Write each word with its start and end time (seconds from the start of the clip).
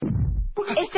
Este 0.00 0.97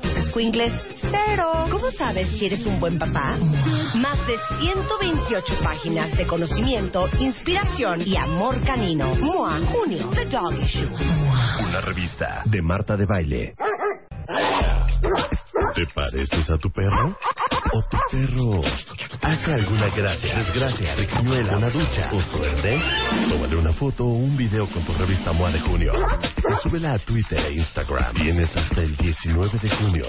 tus 0.01 0.25
squinkles, 0.25 0.73
cero. 0.99 1.67
¿Cómo 1.71 1.91
sabes 1.91 2.27
si 2.37 2.45
eres 2.45 2.65
un 2.65 2.79
buen 2.79 2.97
papá? 2.97 3.37
Más 3.95 4.17
de 4.27 4.37
128 4.59 5.53
páginas 5.63 6.15
de 6.17 6.25
conocimiento, 6.27 7.09
inspiración 7.19 8.01
y 8.01 8.17
amor 8.17 8.61
canino. 8.61 9.15
MOA, 9.15 9.59
junio, 9.71 10.09
The 10.13 10.25
Dog 10.25 10.61
Issue. 10.61 10.89
Una 11.65 11.81
revista 11.81 12.43
de 12.45 12.61
Marta 12.61 12.97
de 12.97 13.05
Baile. 13.05 13.55
¿Te 15.75 15.85
pareces 15.93 16.49
a 16.49 16.57
tu 16.57 16.69
perro? 16.71 17.17
¿O 17.73 17.81
tu 17.83 17.97
perro 18.11 18.61
hace 19.21 19.53
alguna 19.53 19.89
gracia, 19.89 20.37
desgracia, 20.37 20.95
triquiñuela, 20.95 21.57
una 21.57 21.69
ducha 21.69 22.09
o 22.13 22.19
suerte? 22.21 22.79
Tómale 23.29 23.55
una 23.55 23.73
foto 23.73 24.05
o 24.05 24.13
un 24.13 24.35
video 24.37 24.67
con 24.67 24.85
tu 24.85 24.93
revista 24.93 25.31
MOA 25.31 25.51
de 25.51 25.61
junio. 25.61 25.93
Y 25.93 26.53
súbela 26.61 26.93
a 26.93 26.99
Twitter 26.99 27.39
e 27.39 27.53
Instagram. 27.53 28.13
Tienes 28.13 28.55
hasta 28.55 28.81
el 28.81 28.95
19 28.97 29.59
de 29.59 29.69
junio. 29.69 30.05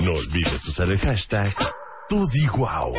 No 0.00 0.12
olvides 0.12 0.66
usar 0.66 0.90
el 0.90 0.98
hashtag 0.98 1.54
TuDiGuau. 2.08 2.94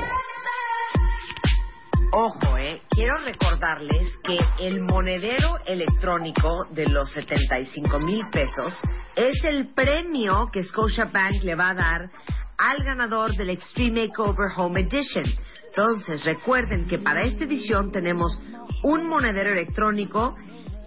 Ojo, 2.13 2.56
quiero 2.97 3.15
recordarles 3.19 4.17
que 4.23 4.39
el 4.57 4.81
monedero 4.81 5.59
electrónico 5.67 6.65
de 6.71 6.87
los 6.87 7.11
75 7.11 7.99
mil 7.99 8.25
pesos 8.31 8.73
es 9.15 9.43
el 9.43 9.67
premio 9.75 10.49
que 10.51 10.63
Scotiabank 10.63 11.43
le 11.43 11.53
va 11.53 11.69
a 11.69 11.73
dar 11.75 12.11
al 12.57 12.83
ganador 12.83 13.35
del 13.35 13.51
Extreme 13.51 14.07
Makeover 14.07 14.49
Home 14.55 14.81
Edition. 14.81 15.25
Entonces, 15.67 16.25
recuerden 16.25 16.87
que 16.87 16.97
para 16.97 17.21
esta 17.21 17.43
edición 17.43 17.91
tenemos 17.91 18.41
un 18.81 19.07
monedero 19.07 19.51
electrónico 19.51 20.35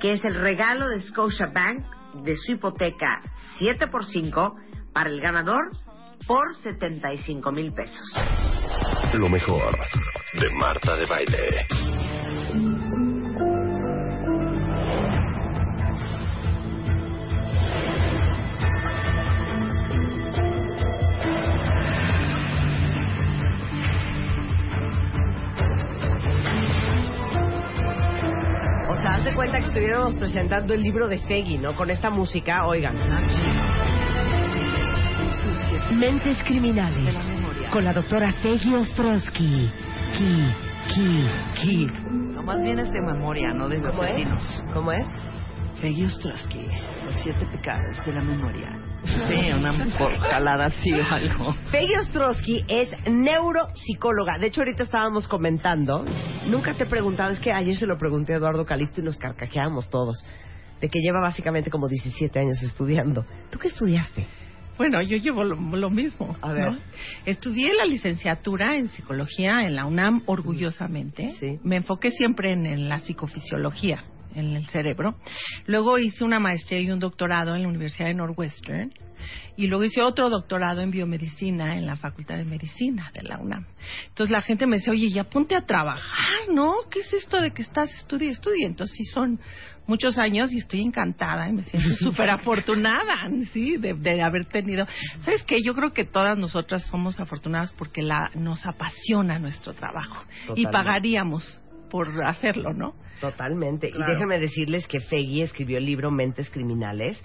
que 0.00 0.14
es 0.14 0.24
el 0.24 0.34
regalo 0.34 0.88
de 0.88 1.00
Scotiabank 1.00 2.24
de 2.24 2.36
su 2.36 2.50
hipoteca 2.52 3.22
7x5 3.60 4.92
para 4.92 5.10
el 5.10 5.20
ganador 5.20 5.70
por 6.26 6.56
75 6.56 7.52
mil 7.52 7.72
pesos. 7.72 8.12
Lo 9.14 9.28
mejor 9.28 9.78
de 10.34 10.50
Marta 10.50 10.96
de 10.96 11.06
Baile. 11.06 11.99
Sea, 29.00 29.14
haz 29.14 29.24
de 29.24 29.34
cuenta 29.34 29.58
que 29.60 29.66
estuviéramos 29.66 30.14
presentando 30.16 30.74
el 30.74 30.82
libro 30.82 31.08
de 31.08 31.18
Feggy, 31.20 31.58
¿no? 31.58 31.74
Con 31.74 31.90
esta 31.90 32.10
música, 32.10 32.66
oigan. 32.66 32.96
Mentes 35.92 36.42
criminales. 36.44 37.14
Con 37.72 37.84
la 37.84 37.92
doctora 37.92 38.32
Feggy 38.42 38.74
Ostrowski. 38.74 39.70
Ki, 40.16 40.54
ki, 40.92 41.26
ki. 41.62 41.90
No, 42.10 42.42
más 42.42 42.60
bien 42.62 42.78
es 42.80 42.90
de 42.90 43.00
memoria, 43.00 43.52
no 43.54 43.68
de 43.68 43.80
¿Cómo 43.80 44.02
es? 44.02 44.10
asesinos. 44.10 44.62
¿Cómo 44.74 44.92
es? 44.92 45.06
Peggy 45.80 46.04
Ostrowski, 46.04 46.66
los 47.06 47.14
siete 47.22 47.46
pecados 47.46 48.04
de 48.04 48.12
la 48.12 48.20
memoria. 48.22 48.72
Sí, 49.04 49.39
una 49.70 49.98
por 49.98 50.12
jalada 50.18 50.66
así 50.66 50.92
o 50.92 51.04
algo. 51.04 51.56
Peggy 51.70 51.94
Ostrowski 52.00 52.64
es 52.68 52.90
neuropsicóloga. 53.06 54.38
De 54.38 54.48
hecho, 54.48 54.60
ahorita 54.62 54.82
estábamos 54.82 55.28
comentando. 55.28 56.04
Nunca 56.48 56.74
te 56.74 56.84
he 56.84 56.86
preguntado, 56.86 57.32
es 57.32 57.40
que 57.40 57.52
ayer 57.52 57.76
se 57.76 57.86
lo 57.86 57.96
pregunté 57.98 58.34
a 58.34 58.36
Eduardo 58.36 58.64
Calixto 58.64 59.00
y 59.00 59.04
nos 59.04 59.16
carcajeamos 59.16 59.88
todos. 59.90 60.24
De 60.80 60.88
que 60.88 61.00
lleva 61.00 61.20
básicamente 61.20 61.70
como 61.70 61.88
17 61.88 62.38
años 62.38 62.62
estudiando. 62.62 63.24
¿Tú 63.50 63.58
qué 63.58 63.68
estudiaste? 63.68 64.26
Bueno, 64.80 65.02
yo 65.02 65.18
llevo 65.18 65.44
lo, 65.44 65.56
lo 65.56 65.90
mismo. 65.90 66.34
A 66.40 66.52
ver. 66.54 66.72
¿no? 66.72 66.78
Estudié 67.26 67.74
la 67.74 67.84
licenciatura 67.84 68.76
en 68.76 68.88
psicología 68.88 69.58
en 69.60 69.76
la 69.76 69.84
UNAM 69.84 70.22
orgullosamente. 70.24 71.34
Sí. 71.38 71.58
Me 71.62 71.76
enfoqué 71.76 72.10
siempre 72.10 72.52
en, 72.52 72.64
en 72.64 72.88
la 72.88 72.98
psicofisiología, 72.98 74.04
en 74.34 74.56
el 74.56 74.66
cerebro. 74.68 75.16
Luego 75.66 75.98
hice 75.98 76.24
una 76.24 76.40
maestría 76.40 76.80
y 76.80 76.90
un 76.90 76.98
doctorado 76.98 77.54
en 77.54 77.64
la 77.64 77.68
Universidad 77.68 78.06
de 78.06 78.14
Northwestern. 78.14 78.90
Y 79.56 79.66
luego 79.66 79.84
hice 79.84 80.02
otro 80.02 80.28
doctorado 80.28 80.80
en 80.80 80.90
biomedicina 80.90 81.76
en 81.76 81.86
la 81.86 81.96
Facultad 81.96 82.36
de 82.36 82.44
Medicina 82.44 83.10
de 83.14 83.22
la 83.22 83.38
UNAM. 83.38 83.66
Entonces 84.08 84.32
la 84.32 84.40
gente 84.40 84.66
me 84.66 84.76
dice, 84.76 84.90
oye, 84.90 85.08
ya 85.10 85.24
ponte 85.24 85.54
a 85.56 85.62
trabajar, 85.62 86.48
¿no? 86.52 86.74
¿Qué 86.90 87.00
es 87.00 87.12
esto 87.12 87.40
de 87.40 87.50
que 87.50 87.62
estás 87.62 87.92
estudia, 87.94 88.30
estudia? 88.30 88.66
Entonces 88.66 88.96
sí 88.96 89.04
son 89.04 89.40
muchos 89.86 90.18
años 90.18 90.52
y 90.52 90.58
estoy 90.58 90.82
encantada 90.82 91.48
y 91.48 91.52
me 91.52 91.64
siento 91.64 91.88
súper 91.98 92.30
afortunada, 92.30 93.28
¿sí? 93.52 93.76
De, 93.76 93.94
de 93.94 94.22
haber 94.22 94.46
tenido. 94.46 94.86
¿Sabes 95.20 95.42
qué? 95.42 95.62
Yo 95.62 95.74
creo 95.74 95.92
que 95.92 96.04
todas 96.04 96.38
nosotras 96.38 96.86
somos 96.86 97.18
afortunadas 97.20 97.72
porque 97.72 98.02
la, 98.02 98.30
nos 98.34 98.64
apasiona 98.66 99.38
nuestro 99.38 99.74
trabajo. 99.74 100.24
Y 100.54 100.66
pagaríamos 100.66 101.60
por 101.90 102.24
hacerlo, 102.24 102.72
¿no? 102.72 102.94
Totalmente. 103.20 103.90
Claro. 103.90 104.12
Y 104.12 104.14
déjenme 104.14 104.38
decirles 104.38 104.86
que 104.86 105.00
Feggy 105.00 105.42
escribió 105.42 105.78
el 105.78 105.84
libro 105.84 106.10
Mentes 106.10 106.48
Criminales, 106.48 107.22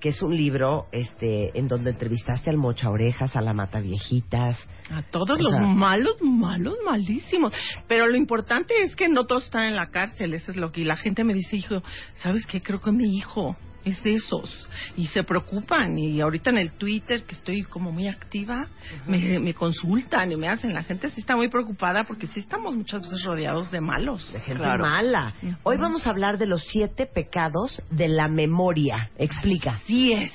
que 0.00 0.10
es 0.10 0.22
un 0.22 0.34
libro 0.36 0.86
este, 0.92 1.58
en 1.58 1.66
donde 1.68 1.90
entrevistaste 1.90 2.50
al 2.50 2.56
Mocha 2.56 2.88
Orejas, 2.90 3.34
a 3.36 3.40
la 3.40 3.52
Mata 3.52 3.80
Viejitas. 3.80 4.58
A 4.90 5.02
todos 5.02 5.40
los 5.40 5.52
sea- 5.52 5.60
malos, 5.62 6.16
malos, 6.22 6.76
malísimos. 6.84 7.52
Pero 7.88 8.06
lo 8.06 8.16
importante 8.16 8.74
es 8.82 8.94
que 8.94 9.08
no 9.08 9.26
todos 9.26 9.44
están 9.44 9.64
en 9.66 9.76
la 9.76 9.90
cárcel. 9.90 10.34
Eso 10.34 10.52
es 10.52 10.56
lo 10.56 10.70
que 10.72 10.82
y 10.82 10.84
la 10.84 10.96
gente 10.96 11.24
me 11.24 11.34
dice, 11.34 11.56
hijo, 11.56 11.82
¿sabes 12.14 12.46
qué? 12.46 12.62
Creo 12.62 12.80
que 12.80 12.92
mi 12.92 13.16
hijo 13.16 13.56
es 13.84 14.02
de 14.02 14.14
esos. 14.14 14.66
Y 14.96 15.06
se 15.08 15.22
preocupan. 15.24 15.98
Y 15.98 16.20
ahorita 16.20 16.50
en 16.50 16.58
el 16.58 16.72
Twitter, 16.72 17.24
que 17.24 17.34
estoy 17.34 17.62
como 17.64 17.92
muy 17.92 18.08
activa, 18.08 18.68
me, 19.06 19.38
me 19.38 19.54
consultan 19.54 20.30
y 20.32 20.36
me 20.36 20.48
hacen. 20.48 20.74
La 20.74 20.82
gente 20.82 21.10
sí 21.10 21.20
está 21.20 21.36
muy 21.36 21.48
preocupada 21.48 22.04
porque 22.04 22.26
sí 22.26 22.40
estamos 22.40 22.74
muchas 22.74 23.02
veces 23.02 23.22
rodeados 23.24 23.70
de 23.70 23.80
malos. 23.80 24.32
De 24.32 24.40
gente 24.40 24.62
Claro. 24.62 24.82
mala. 24.84 25.34
Hoy 25.62 25.76
vamos 25.76 26.06
a 26.06 26.10
hablar 26.10 26.38
de 26.38 26.46
los 26.46 26.62
siete 26.70 27.06
pecados 27.06 27.82
de 27.90 28.08
la 28.08 28.28
memoria. 28.28 29.10
Explica. 29.18 29.72
Así 29.82 30.12
es. 30.12 30.32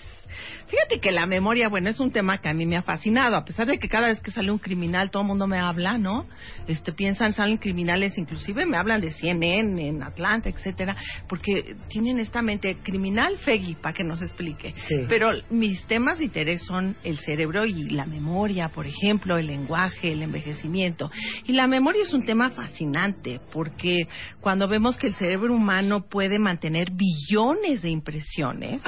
Fíjate 0.68 1.00
que 1.00 1.12
la 1.12 1.26
memoria, 1.26 1.70
bueno, 1.70 1.90
es 1.90 2.00
un 2.00 2.12
tema 2.12 2.40
que 2.40 2.50
a 2.50 2.54
mí 2.54 2.66
me 2.66 2.78
ha 2.78 2.82
fascinado, 2.82 3.36
a 3.36 3.46
pesar 3.46 3.68
de 3.68 3.78
que 3.78 3.88
cada 3.88 4.08
vez 4.08 4.20
que 4.22 4.32
sale 4.32 4.52
un 4.52 4.58
criminal 4.58 5.12
todo 5.12 5.24
el 5.24 5.28
mundo 5.28 5.48
me 5.48 5.60
habla, 5.60 5.98
¿no? 5.98 6.26
Este 6.68 6.94
piensan 6.94 7.34
salen 7.34 7.58
criminales, 7.58 8.18
inclusive 8.18 8.66
me 8.66 8.78
hablan 8.78 9.02
de 9.02 9.12
CNN 9.12 9.88
en 9.88 10.04
Atlanta, 10.04 10.50
etcétera, 10.50 10.96
porque 11.28 11.76
tienen 11.90 12.20
esta 12.20 12.42
mente 12.42 12.78
criminal, 12.84 13.38
Feggy, 13.38 13.76
para 13.76 13.94
que 13.94 14.04
nos 14.04 14.22
explique. 14.22 14.74
Sí. 14.88 15.06
Pero 15.08 15.30
mis 15.50 15.84
temas 15.86 16.20
de 16.20 16.26
interés 16.26 16.64
son 16.64 16.96
el 17.04 17.18
cerebro 17.18 17.66
y 17.66 17.90
la 17.90 18.06
memoria, 18.06 18.70
por 18.70 18.88
ejemplo, 18.88 19.38
el 19.38 19.48
lenguaje, 19.48 20.14
el 20.14 20.24
envejecimiento. 20.24 21.12
Y 21.46 21.54
la 21.54 21.68
memoria 21.68 22.04
es 22.04 22.14
un 22.14 22.24
tema 22.24 22.50
fascinante 22.52 23.40
porque 23.52 24.08
cuando 24.40 24.68
vemos 24.68 24.98
que 24.98 25.08
el 25.08 25.16
cerebro 25.16 25.54
humano 25.54 26.06
puede 26.10 26.40
mantener 26.40 26.92
billones 26.92 27.82
de 27.82 27.90
impresiones 27.90 28.82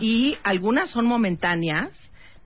y 0.00 0.36
algunas 0.42 0.85
son 0.90 1.06
momentáneas, 1.06 1.90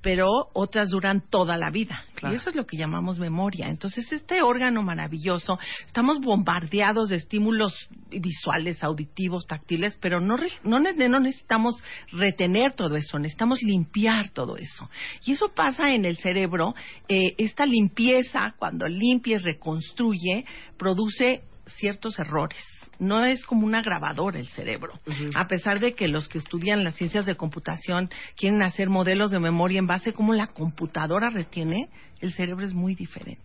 pero 0.03 0.29
otras 0.55 0.89
duran 0.91 1.23
toda 1.29 1.57
la 1.57 1.71
vida. 1.71 2.05
Claro. 2.15 2.35
Y 2.35 2.39
eso 2.39 2.51
es 2.51 2.57
lo 2.57 2.67
que 2.67 2.77
llamamos 2.77 3.19
memoria. 3.19 3.69
Entonces, 3.69 4.11
este 4.13 4.43
órgano 4.43 4.83
maravilloso, 4.83 5.59
estamos 5.87 6.21
bombardeados 6.21 7.11
de 7.11 7.17
estímulos 7.17 7.75
visuales, 8.11 8.83
auditivos, 8.83 9.47
táctiles, 9.47 9.99
pero 10.01 10.21
no, 10.21 10.37
no, 10.65 10.81
no 10.81 11.21
necesitamos 11.21 11.77
retener 12.13 12.73
todo 12.73 12.97
eso, 12.97 13.19
necesitamos 13.19 13.63
limpiar 13.63 14.31
todo 14.31 14.57
eso. 14.57 14.89
Y 15.27 15.33
eso 15.33 15.49
pasa 15.55 15.91
en 15.91 16.05
el 16.05 16.17
cerebro. 16.17 16.75
eh, 17.09 17.35
esta 17.39 17.67
limpieza, 17.67 18.55
cuando 18.59 18.87
limpia 18.89 19.37
y 19.37 19.39
reconstruye, 19.39 20.45
produce 20.79 21.43
ciertos 21.67 22.19
errores. 22.19 22.59
No 23.01 23.25
es 23.25 23.45
como 23.45 23.67
una 23.67 23.83
grabadora 23.83 24.39
el 24.39 24.47
cerebro. 24.49 24.93
A 25.35 25.49
pesar 25.49 25.81
de 25.81 25.95
que 25.95 26.07
los 26.07 26.29
que 26.29 26.39
estudian 26.39 26.85
las 26.85 26.95
ciencias 26.95 27.27
de 27.27 27.35
computación 27.35 28.09
quieren 28.37 28.63
hacer 28.63 28.89
modelos 28.89 29.31
de 29.31 29.41
memoria 29.41 29.79
en 29.79 29.87
base 29.87 30.11
a 30.11 30.13
cómo 30.13 30.35
la 30.35 30.49
computadora 30.49 31.31
retiene, 31.31 31.89
el 32.21 32.33
cerebro 32.33 32.65
es 32.65 32.75
muy 32.75 32.95
diferente. 32.95 33.41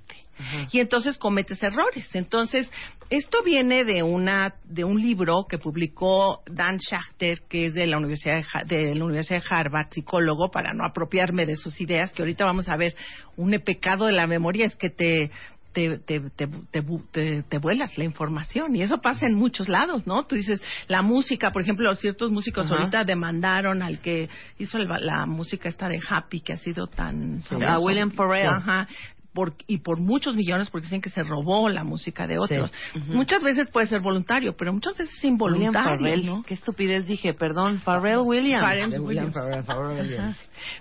Y 0.71 0.79
entonces 0.79 1.17
cometes 1.17 1.63
errores. 1.63 2.13
Entonces, 2.13 2.69
esto 3.09 3.41
viene 3.43 3.85
de 3.85 4.03
una 4.03 4.55
de 4.65 4.83
un 4.83 5.01
libro 5.01 5.45
que 5.47 5.57
publicó 5.57 6.41
Dan 6.45 6.77
Schachter, 6.79 7.43
que 7.47 7.67
es 7.67 7.73
de 7.73 7.87
la 7.87 7.97
Universidad 7.97 8.43
de, 8.65 8.77
de 8.87 8.95
la 8.95 9.05
Universidad 9.05 9.41
de 9.41 9.45
Harvard, 9.49 9.91
psicólogo, 9.91 10.51
para 10.51 10.73
no 10.73 10.85
apropiarme 10.85 11.45
de 11.45 11.55
sus 11.55 11.79
ideas, 11.79 12.11
que 12.11 12.21
ahorita 12.21 12.43
vamos 12.43 12.67
a 12.67 12.75
ver 12.75 12.95
un 13.37 13.51
pecado 13.63 14.05
de 14.05 14.11
la 14.11 14.27
memoria 14.27 14.65
es 14.65 14.75
que 14.75 14.89
te 14.89 15.31
te, 15.75 15.99
te, 15.99 16.21
te, 16.31 16.47
te, 16.71 16.81
bu- 16.81 17.03
te- 17.11 17.43
te 17.43 17.57
vuelas 17.59 17.97
la 17.97 18.05
información 18.05 18.75
y 18.77 18.81
eso 18.81 18.99
pasa 19.01 19.27
en 19.27 19.35
muchos 19.35 19.67
lados, 19.67 20.07
¿no? 20.07 20.23
Tú 20.25 20.35
dices, 20.35 20.63
la 20.87 21.01
música, 21.01 21.51
por 21.51 21.61
ejemplo, 21.61 21.93
ciertos 21.95 22.31
músicos 22.31 22.65
Ajá. 22.65 22.75
ahorita 22.75 23.03
demandaron 23.03 23.83
al 23.83 23.99
que 23.99 24.29
hizo 24.57 24.77
el- 24.77 24.87
la 25.01 25.25
música 25.25 25.67
esta 25.67 25.89
de 25.89 25.99
Happy, 26.09 26.39
que 26.39 26.53
ha 26.53 26.57
sido 26.57 26.87
tan... 26.87 27.41
A 27.67 27.79
William 27.79 28.11
Farrell. 28.11 28.47
Ajá. 28.47 28.87
Por, 29.35 29.53
y 29.67 29.79
por 29.79 29.99
muchos 29.99 30.35
millones 30.37 30.69
porque 30.71 30.85
dicen 30.85 31.01
que 31.01 31.09
se 31.09 31.21
robó 31.21 31.67
la 31.69 31.83
música 31.83 32.25
de 32.25 32.39
otros. 32.39 32.71
Ujú. 32.95 33.13
Muchas 33.13 33.43
veces 33.43 33.67
puede 33.67 33.85
ser 33.85 33.99
voluntario, 33.99 34.55
pero 34.57 34.71
muchas 34.71 34.97
veces 34.97 35.13
es 35.13 35.23
William 35.25 35.33
involuntario, 35.33 35.99
Farrell. 35.99 36.25
¿no? 36.25 36.43
Qué 36.43 36.53
estupidez 36.53 37.05
dije, 37.05 37.33
perdón, 37.33 37.79
Farrell 37.79 38.19
Williams. 38.19 38.63
Farrell 38.63 38.91
De 38.91 38.99
William 38.99 39.25
Williams. 39.25 39.33
Farrell, 39.35 39.63
Farrell 39.65 39.99
Williams. 40.07 40.37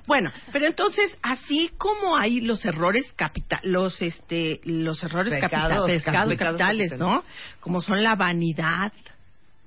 Bueno, 0.06 0.30
pero 0.52 0.66
entonces 0.66 1.18
así 1.20 1.70
como 1.76 2.16
hay 2.16 2.40
los 2.42 2.64
errores 2.64 3.12
capital, 3.16 3.58
los 3.64 4.00
este, 4.00 4.60
los 4.64 5.02
errores 5.02 5.34
Pecados, 5.34 5.50
capita- 5.50 5.86
pecados 5.86 6.02
capitales, 6.04 6.38
capitales. 6.38 6.98
¿no? 6.98 7.24
Como 7.58 7.82
son 7.82 8.04
la 8.04 8.14
vanidad, 8.14 8.92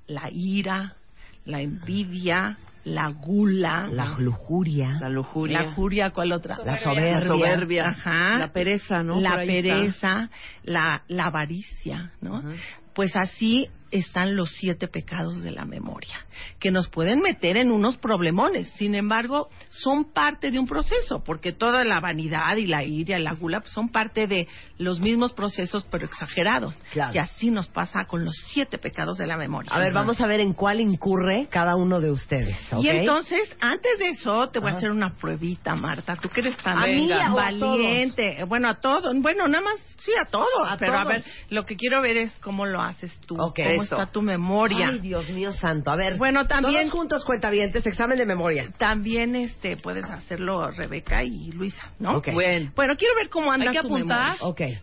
la 0.08 0.30
ira, 0.32 0.96
la 1.44 1.60
envidia, 1.60 2.58
la 2.88 3.10
gula, 3.10 3.88
La 3.92 4.18
lujuria. 4.18 4.98
La 5.02 5.10
lujuria. 5.10 5.62
la 5.62 5.72
furia, 5.74 6.10
¿cuál 6.12 6.32
otra? 6.32 6.58
La 6.66 6.78
soberbia. 6.78 7.20
La 7.20 7.28
soberbia. 7.28 7.86
Ajá. 7.90 8.38
La 8.38 8.52
pereza, 8.54 9.04
¿no? 9.04 9.20
La 9.20 9.36
pereza, 9.36 10.30
la, 10.64 11.04
la 11.08 11.26
avaricia, 11.26 12.12
¿no? 12.22 12.38
Ajá. 12.38 12.50
Pues 12.94 13.16
así 13.16 13.70
están 13.92 14.36
los 14.36 14.50
siete 14.52 14.88
pecados 14.88 15.42
de 15.44 15.52
la 15.52 15.66
memoria, 15.66 16.26
que 16.60 16.72
nos 16.72 16.90
pueden 16.90 17.22
meter 17.22 17.58
en 17.58 17.72
unos 17.72 17.98
problemones. 17.98 18.70
Sin 18.76 18.96
embargo, 18.96 19.50
son 19.70 20.12
parte 20.12 20.52
de 20.52 20.60
un 20.60 20.68
proceso, 20.68 21.24
porque 21.24 21.54
toda 21.54 21.84
la 21.84 22.00
vanidad 22.00 22.56
y 22.58 22.68
la 22.68 22.84
ira 22.84 23.20
y 23.20 23.24
la 23.24 23.34
gula 23.34 23.62
pues, 23.62 23.74
son 23.74 23.90
parte 23.90 24.28
de 24.28 24.48
los 24.78 25.00
mismos 25.00 25.34
procesos, 25.34 25.88
pero 25.90 26.06
exagerados. 26.06 26.82
Claro. 26.92 27.14
Y 27.14 27.18
así 27.18 27.50
nos 27.50 27.68
pasa 27.68 28.06
con 28.06 28.26
los 28.26 28.36
siete 28.52 28.78
pecados 28.78 29.18
de 29.18 29.28
la 29.28 29.38
memoria. 29.38 29.72
A 29.74 29.80
ver, 29.80 29.94
vamos 29.94 30.20
a 30.22 30.28
ver 30.28 30.40
en 30.40 30.54
cuál 30.54 30.80
incurre 30.80 31.48
cada 31.50 31.76
uno 31.76 32.00
de 32.00 32.12
ustedes. 32.12 32.58
Y 32.80 32.90
entonces, 32.90 33.56
antes 33.60 34.00
de 34.00 34.10
eso, 34.10 34.48
te 34.50 34.60
voy 34.60 34.72
a 34.72 34.76
hacer 34.76 34.92
una 34.92 35.16
pruebita, 35.16 35.76
Marta. 35.76 36.16
Tú 36.16 36.30
que 36.30 36.42
eres 36.42 36.58
tan 36.58 36.78
¿A 36.78 36.88
mí 36.88 37.08
venga, 37.08 37.34
o 37.34 37.40
a 37.40 37.44
valiente. 37.44 38.44
Bueno, 38.48 38.70
a 38.70 38.76
todos. 38.76 39.14
Bueno, 39.20 39.48
nada 39.48 39.64
más, 39.64 39.80
sí, 39.98 40.12
a 40.20 40.30
todos. 40.30 40.48
A 40.68 40.78
pero 40.78 40.98
a 40.98 41.06
ver, 41.06 41.24
lo 41.50 41.66
que 41.66 41.76
quiero 41.76 42.02
ver 42.02 42.18
es 42.18 42.32
cómo 42.42 42.66
lo 42.66 42.82
haces 42.82 43.18
tú. 43.22 43.36
Ok. 43.40 43.60
Cómo 43.78 43.84
está 43.84 44.06
tu 44.12 44.22
memoria. 44.22 44.90
Ay, 44.90 45.00
Dios 45.00 45.30
mío 45.30 45.52
santo. 45.52 45.92
A 45.92 45.96
ver, 45.96 46.18
Bueno, 46.18 46.46
también- 46.48 46.82
todos 46.90 46.92
juntos 46.92 47.26
cuentavientes, 47.26 47.86
examen 47.86 48.18
de 48.18 48.26
memoria. 48.26 48.72
También 48.78 49.36
este 49.36 49.78
puedes 49.78 50.06
hacerlo 50.10 50.70
Rebeca 50.72 51.24
y 51.24 51.52
Luisa, 51.52 51.92
¿no? 52.00 52.22
Bueno. 52.34 52.72
Bueno, 52.76 52.96
quiero 52.98 53.16
ver 53.16 53.30
cómo 53.30 53.52
anda 53.52 53.68
¿Hay 53.70 53.76
que 53.78 53.82
tu 53.82 53.88
apuntar? 53.88 54.38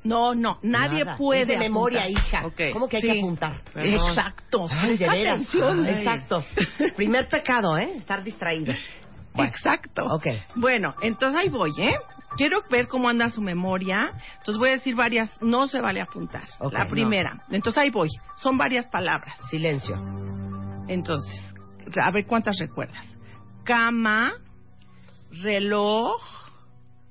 No, 0.04 0.34
no, 0.34 0.58
nadie 0.62 1.04
Nada. 1.04 1.16
puede 1.16 1.42
Es 1.42 1.48
de 1.48 1.58
memoria, 1.58 2.02
apuntar. 2.04 2.24
hija. 2.24 2.46
Ok. 2.46 2.60
¿Cómo 2.72 2.88
que 2.88 2.96
hay 2.96 3.02
Sí. 3.02 3.08
que 3.12 3.18
apuntar? 3.18 3.60
Perdón. 3.72 3.94
Exacto. 4.08 4.66
Ay, 4.70 4.96
de 4.96 5.08
veras. 5.08 5.32
atención. 5.34 5.84
Ay. 5.86 5.94
Exacto. 5.94 6.44
Primer 6.96 7.28
pecado, 7.28 7.76
¿eh? 7.78 7.92
Estar 7.96 8.22
distraído. 8.22 8.72
Bueno. 9.34 9.50
Exacto. 9.50 10.02
Ok. 10.14 10.26
Bueno, 10.54 10.94
entonces 11.02 11.40
ahí 11.42 11.48
voy, 11.48 11.70
¿eh? 11.78 11.96
Quiero 12.36 12.62
ver 12.70 12.88
cómo 12.88 13.08
anda 13.08 13.28
su 13.28 13.40
memoria. 13.40 14.12
Entonces 14.38 14.58
voy 14.58 14.70
a 14.70 14.72
decir 14.72 14.94
varias, 14.94 15.30
no 15.40 15.66
se 15.66 15.80
vale 15.80 16.00
apuntar. 16.00 16.48
La 16.72 16.84
no. 16.84 16.90
primera. 16.90 17.44
Entonces 17.50 17.82
ahí 17.82 17.90
voy. 17.90 18.08
Son 18.36 18.58
varias 18.58 18.86
palabras. 18.86 19.36
Silencio. 19.50 19.96
Entonces, 20.88 21.44
a 22.02 22.10
ver 22.10 22.26
cuántas 22.26 22.58
recuerdas. 22.58 23.06
Cama, 23.64 24.32
reloj, 25.42 26.20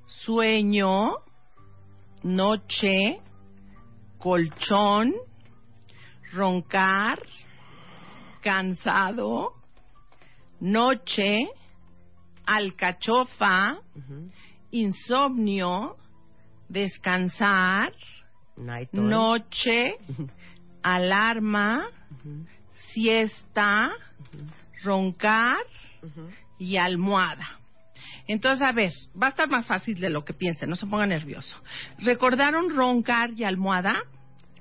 sueño, 0.06 1.16
noche, 2.22 3.20
colchón, 4.18 5.12
roncar, 6.32 7.20
cansado, 8.42 9.52
noche, 10.60 11.48
alcachofa, 12.46 13.78
insomnio, 14.74 15.96
descansar, 16.68 17.92
Night 18.56 18.92
noche, 18.92 19.96
alarma, 20.82 21.86
siesta, 22.92 23.90
roncar 24.82 25.58
y 26.58 26.76
almohada. 26.76 27.58
Entonces, 28.26 28.66
a 28.66 28.72
ver, 28.72 28.90
va 29.20 29.26
a 29.26 29.30
estar 29.30 29.48
más 29.48 29.66
fácil 29.66 30.00
de 30.00 30.10
lo 30.10 30.24
que 30.24 30.34
piensen, 30.34 30.70
no 30.70 30.76
se 30.76 30.86
ponga 30.86 31.06
nervioso. 31.06 31.56
¿Recordaron 31.98 32.74
roncar 32.74 33.30
y 33.36 33.44
almohada? 33.44 33.94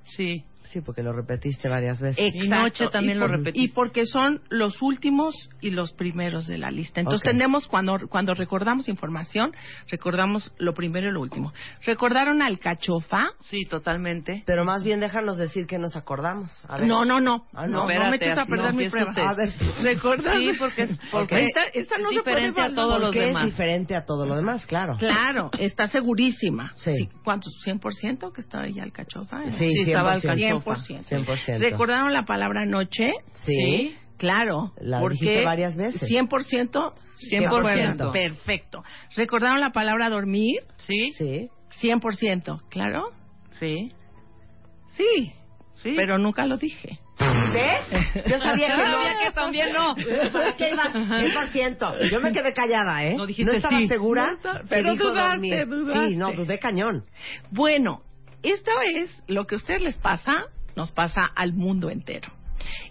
Sí. 0.06 0.44
Sí, 0.74 0.81
porque 0.81 1.04
lo 1.04 1.14
repetiste 1.14 1.70
varias 1.70 2.02
veces. 2.02 2.18
Exacto. 2.20 2.46
Y 2.46 2.50
noche 2.50 2.88
también 2.92 3.18
Y 3.18 3.20
lo 3.20 3.28
por- 3.28 3.38
repetiste. 3.38 3.60
Y 3.60 3.68
porque 3.70 4.06
son 4.06 4.42
los 4.50 4.81
últimos 4.81 5.36
y 5.62 5.70
los 5.70 5.94
primeros 5.94 6.48
de 6.48 6.58
la 6.58 6.72
lista. 6.72 7.00
Entonces 7.00 7.22
Ok. 7.28 7.31
tenemos, 7.31 7.68
cuando, 7.68 7.98
cuando 8.10 8.34
recordamos 8.34 8.90
información, 8.90 9.54
recordamos 9.92 10.52
lo 10.58 10.74
primero 10.74 11.10
y 11.10 11.12
lo 11.12 11.22
último. 11.22 11.54
¿Recordaron 11.86 12.42
alcachofa? 12.42 13.28
Sí, 13.42 13.66
totalmente. 13.66 14.44
Pero 14.48 14.66
más 14.66 14.84
bien 14.84 15.00
déjanos 15.00 15.38
decir 15.38 15.68
que 15.68 15.78
nos 15.78 15.96
acordamos. 15.96 16.50
A 16.68 16.78
ver. 16.78 16.88
No, 16.88 17.06
no, 17.06 17.19
no. 17.19 17.46
Ah, 17.54 17.68
no, 17.68 17.68
no. 17.68 17.78
no 17.81 17.86
me 17.86 17.94
Espérate, 17.94 18.26
eches 18.26 18.38
a 18.40 18.46
perder 18.46 18.74
no, 18.74 18.80
mi 18.80 18.90
prueba. 18.90 19.12
A 19.16 19.34
ver. 19.36 19.54
¿Recuerdas? 19.84 20.38
Sí, 20.38 20.52
porque 20.58 20.81
es- 20.84 21.00
porque 21.12 21.42
esta, 21.46 21.62
esta 21.74 21.96
es 21.98 22.02
no 22.02 22.10
se 22.10 22.18
diferente 22.18 22.54
puede 22.62 22.72
a 22.72 22.76
todos 22.76 23.00
los 23.00 23.10
Porque 23.10 23.19
es 23.19 23.28
demás. 23.28 23.46
diferente 23.46 23.96
a 23.96 24.06
todo 24.06 24.26
lo 24.26 24.36
demás, 24.36 24.66
claro. 24.66 24.95
Claro, 24.97 25.52
está 25.59 25.86
segurísima. 25.88 26.71
Sí. 26.76 27.09
¿Cuántos? 27.24 27.54
¿100% 27.64 28.31
que 28.33 28.42
estaba 28.42 28.66
ella 28.66 28.83
alcachofa? 28.83 29.44
Sí, 29.52 29.69
Sí, 29.69 29.81
estaba 29.92 30.16
100%. 30.19 30.63
Alcachofa. 30.72 31.16
100%. 31.16 31.60
¿Recordaron 31.60 32.14
la 32.14 32.24
palabra 32.24 32.66
noche? 32.66 33.14
Sí. 33.34 33.96
Claro. 34.18 34.72
La 34.80 35.00
porque 35.00 35.18
dijiste 35.20 35.46
varias 35.46 35.76
veces. 35.76 36.10
100%. 36.10 36.94
100%. 37.32 38.12
Perfecto. 38.12 38.84
¿Recordaron 39.16 39.60
la 39.60 39.72
palabra 39.72 40.10
dormir? 40.10 40.62
Sí. 40.78 41.12
Sí. 41.12 41.50
100%. 41.82 42.70
¿Claro? 42.70 43.12
Sí. 43.60 43.92
Sí. 44.94 45.34
Sí. 45.76 45.94
Pero 45.96 46.18
nunca 46.18 46.46
lo 46.46 46.58
dije. 46.58 47.00
¿Ves? 47.54 48.26
Yo 48.28 48.40
sabía 48.40 48.68
que 48.68 48.78
no. 48.84 49.04
Sabía 49.04 49.18
que 49.24 49.32
también 49.32 49.72
no. 49.72 49.96
¿Para 50.32 50.56
qué 50.56 50.70
ibas? 50.72 50.94
100%. 50.94 52.10
Yo 52.12 52.20
me 52.20 52.32
quedé 52.32 52.54
callada, 52.54 53.04
¿eh? 53.06 53.16
No 53.16 53.26
dijiste 53.26 53.58
estaba 53.58 53.78
sí. 53.78 53.88
segura, 53.88 54.38
No 54.44 54.52
pero 54.70 54.96
dudaste, 54.96 55.66
dudaste. 55.66 56.10
Sí, 56.10 56.16
no, 56.16 56.32
dudé 56.34 56.60
cañón. 56.60 57.06
Bueno, 57.52 58.02
esto 58.42 58.72
es 58.96 59.24
lo 59.28 59.46
que 59.46 59.56
a 59.56 59.58
ustedes 59.58 59.82
les 59.82 59.98
pasa, 59.98 60.46
nos 60.75 60.92
pasa 60.92 61.25
al 61.25 61.53
mundo 61.53 61.89
entero. 61.89 62.30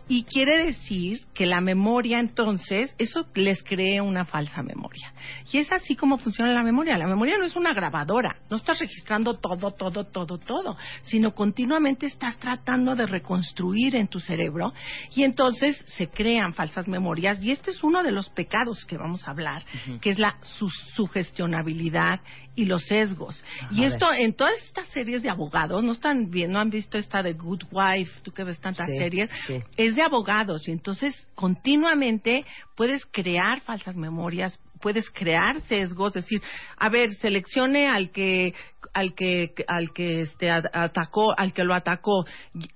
Y 0.09 0.25
quiere 0.25 0.67
decir 0.67 1.21
que 1.33 1.47
la 1.47 1.61
memoria, 1.61 2.19
entonces, 2.19 2.95
eso 2.99 3.27
les 3.35 3.63
crea 3.63 4.03
una 4.03 4.25
falsa 4.25 4.63
memoria. 4.63 5.13
Y 5.53 5.59
es 5.59 5.73
así 5.73 5.97
como 5.97 6.19
funciona 6.19 6.53
la 6.53 6.63
memoria. 6.63 6.99
La 6.99 7.07
memoria 7.07 7.39
no 7.39 7.45
es 7.45 7.57
una 7.57 7.73
grabadora, 7.73 8.37
no 8.51 8.57
estás 8.57 8.81
registrando 8.81 9.35
todo, 9.35 9.71
todo, 9.71 10.05
todo, 10.05 10.39
todo, 10.39 10.77
sino 11.03 11.35
continuamente 11.35 12.07
estás 12.07 12.37
tratando 12.39 12.95
de 12.95 13.07
reconstruir 13.07 13.97
en 13.97 14.09
tu 14.09 14.19
cerebro 14.19 14.73
y 15.15 15.23
entonces 15.23 15.83
se 15.87 16.09
crean 16.09 16.53
falsas 16.53 16.89
memorias. 16.89 17.43
Y 17.43 17.51
este 17.53 17.71
es 17.71 17.83
uno 17.83 18.03
de 18.03 18.13
los 18.13 18.29
pecados 18.31 18.85
que 18.85 18.99
vamos 18.99 19.27
a 19.27 19.31
hablar, 19.31 19.63
que 20.01 20.11
es 20.11 20.19
la 20.19 20.37
su- 20.43 20.69
sugestionabilidad 20.95 22.21
y 22.55 22.67
los 22.67 22.83
sesgos. 22.83 23.43
y 23.71 23.85
esto 23.85 24.13
en 24.13 24.35
todas 24.35 24.63
estas 24.65 24.89
series 24.89 25.23
de 25.23 25.31
abogados, 25.31 25.83
no 25.83 25.93
están 25.93 26.29
bien, 26.31 26.53
no 26.53 26.59
han 26.61 26.69
visto 26.71 26.99
esta 26.99 27.23
de 27.23 27.33
Good 27.33 27.63
Wife, 27.71 28.21
tú 28.23 28.31
que 28.33 28.45
ves 28.45 28.61
tantas 28.61 28.87
Sí, 28.91 28.97
series, 28.97 29.31
sí. 29.47 29.61
es 29.77 29.97
de 29.97 30.02
abogados 30.03 30.69
y 30.69 30.73
entonces 30.73 31.15
continuamente 31.35 32.45
puedes 32.77 33.05
crear 33.07 33.61
falsas 33.61 33.97
memorias 33.97 34.59
puedes 34.83 35.09
crear 35.11 35.61
sesgos, 35.63 36.13
decir, 36.13 36.43
a 36.77 36.91
ver, 36.91 37.15
seleccione 37.15 37.87
al 37.87 38.11
que 38.11 38.53
al 38.93 39.15
que 39.15 39.55
al 39.69 39.93
que 39.95 40.23
este 40.23 40.51
atacó, 40.51 41.33
al 41.39 41.55
que 41.55 41.65
lo 41.65 41.73
atacó. 41.73 42.27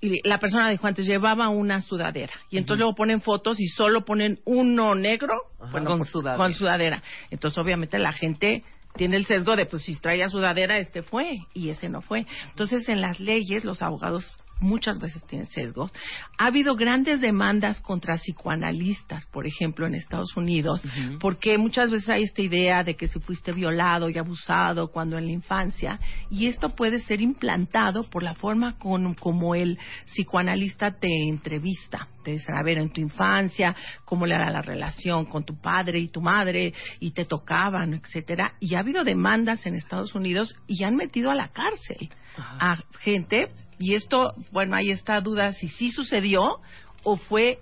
Y 0.00 0.26
la 0.26 0.38
persona 0.38 0.70
dijo 0.70 0.86
antes 0.86 1.04
llevaba 1.04 1.50
una 1.50 1.82
sudadera 1.82 2.32
y 2.48 2.56
entonces 2.56 2.78
luego 2.78 2.94
ponen 2.94 3.20
fotos 3.20 3.60
y 3.60 3.66
solo 3.66 4.04
ponen 4.04 4.40
uno 4.46 4.94
negro 4.94 5.34
con, 5.58 6.04
sudadera. 6.04 6.36
con 6.38 6.54
sudadera. 6.54 7.02
Entonces 7.30 7.58
obviamente 7.58 7.98
la 7.98 8.12
gente 8.12 8.62
tiene 8.94 9.16
el 9.16 9.26
sesgo 9.26 9.56
de 9.56 9.66
pues 9.66 9.82
si 9.82 10.00
traía 10.00 10.28
sudadera 10.28 10.78
este 10.78 11.02
fue 11.02 11.38
y 11.52 11.68
ese 11.68 11.90
no 11.90 12.00
fue. 12.00 12.24
Entonces 12.48 12.88
en 12.88 13.02
las 13.02 13.20
leyes 13.20 13.64
los 13.64 13.82
abogados 13.82 14.38
muchas 14.60 14.98
veces 14.98 15.24
tienen 15.26 15.46
sesgos. 15.48 15.92
Ha 16.38 16.46
habido 16.46 16.76
grandes 16.76 17.20
demandas 17.20 17.80
contra 17.80 18.16
psicoanalistas, 18.16 19.26
por 19.26 19.46
ejemplo, 19.46 19.86
en 19.86 19.94
Estados 19.94 20.36
Unidos, 20.36 20.82
porque 21.20 21.58
muchas 21.58 21.90
veces 21.90 22.08
hay 22.08 22.22
esta 22.22 22.42
idea 22.42 22.82
de 22.82 22.94
que 22.96 23.08
si 23.08 23.20
fuiste 23.20 23.52
violado 23.52 24.08
y 24.08 24.18
abusado 24.18 24.88
cuando 24.88 25.18
en 25.18 25.26
la 25.26 25.32
infancia, 25.32 26.00
y 26.30 26.46
esto 26.46 26.70
puede 26.70 27.00
ser 27.00 27.20
implantado 27.20 28.04
por 28.04 28.22
la 28.22 28.34
forma 28.34 28.78
con, 28.78 29.14
como 29.14 29.54
el 29.54 29.78
psicoanalista 30.06 30.92
te 30.98 31.08
entrevista. 31.28 32.08
Te 32.24 32.32
dice, 32.32 32.52
a 32.52 32.62
ver, 32.64 32.78
en 32.78 32.90
tu 32.90 33.00
infancia, 33.00 33.76
cómo 34.04 34.26
le 34.26 34.34
era 34.34 34.50
la 34.50 34.62
relación 34.62 35.26
con 35.26 35.44
tu 35.44 35.60
padre 35.60 36.00
y 36.00 36.08
tu 36.08 36.20
madre, 36.20 36.72
y 36.98 37.12
te 37.12 37.24
tocaban, 37.24 37.94
etcétera. 37.94 38.54
Y 38.58 38.74
ha 38.74 38.80
habido 38.80 39.04
demandas 39.04 39.64
en 39.66 39.76
Estados 39.76 40.14
Unidos 40.14 40.56
y 40.66 40.82
han 40.84 40.96
metido 40.96 41.30
a 41.30 41.34
la 41.34 41.48
cárcel 41.48 42.08
a 42.36 42.76
gente 43.00 43.48
y 43.78 43.94
esto, 43.94 44.34
bueno, 44.52 44.76
ahí 44.76 44.90
está 44.90 45.20
duda 45.20 45.52
si 45.52 45.68
sí 45.68 45.90
sucedió 45.90 46.60
o 47.04 47.16
fue 47.16 47.58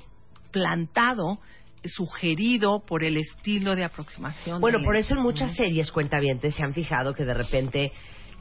plantado, 0.50 1.38
sugerido 1.84 2.80
por 2.86 3.04
el 3.04 3.16
estilo 3.16 3.76
de 3.76 3.84
aproximación. 3.84 4.60
Bueno, 4.60 4.82
por 4.82 4.96
eso 4.96 5.14
en 5.14 5.22
muchas 5.22 5.54
series 5.54 5.90
cuentavientes 5.92 6.54
se 6.54 6.62
han 6.62 6.72
fijado 6.72 7.12
que 7.12 7.24
de 7.24 7.34
repente 7.34 7.92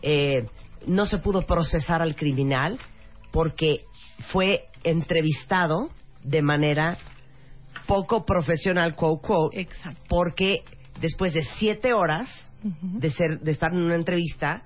eh, 0.01 0.45
no 0.87 1.05
se 1.05 1.17
pudo 1.17 1.45
procesar 1.45 2.01
al 2.01 2.15
criminal 2.15 2.79
porque 3.31 3.85
fue 4.31 4.67
entrevistado 4.83 5.89
de 6.23 6.41
manera 6.41 6.97
poco 7.87 8.25
profesional, 8.25 8.95
quote, 8.95 9.27
quote, 9.27 9.59
Exacto. 9.61 10.01
porque 10.07 10.63
después 11.01 11.33
de 11.33 11.43
siete 11.57 11.93
horas 11.93 12.29
de, 12.63 13.09
ser, 13.09 13.39
de 13.39 13.51
estar 13.51 13.73
en 13.73 13.79
una 13.79 13.95
entrevista, 13.95 14.63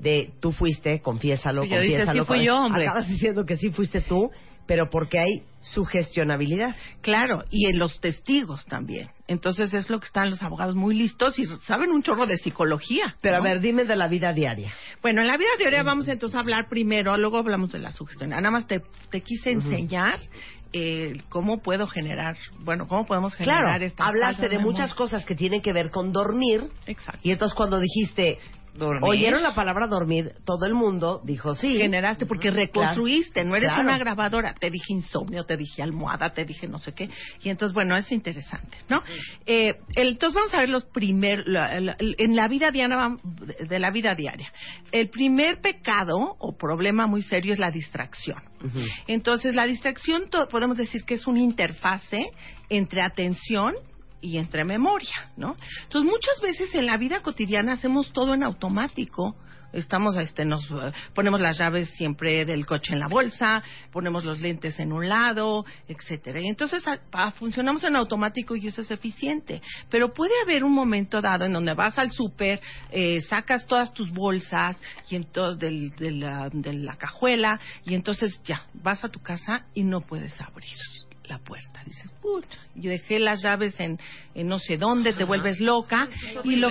de 0.00 0.32
tú 0.40 0.52
fuiste, 0.52 1.00
confiésalo, 1.00 1.64
ya 1.64 1.80
dices, 1.80 2.06
confiésalo. 2.06 2.24
sí 2.24 2.26
fui 2.26 2.44
yo, 2.44 2.56
hombre. 2.56 2.88
Acabas 2.88 3.08
diciendo 3.08 3.44
que 3.44 3.56
sí 3.56 3.70
fuiste 3.70 4.00
tú, 4.00 4.30
pero 4.66 4.88
porque 4.88 5.18
hay 5.18 5.42
sugestionabilidad. 5.60 6.74
Claro, 7.02 7.44
y 7.50 7.66
en 7.66 7.78
los 7.78 8.00
testigos 8.00 8.64
también. 8.66 9.08
Entonces 9.26 9.74
es 9.74 9.90
lo 9.90 10.00
que 10.00 10.06
están 10.06 10.30
los 10.30 10.42
abogados 10.42 10.74
muy 10.74 10.94
listos 10.94 11.38
y 11.38 11.46
saben 11.66 11.90
un 11.90 12.02
chorro 12.02 12.26
de 12.26 12.36
psicología. 12.36 13.16
Pero 13.20 13.36
¿no? 13.36 13.42
a 13.42 13.44
ver, 13.44 13.60
dime 13.60 13.84
de 13.84 13.96
la 13.96 14.08
vida 14.08 14.32
diaria. 14.32 14.72
Bueno, 15.02 15.20
en 15.20 15.26
la 15.26 15.36
vida 15.36 15.50
diaria 15.58 15.82
vamos 15.82 16.08
entonces 16.08 16.36
a 16.36 16.40
hablar 16.40 16.68
primero, 16.68 17.16
luego 17.16 17.38
hablamos 17.38 17.72
de 17.72 17.80
la 17.80 17.90
sugestión. 17.90 18.30
Nada 18.30 18.50
más 18.50 18.66
te, 18.66 18.80
te 19.10 19.20
quise 19.20 19.50
enseñar 19.50 20.18
eh, 20.72 21.14
cómo 21.30 21.58
puedo 21.58 21.88
generar, 21.88 22.36
bueno, 22.60 22.86
cómo 22.86 23.04
podemos 23.04 23.34
generar 23.34 23.62
Claro, 23.62 23.84
estas 23.84 24.06
hablaste 24.06 24.48
de 24.48 24.60
muchas 24.60 24.94
cosas 24.94 25.24
que 25.24 25.34
tienen 25.34 25.62
que 25.62 25.72
ver 25.72 25.90
con 25.90 26.12
dormir. 26.12 26.68
Exacto. 26.86 27.20
Y 27.24 27.32
entonces 27.32 27.56
cuando 27.56 27.80
dijiste, 27.80 28.38
Dormir. 28.74 29.02
oyeron 29.04 29.42
la 29.42 29.54
palabra 29.54 29.86
dormir, 29.86 30.32
todo 30.44 30.64
el 30.66 30.74
mundo 30.74 31.20
dijo 31.24 31.54
sí. 31.54 31.76
generaste 31.78 32.26
porque 32.26 32.50
reconstruiste, 32.50 33.44
no 33.44 33.56
eres 33.56 33.68
Claro. 33.68 33.82
una 33.82 33.98
grabadora. 33.98 34.54
Te 34.54 34.70
dije 34.70 34.92
insomnio, 34.92 35.44
te 35.44 35.56
dije 35.56 35.82
almohada, 35.82 36.30
te 36.30 36.44
dije 36.44 36.66
no 36.68 36.78
sé 36.78 36.92
qué. 36.92 37.08
Y 37.42 37.48
entonces, 37.48 37.74
bueno, 37.74 37.96
es 37.96 38.10
interesante, 38.12 38.76
¿no? 38.88 39.02
Eh, 39.46 39.74
el- 39.96 40.08
entonces 40.10 40.34
vamos 40.36 40.54
a 40.54 40.60
ver 40.60 40.68
los 40.68 40.84
primeros, 40.84 41.46
en 41.48 42.36
la 42.36 42.48
vida 42.48 42.70
diaria, 42.70 42.96
vam- 42.96 43.20
de 43.22 43.78
la 43.78 43.90
vida 43.90 44.14
diaria. 44.14 44.52
El 44.92 45.08
primer 45.08 45.60
pecado 45.60 46.36
o 46.38 46.56
problema 46.56 47.06
muy 47.06 47.22
serio 47.22 47.52
es 47.52 47.58
la 47.58 47.70
distracción. 47.70 48.42
Entonces, 49.06 49.54
la 49.54 49.64
distracción 49.66 50.24
podemos 50.50 50.76
decir 50.76 51.04
que 51.04 51.14
es 51.14 51.26
una 51.26 51.40
interfase 51.40 52.30
entre 52.68 53.00
atención 53.02 53.74
y 54.20 54.38
entre 54.38 54.64
memoria, 54.64 55.30
¿no? 55.36 55.56
Entonces, 55.84 56.10
muchas 56.10 56.40
veces 56.42 56.74
en 56.74 56.86
la 56.86 56.96
vida 56.96 57.20
cotidiana 57.20 57.72
hacemos 57.72 58.12
todo 58.12 58.34
en 58.34 58.42
automático. 58.42 59.36
Estamos, 59.72 60.16
este, 60.16 60.44
nos 60.44 60.64
eh, 60.64 60.92
ponemos 61.14 61.40
las 61.40 61.56
llaves 61.56 61.90
siempre 61.90 62.44
del 62.44 62.66
coche 62.66 62.92
en 62.92 62.98
la 62.98 63.06
bolsa, 63.06 63.62
ponemos 63.92 64.24
los 64.24 64.40
lentes 64.40 64.80
en 64.80 64.90
un 64.92 65.08
lado, 65.08 65.64
etcétera. 65.86 66.40
Y 66.40 66.48
entonces 66.48 66.82
a- 66.88 66.98
a- 67.12 67.30
funcionamos 67.30 67.84
en 67.84 67.94
automático 67.94 68.56
y 68.56 68.66
eso 68.66 68.80
es 68.82 68.90
eficiente. 68.90 69.62
Pero 69.88 70.12
puede 70.12 70.32
haber 70.42 70.64
un 70.64 70.72
momento 70.72 71.20
dado 71.20 71.44
en 71.44 71.52
donde 71.52 71.72
vas 71.74 71.96
al 72.00 72.10
súper, 72.10 72.60
eh, 72.90 73.20
sacas 73.20 73.64
todas 73.64 73.94
tus 73.94 74.10
bolsas 74.10 74.76
y 75.08 75.14
entonces 75.14 75.60
del- 75.60 75.90
de, 75.90 76.10
la, 76.10 76.48
de 76.52 76.72
la 76.72 76.96
cajuela 76.96 77.60
y 77.84 77.94
entonces 77.94 78.40
ya 78.44 78.66
vas 78.74 79.04
a 79.04 79.08
tu 79.08 79.20
casa 79.20 79.66
y 79.72 79.84
no 79.84 80.00
puedes 80.00 80.38
abrir 80.40 80.68
la 81.30 81.38
puerta. 81.38 81.82
Dices, 81.86 82.10
puta, 82.20 82.56
y 82.74 82.88
dejé 82.88 83.18
las 83.18 83.42
llaves 83.42 83.78
en, 83.80 83.98
en 84.34 84.48
no 84.48 84.58
sé 84.58 84.76
dónde, 84.76 85.12
te 85.14 85.24
vuelves 85.24 85.60
loca. 85.60 86.08
Y 86.44 86.56
lo 86.56 86.70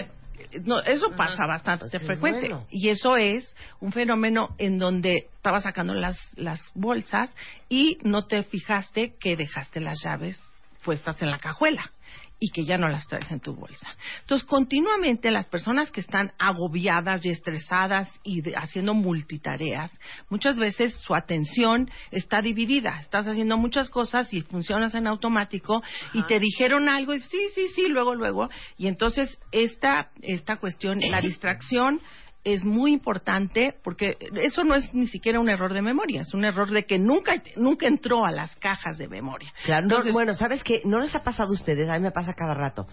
no, 0.63 0.79
eso 0.81 1.11
pasa 1.15 1.45
bastante 1.45 1.85
Pues 1.89 1.95
es 1.95 2.07
frecuente. 2.07 2.47
bueno. 2.49 2.65
y 2.71 2.89
eso 2.89 3.17
es 3.17 3.55
un 3.81 3.91
fenómeno 3.91 4.55
en 4.57 4.79
donde 4.79 5.27
estabas 5.35 5.63
sacando 5.63 5.93
las, 5.93 6.17
las 6.37 6.61
bolsas 6.73 7.35
y 7.67 7.97
no 8.03 8.25
te 8.25 8.43
fijaste 8.43 9.15
que 9.19 9.35
dejaste 9.35 9.79
las 9.79 10.01
llaves 10.03 10.39
puestas 10.83 11.21
en 11.21 11.29
la 11.29 11.39
cajuela 11.39 11.91
y 12.39 12.51
que 12.51 12.63
ya 12.63 12.77
no 12.77 12.87
las 12.87 13.05
traes 13.07 13.29
en 13.31 13.39
tu 13.41 13.53
bolsa. 13.53 13.87
Entonces, 14.21 14.47
continuamente 14.47 15.29
las 15.31 15.45
personas 15.47 15.91
que 15.91 15.99
están 15.99 16.31
agobiadas 16.39 17.25
y 17.25 17.29
estresadas 17.29 18.09
y 18.23 18.41
de- 18.41 18.55
haciendo 18.55 18.93
multitareas, 18.93 19.91
muchas 20.29 20.55
veces 20.55 20.93
su 21.01 21.13
atención 21.15 21.89
está 22.11 22.41
dividida. 22.41 22.97
Estás 22.99 23.27
haciendo 23.27 23.57
muchas 23.57 23.89
cosas 23.89 24.33
y 24.33 24.41
funcionas 24.41 24.95
en 24.95 25.07
automático 25.07 25.81
y 26.13 26.23
te 26.23 26.39
dijeron 26.39 26.87
algo 26.89 27.13
y 27.13 27.19
sí, 27.19 27.47
sí, 27.55 27.67
sí, 27.75 27.87
luego, 27.87 28.15
luego. 28.15 28.49
Y 28.77 28.87
entonces 28.87 29.37
esta, 29.51 30.11
esta 30.21 30.57
cuestión, 30.57 30.99
la 31.01 31.21
distracción, 31.21 31.99
es 32.43 32.63
muy 32.63 32.93
importante 32.93 33.75
porque 33.83 34.17
eso 34.41 34.63
no 34.63 34.75
es 34.75 34.93
ni 34.93 35.07
siquiera 35.07 35.39
un 35.39 35.49
error 35.49 35.73
de 35.73 35.81
memoria, 35.81 36.21
es 36.21 36.33
un 36.33 36.45
error 36.45 36.69
de 36.71 36.85
que 36.85 36.97
nunca, 36.97 37.33
nunca 37.57 37.85
entró 37.87 38.25
a 38.25 38.31
las 38.31 38.55
cajas 38.57 38.97
de 38.97 39.07
memoria. 39.07 39.51
Claro, 39.65 39.81
no, 39.81 39.87
Entonces- 39.95 40.13
bueno, 40.13 40.33
¿sabes 40.35 40.63
qué? 40.63 40.81
¿No 40.85 40.99
les 40.99 41.13
ha 41.15 41.21
pasado 41.23 41.49
a 41.49 41.53
ustedes? 41.53 41.89
A 41.89 41.93
mí 41.93 41.99
me 41.99 42.11
pasa 42.11 42.33
cada 42.33 42.53
rato. 42.53 42.87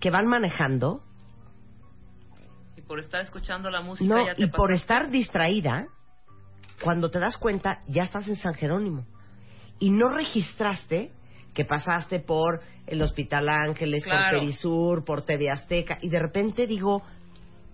Que 0.00 0.10
van 0.10 0.26
manejando, 0.26 1.02
Y 2.76 2.82
por 2.82 2.98
estar 2.98 3.20
escuchando 3.20 3.70
la 3.70 3.80
música 3.82 4.12
no, 4.12 4.26
ya 4.26 4.34
te 4.34 4.42
y 4.42 4.46
por 4.48 4.72
estar 4.72 5.10
distraída, 5.10 5.86
cuando 6.82 7.10
te 7.10 7.18
das 7.20 7.36
cuenta, 7.36 7.80
ya 7.88 8.02
estás 8.02 8.26
en 8.28 8.36
San 8.36 8.54
Jerónimo. 8.54 9.06
Y 9.78 9.90
no 9.90 10.08
registraste 10.08 11.12
que 11.54 11.64
pasaste 11.64 12.20
por 12.20 12.60
el 12.86 13.02
Hospital 13.02 13.48
Ángeles, 13.48 14.04
Claro. 14.04 14.30
por 14.30 14.40
Perisur, 14.40 15.04
por 15.04 15.24
TV 15.24 15.50
Azteca, 15.50 15.98
y 16.00 16.08
de 16.08 16.18
repente 16.18 16.66
digo, 16.66 17.02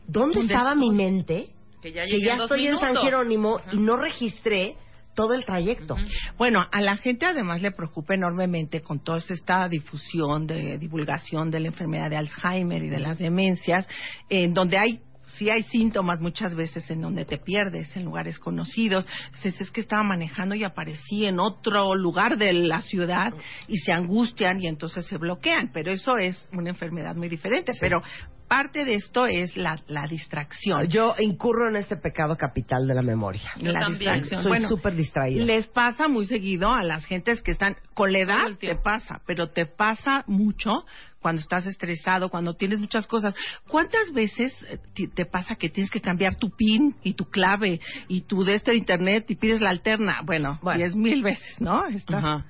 ¿dónde 0.06 0.38
¿Dónde 0.40 0.54
estaba 0.54 0.72
estoy? 0.72 0.90
mi 0.90 0.96
mente? 0.96 1.48
Que 1.82 1.92
ya, 1.92 2.02
Que 2.02 2.08
llegué 2.12 2.26
ya 2.26 2.32
en 2.32 2.38
dos 2.38 2.50
estoy 2.50 2.66
en 2.66 2.78
San. 2.78 2.96
Jerónimo 2.96 3.58
Ajá. 3.58 3.70
y 3.72 3.78
no 3.78 3.96
registré 3.96 4.76
todo 5.14 5.32
el 5.34 5.44
trayecto. 5.44 5.96
Bueno, 6.36 6.64
a 6.70 6.80
la 6.82 6.96
gente 6.96 7.26
además 7.26 7.62
le 7.62 7.70
preocupa 7.72 8.14
enormemente 8.14 8.82
con 8.82 9.02
toda 9.02 9.18
esta 9.18 9.66
difusión 9.68 10.46
de 10.46 10.78
divulgación 10.78 11.50
de 11.50 11.60
la 11.60 11.68
enfermedad 11.68 12.10
de 12.10 12.16
Alzheimer 12.16 12.82
y 12.82 12.88
de 12.90 13.00
las 13.00 13.18
demencias, 13.18 13.88
en 14.28 14.52
donde 14.52 14.78
hay 14.78 15.00
sí 15.38 15.50
hay 15.50 15.62
síntomas 15.64 16.18
muchas 16.20 16.54
veces 16.54 16.90
en 16.90 17.02
donde 17.02 17.24
te 17.26 17.36
pierdes 17.38 17.94
en 17.96 18.04
lugares 18.04 18.38
conocidos. 18.38 19.06
Dices, 19.34 19.60
es 19.60 19.70
que 19.70 19.80
estaba 19.82 20.02
manejando 20.02 20.54
y 20.54 20.64
aparecí 20.64 21.26
en 21.26 21.40
otro 21.40 21.94
lugar 21.94 22.38
de 22.38 22.52
la 22.54 22.80
ciudad 22.80 23.34
y 23.68 23.76
se 23.78 23.92
angustian 23.92 24.60
y 24.62 24.66
entonces 24.66 25.04
se 25.06 25.18
bloquean. 25.18 25.70
Pero 25.74 25.92
eso 25.92 26.16
es 26.16 26.48
una 26.52 26.70
enfermedad 26.70 27.16
muy 27.16 27.28
diferente. 27.28 27.72
Pero 27.80 28.00
parte 28.48 28.84
de 28.84 28.94
esto 28.94 29.26
es 29.26 29.56
la, 29.56 29.78
la 29.88 30.06
distracción. 30.06 30.86
Yo 30.88 31.14
incurro 31.18 31.68
en 31.68 31.76
este 31.76 31.96
pecado 31.96 32.36
capital 32.36 32.86
de 32.86 32.94
la 32.94 33.02
memoria. 33.02 33.42
Yo 33.58 33.72
la 33.72 33.80
también. 33.80 33.98
distracción. 33.98 34.42
Soy 34.42 34.50
Bueno, 34.50 34.68
súper 34.68 34.94
distraída. 34.94 35.44
Les 35.44 35.66
pasa 35.66 36.08
muy 36.08 36.26
seguido 36.26 36.70
a 36.72 36.82
las 36.82 37.04
gentes 37.06 37.42
que 37.42 37.50
están 37.52 37.76
con 37.94 38.12
la 38.12 38.20
edad 38.20 38.44
te 38.58 38.74
pasa, 38.76 39.20
pero 39.26 39.50
te 39.50 39.66
pasa 39.66 40.24
mucho 40.26 40.72
cuando 41.20 41.40
estás 41.40 41.66
estresado, 41.66 42.28
cuando 42.28 42.54
tienes 42.54 42.78
muchas 42.78 43.06
cosas. 43.06 43.34
¿Cuántas 43.68 44.12
veces 44.12 44.52
eh, 44.68 44.78
te 45.14 45.26
pasa 45.26 45.56
que 45.56 45.68
tienes 45.68 45.90
que 45.90 46.00
cambiar 46.00 46.36
tu 46.36 46.50
pin 46.50 46.94
y 47.02 47.14
tu 47.14 47.24
clave 47.24 47.80
y 48.06 48.20
tu 48.22 48.44
de 48.44 48.54
este 48.54 48.70
de 48.72 48.76
internet 48.76 49.24
y 49.28 49.34
pides 49.34 49.60
la 49.60 49.70
alterna? 49.70 50.20
Bueno, 50.24 50.58
Bueno. 50.62 50.78
diez 50.78 50.94
mil 50.94 51.22
veces, 51.22 51.60
¿no? 51.60 51.84
Estás- 51.86 52.24
Ajá. 52.24 52.46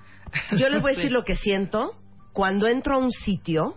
Yo 0.57 0.69
les 0.69 0.83
voy 0.83 0.93
a 0.93 0.95
decir 0.97 1.11
lo 1.13 1.25
que 1.25 1.37
siento 1.37 1.93
cuando 2.35 2.67
entro 2.67 2.97
a 2.97 2.99
un 2.99 3.13
sitio. 3.13 3.75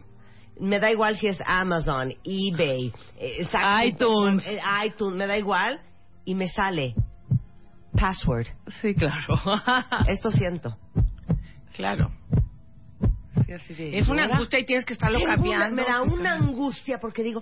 Me 0.59 0.79
da 0.79 0.91
igual 0.91 1.15
si 1.15 1.27
es 1.27 1.39
Amazon, 1.45 2.13
eBay, 2.23 2.91
eh, 3.17 3.47
iTunes. 3.85 4.45
eh, 4.45 4.59
iTunes, 4.85 5.17
me 5.17 5.27
da 5.27 5.37
igual. 5.37 5.79
Y 6.25 6.35
me 6.35 6.47
sale 6.47 6.93
password. 7.95 8.47
Sí, 8.81 8.93
claro. 8.93 9.39
Esto 10.07 10.31
siento. 10.31 10.77
claro. 11.75 12.11
Es 13.77 14.07
una 14.07 14.25
angustia 14.25 14.59
y 14.59 14.65
tienes 14.65 14.85
que 14.85 14.93
estarlo 14.93 15.17
Tengo 15.19 15.27
una- 15.33 15.35
cambiando. 15.35 15.75
me 15.75 15.83
da 15.83 16.01
una 16.01 16.33
angustia 16.33 16.99
porque 16.99 17.23
digo, 17.23 17.41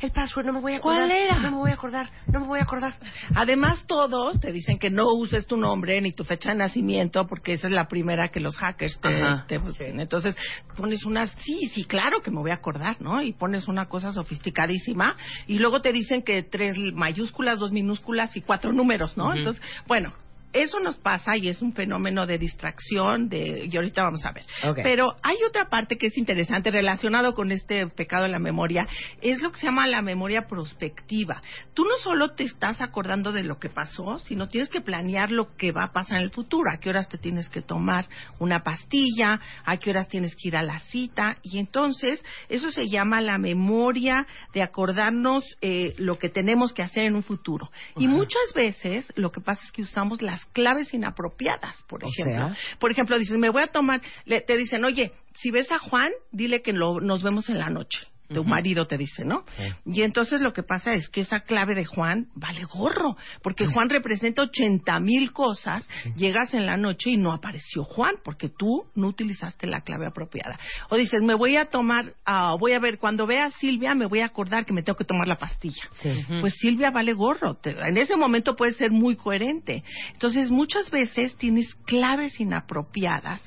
el 0.00 0.10
password 0.10 0.46
no 0.46 0.52
me 0.52 0.60
voy 0.60 0.72
a 0.74 0.76
acordar. 0.76 1.08
¿Cuál 1.08 1.10
era? 1.18 1.38
No 1.38 1.50
me 1.52 1.56
voy 1.58 1.70
a 1.70 1.74
acordar, 1.74 2.10
no 2.26 2.40
me 2.40 2.46
voy 2.46 2.58
a 2.58 2.62
acordar. 2.62 2.94
Además, 3.34 3.84
todos 3.86 4.38
te 4.40 4.52
dicen 4.52 4.78
que 4.78 4.90
no 4.90 5.06
uses 5.14 5.46
tu 5.46 5.56
nombre 5.56 6.00
ni 6.00 6.12
tu 6.12 6.24
fecha 6.24 6.50
de 6.50 6.56
nacimiento 6.56 7.26
porque 7.26 7.52
esa 7.52 7.66
es 7.68 7.72
la 7.72 7.86
primera 7.88 8.28
que 8.28 8.40
los 8.40 8.56
hackers 8.56 8.98
te, 9.00 9.08
Ajá. 9.08 9.46
te 9.46 9.58
busquen. 9.58 10.00
Entonces, 10.00 10.36
pones 10.76 11.04
unas, 11.04 11.30
sí, 11.38 11.66
sí, 11.72 11.84
claro 11.84 12.20
que 12.20 12.30
me 12.30 12.38
voy 12.40 12.50
a 12.50 12.54
acordar, 12.54 13.00
¿no? 13.00 13.22
Y 13.22 13.32
pones 13.32 13.68
una 13.68 13.86
cosa 13.86 14.12
sofisticadísima 14.12 15.16
y 15.46 15.58
luego 15.58 15.80
te 15.80 15.92
dicen 15.92 16.22
que 16.22 16.42
tres 16.42 16.76
mayúsculas, 16.94 17.58
dos 17.58 17.72
minúsculas 17.72 18.36
y 18.36 18.40
cuatro 18.42 18.72
números, 18.72 19.16
¿no? 19.16 19.32
Entonces, 19.34 19.62
bueno. 19.86 20.12
Eso 20.52 20.80
nos 20.80 20.96
pasa 20.98 21.36
y 21.36 21.48
es 21.48 21.60
un 21.60 21.74
fenómeno 21.74 22.26
de 22.26 22.38
distracción 22.38 23.28
de, 23.28 23.68
y 23.70 23.76
ahorita 23.76 24.02
vamos 24.02 24.24
a 24.24 24.32
ver. 24.32 24.44
Pero 24.82 25.14
hay 25.22 25.36
otra 25.46 25.68
parte 25.68 25.98
que 25.98 26.06
es 26.06 26.16
interesante 26.16 26.70
relacionado 26.70 27.34
con 27.34 27.52
este 27.52 27.86
pecado 27.88 28.24
de 28.24 28.30
la 28.30 28.38
memoria, 28.38 28.86
es 29.20 29.42
lo 29.42 29.52
que 29.52 29.60
se 29.60 29.66
llama 29.66 29.86
la 29.86 30.02
memoria 30.02 30.46
prospectiva. 30.46 31.42
Tú 31.74 31.84
no 31.84 31.96
solo 31.98 32.30
te 32.30 32.44
estás 32.44 32.80
acordando 32.80 33.32
de 33.32 33.42
lo 33.42 33.58
que 33.58 33.68
pasó, 33.68 34.18
sino 34.18 34.48
tienes 34.48 34.70
que 34.70 34.80
planear 34.80 35.30
lo 35.30 35.54
que 35.56 35.72
va 35.72 35.84
a 35.84 35.92
pasar 35.92 36.18
en 36.18 36.24
el 36.24 36.30
futuro, 36.30 36.70
a 36.72 36.78
qué 36.78 36.90
horas 36.90 37.08
te 37.08 37.18
tienes 37.18 37.48
que 37.48 37.62
tomar 37.62 38.08
una 38.38 38.62
pastilla, 38.62 39.40
a 39.64 39.76
qué 39.76 39.90
horas 39.90 40.08
tienes 40.08 40.34
que 40.34 40.48
ir 40.48 40.56
a 40.56 40.62
la 40.62 40.78
cita, 40.78 41.38
y 41.42 41.58
entonces 41.58 42.24
eso 42.48 42.70
se 42.70 42.88
llama 42.88 43.20
la 43.20 43.38
memoria 43.38 44.26
de 44.52 44.62
acordarnos 44.62 45.44
eh, 45.60 45.94
lo 45.98 46.18
que 46.18 46.28
tenemos 46.28 46.72
que 46.72 46.82
hacer 46.82 47.04
en 47.04 47.16
un 47.16 47.22
futuro. 47.22 47.70
Y 47.96 48.08
muchas 48.08 48.52
veces 48.54 49.06
lo 49.16 49.30
que 49.30 49.40
pasa 49.40 49.62
es 49.64 49.72
que 49.72 49.82
usamos 49.82 50.22
las 50.38 50.46
claves 50.52 50.92
inapropiadas, 50.94 51.82
por 51.88 52.04
O 52.04 52.08
ejemplo. 52.08 52.48
sea. 52.54 52.56
Por 52.78 52.90
ejemplo, 52.90 53.18
dices, 53.18 53.36
me 53.38 53.50
voy 53.50 53.62
a 53.62 53.66
tomar, 53.68 54.00
le- 54.24 54.40
te 54.40 54.56
dicen, 54.56 54.84
oye, 54.84 55.12
si 55.34 55.50
ves 55.50 55.70
a 55.72 55.78
Juan, 55.78 56.12
dile 56.30 56.62
que 56.62 56.72
lo- 56.72 57.00
nos 57.00 57.22
vemos 57.22 57.48
en 57.48 57.58
la 57.58 57.70
noche. 57.70 57.98
Tu 58.28 58.44
marido 58.44 58.86
te 58.86 58.98
dice, 58.98 59.24
¿no? 59.24 59.42
Y 59.86 60.02
entonces 60.02 60.40
lo 60.42 60.52
que 60.52 60.62
pasa 60.62 60.92
es 60.92 61.08
que 61.08 61.22
esa 61.22 61.40
clave 61.40 61.74
de 61.74 61.84
Juan 61.86 62.26
vale 62.34 62.64
gorro, 62.64 63.16
porque 63.42 63.66
Juan 63.66 63.88
representa 63.88 64.42
80 64.42 65.00
mil 65.00 65.32
cosas, 65.32 65.88
llegas 66.16 66.52
en 66.52 66.66
la 66.66 66.76
noche 66.76 67.10
y 67.10 67.16
no 67.16 67.32
apareció 67.32 67.84
Juan, 67.84 68.16
porque 68.22 68.48
tú 68.50 68.84
no 68.94 69.08
utilizaste 69.08 69.66
la 69.66 69.80
clave 69.80 70.06
apropiada. 70.06 70.58
O 70.90 70.96
dices, 70.96 71.22
me 71.22 71.34
voy 71.34 71.56
a 71.56 71.66
tomar, 71.66 72.12
ah, 72.26 72.54
voy 72.60 72.72
a 72.72 72.78
ver, 72.78 72.98
cuando 72.98 73.26
vea 73.26 73.46
a 73.46 73.50
Silvia, 73.50 73.94
me 73.94 74.06
voy 74.06 74.20
a 74.20 74.26
acordar 74.26 74.66
que 74.66 74.72
me 74.74 74.82
tengo 74.82 74.96
que 74.98 75.04
tomar 75.04 75.26
la 75.26 75.38
pastilla 75.38 75.88
Sí. 75.92 76.10
pues 76.40 76.54
Silvia 76.58 76.90
vale 76.90 77.12
gorro. 77.14 77.54
Te- 77.54 77.70
en 77.70 77.96
ese 77.96 78.16
momento 78.16 78.54
puede 78.56 78.72
ser 78.72 78.90
muy 78.90 79.16
coherente. 79.16 79.82
Entonces, 80.12 80.50
muchas 80.50 80.90
veces 80.90 81.36
tienes 81.36 81.74
claves 81.86 82.38
inapropiadas 82.40 83.42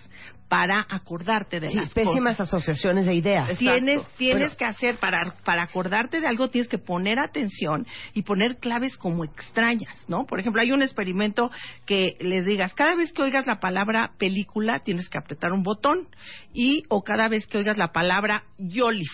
para 0.51 0.85
acordarte 0.89 1.61
de 1.61 1.69
Sí, 1.69 1.77
las 1.77 1.93
pésimas 1.93 2.35
cosas. 2.35 2.49
asociaciones 2.53 3.05
de 3.05 3.13
ideas. 3.13 3.57
Tienes, 3.57 4.05
tienes 4.17 4.39
Bueno. 4.49 4.57
que 4.57 4.65
hacer, 4.65 4.97
para, 4.97 5.33
para 5.45 5.63
acordarte 5.63 6.19
de 6.19 6.27
algo, 6.27 6.49
tienes 6.49 6.67
que 6.67 6.77
poner 6.77 7.19
atención 7.19 7.87
y 8.13 8.23
poner 8.23 8.57
claves 8.57 8.97
como 8.97 9.23
extrañas, 9.23 9.95
¿no? 10.09 10.25
Por 10.25 10.41
ejemplo, 10.41 10.61
hay 10.61 10.73
un 10.73 10.81
experimento 10.81 11.49
que 11.85 12.17
les 12.19 12.43
digas, 12.45 12.73
cada 12.73 12.95
vez 12.97 13.13
que 13.13 13.21
oigas 13.21 13.47
la 13.47 13.61
palabra 13.61 14.11
película, 14.19 14.79
tienes 14.79 15.07
que 15.07 15.17
apretar 15.17 15.53
un 15.53 15.63
botón, 15.63 16.09
y, 16.53 16.83
o 16.89 17.01
cada 17.01 17.29
vez 17.29 17.47
que 17.47 17.57
oigas 17.57 17.77
la 17.77 17.93
palabra 17.93 18.43
Yolif, 18.57 19.09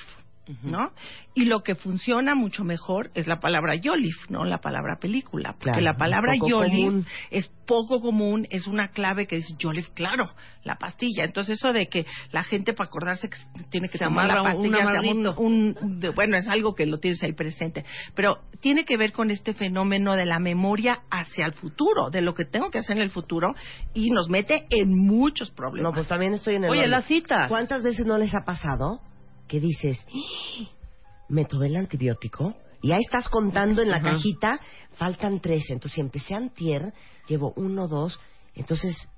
¿no? 0.64 0.92
Y 1.34 1.46
lo 1.46 1.62
que 1.62 1.76
funciona 1.76 2.36
mucho 2.36 2.64
mejor 2.64 3.12
es 3.14 3.28
la 3.28 3.40
palabra 3.40 3.76
Yolif, 3.76 4.30
no 4.30 4.46
la 4.46 4.60
palabra 4.60 4.98
película. 5.00 5.52
Porque 5.54 5.66
Claro, 5.72 5.82
la 5.82 5.96
palabra 5.98 6.34
Yolif 6.36 6.86
común. 6.86 7.06
es 7.32 7.48
poco 7.66 8.00
común, 8.00 8.48
es 8.50 8.66
una 8.68 8.88
clave 8.90 9.28
que 9.28 9.38
dice 9.38 9.54
Yolif, 9.60 9.90
claro, 9.90 10.24
la 10.64 10.76
pastilla. 10.78 11.26
Entonces 11.26 11.58
eso 11.58 11.74
de 11.74 11.88
que 11.88 12.06
la 12.32 12.44
gente 12.44 12.74
para 12.74 12.88
acordarse 12.88 13.30
que 13.30 13.38
tiene 13.70 13.90
que 13.90 13.98
Se 13.98 14.06
tomar 14.06 14.28
la 14.28 14.42
pastilla, 14.44 15.00
un, 15.38 15.76
un- 15.84 16.00
de- 16.00 16.10
bueno, 16.10 16.38
es 16.38 16.48
algo 16.48 16.76
que 16.76 16.86
lo 16.86 16.98
tienes 16.98 17.22
ahí 17.24 17.34
presente. 17.34 17.84
Pero 18.16 18.38
tiene 18.62 18.86
que 18.86 18.96
ver 18.98 19.12
con 19.12 19.30
este 19.32 19.54
fenómeno 19.54 20.16
de 20.16 20.26
la 20.26 20.40
memoria 20.40 21.00
hacia 21.12 21.46
el 21.46 21.54
futuro, 21.54 22.10
de 22.10 22.22
lo 22.22 22.34
que 22.34 22.46
tengo 22.46 22.70
que 22.72 22.80
hacer 22.80 22.96
en 22.98 23.04
el 23.04 23.10
futuro, 23.10 23.54
y 23.94 24.10
nos 24.12 24.30
mete 24.30 24.66
en 24.70 24.98
muchos 24.98 25.52
problemas. 25.52 25.92
No, 25.92 25.96
pues 25.96 26.08
también 26.08 26.34
estoy 26.34 26.56
en 26.56 26.64
el 26.64 26.70
Oye, 26.70 26.88
las 26.88 27.06
citas. 27.06 27.50
¿Cuántas 27.50 27.84
veces 27.84 28.06
no 28.06 28.18
les 28.18 28.34
ha 28.34 28.46
pasado 28.46 29.02
que 29.48 29.60
dices, 29.60 29.98
"¡Ah! 30.08 30.70
me 31.30 31.46
tomé 31.46 31.68
el 31.68 31.76
antibiótico? 31.76 32.56
Y 32.82 32.92
ahí 32.92 33.02
estás 33.04 33.28
contando 33.30 33.82
en 33.82 33.90
la 33.90 33.98
Ajá. 33.98 34.14
cajita, 34.14 34.60
faltan 34.94 35.40
tres. 35.40 35.64
Entonces, 35.70 35.94
si 35.96 36.02
empecé 36.02 36.36
antier, 36.36 36.94
llevo 37.28 37.54
uno, 37.56 37.88
dos, 37.88 38.20
entonces, 38.54 39.10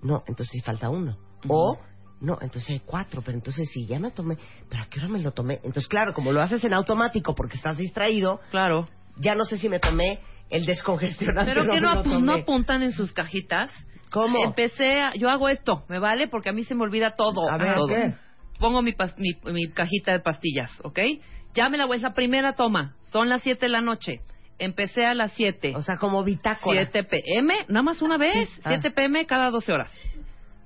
no, 0.00 0.22
entonces 0.26 0.52
sí 0.52 0.60
falta 0.60 0.88
uno. 0.88 1.18
O, 1.48 1.78
no, 2.20 2.38
entonces 2.40 2.70
hay 2.70 2.80
cuatro, 2.80 3.22
pero 3.22 3.36
entonces 3.36 3.68
sí, 3.72 3.86
ya 3.86 3.98
me 3.98 4.10
tomé, 4.12 4.36
pero 4.68 4.82
¿a 4.84 4.86
qué 4.86 4.98
hora 5.00 5.08
me 5.08 5.20
lo 5.20 5.32
tomé? 5.32 5.54
Entonces, 5.56 5.88
claro, 5.88 6.14
como 6.14 6.32
lo 6.32 6.40
haces 6.40 6.62
en 6.64 6.72
automático 6.74 7.34
porque 7.34 7.56
estás 7.56 7.76
distraído, 7.76 8.40
Claro. 8.50 8.88
ya 9.16 9.34
no 9.34 9.44
sé 9.44 9.58
si 9.58 9.68
me 9.68 9.78
tomé 9.80 10.20
el 10.50 10.64
descongestionante 10.64 11.52
Pero 11.54 11.64
que 11.72 11.80
no, 11.80 12.02
apu- 12.02 12.20
no 12.20 12.32
apuntan 12.34 12.82
en 12.82 12.92
sus 12.92 13.12
cajitas. 13.12 13.70
¿Cómo? 14.10 14.42
Empecé, 14.44 15.02
a- 15.02 15.12
yo 15.14 15.28
hago 15.28 15.48
esto, 15.48 15.84
me 15.88 15.98
vale 15.98 16.28
porque 16.28 16.48
a 16.48 16.52
mí 16.52 16.64
se 16.64 16.74
me 16.74 16.82
olvida 16.84 17.14
todo. 17.14 17.50
A 17.50 17.58
ver, 17.58 17.74
todo. 17.74 17.88
¿qué? 17.88 18.14
Pongo 18.58 18.82
mi, 18.82 18.92
pas- 18.92 19.14
mi, 19.16 19.36
mi 19.52 19.68
cajita 19.70 20.12
de 20.12 20.20
pastillas, 20.20 20.70
¿ok? 20.82 20.98
Ya 21.54 21.68
me 21.68 21.78
la 21.78 21.86
voy, 21.86 21.96
es 21.96 22.02
la 22.02 22.14
primera 22.14 22.52
toma. 22.54 22.94
Son 23.04 23.28
las 23.28 23.42
7 23.42 23.66
de 23.66 23.68
la 23.70 23.80
noche. 23.80 24.20
Empecé 24.58 25.04
a 25.06 25.14
las 25.14 25.32
7. 25.32 25.74
O 25.76 25.80
sea, 25.80 25.96
como 25.96 26.24
bitácora. 26.24 26.82
7 26.90 27.04
pm, 27.04 27.54
nada 27.68 27.82
más 27.82 28.02
una 28.02 28.16
vez. 28.18 28.48
Ah. 28.64 28.70
7 28.70 28.90
pm 28.90 29.24
cada 29.26 29.50
12 29.50 29.72
horas. 29.72 29.92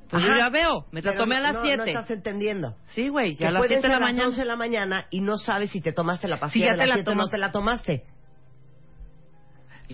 Entonces 0.02 0.28
Ajá. 0.28 0.38
yo 0.38 0.44
ya 0.44 0.50
veo, 0.50 0.86
me 0.90 1.00
la 1.00 1.14
tomé 1.14 1.36
a 1.36 1.38
no- 1.38 1.44
las 1.44 1.54
no- 1.54 1.62
7. 1.62 1.76
No, 1.78 1.84
estás 1.84 2.10
entendiendo. 2.10 2.74
Sí, 2.84 3.08
güey, 3.08 3.36
ya 3.36 3.48
a 3.48 3.50
las 3.52 3.60
pueden 3.60 3.80
7 3.80 3.88
de 3.88 3.94
la 3.94 4.00
las 4.00 4.08
mañana. 4.10 4.28
11 4.28 4.40
de 4.40 4.46
la 4.46 4.56
mañana 4.56 5.06
y 5.10 5.20
no 5.20 5.38
sabes 5.38 5.70
si 5.70 5.80
te 5.80 5.92
tomaste 5.92 6.28
la 6.28 6.38
pastilla 6.38 6.64
Sí, 6.64 6.66
ya 6.68 6.72
de 6.72 6.78
las 6.78 6.88
la 6.88 6.94
7 6.96 7.10
o 7.10 7.14
no 7.14 7.28
te 7.28 7.38
la 7.38 7.50
tomaste. 7.52 8.02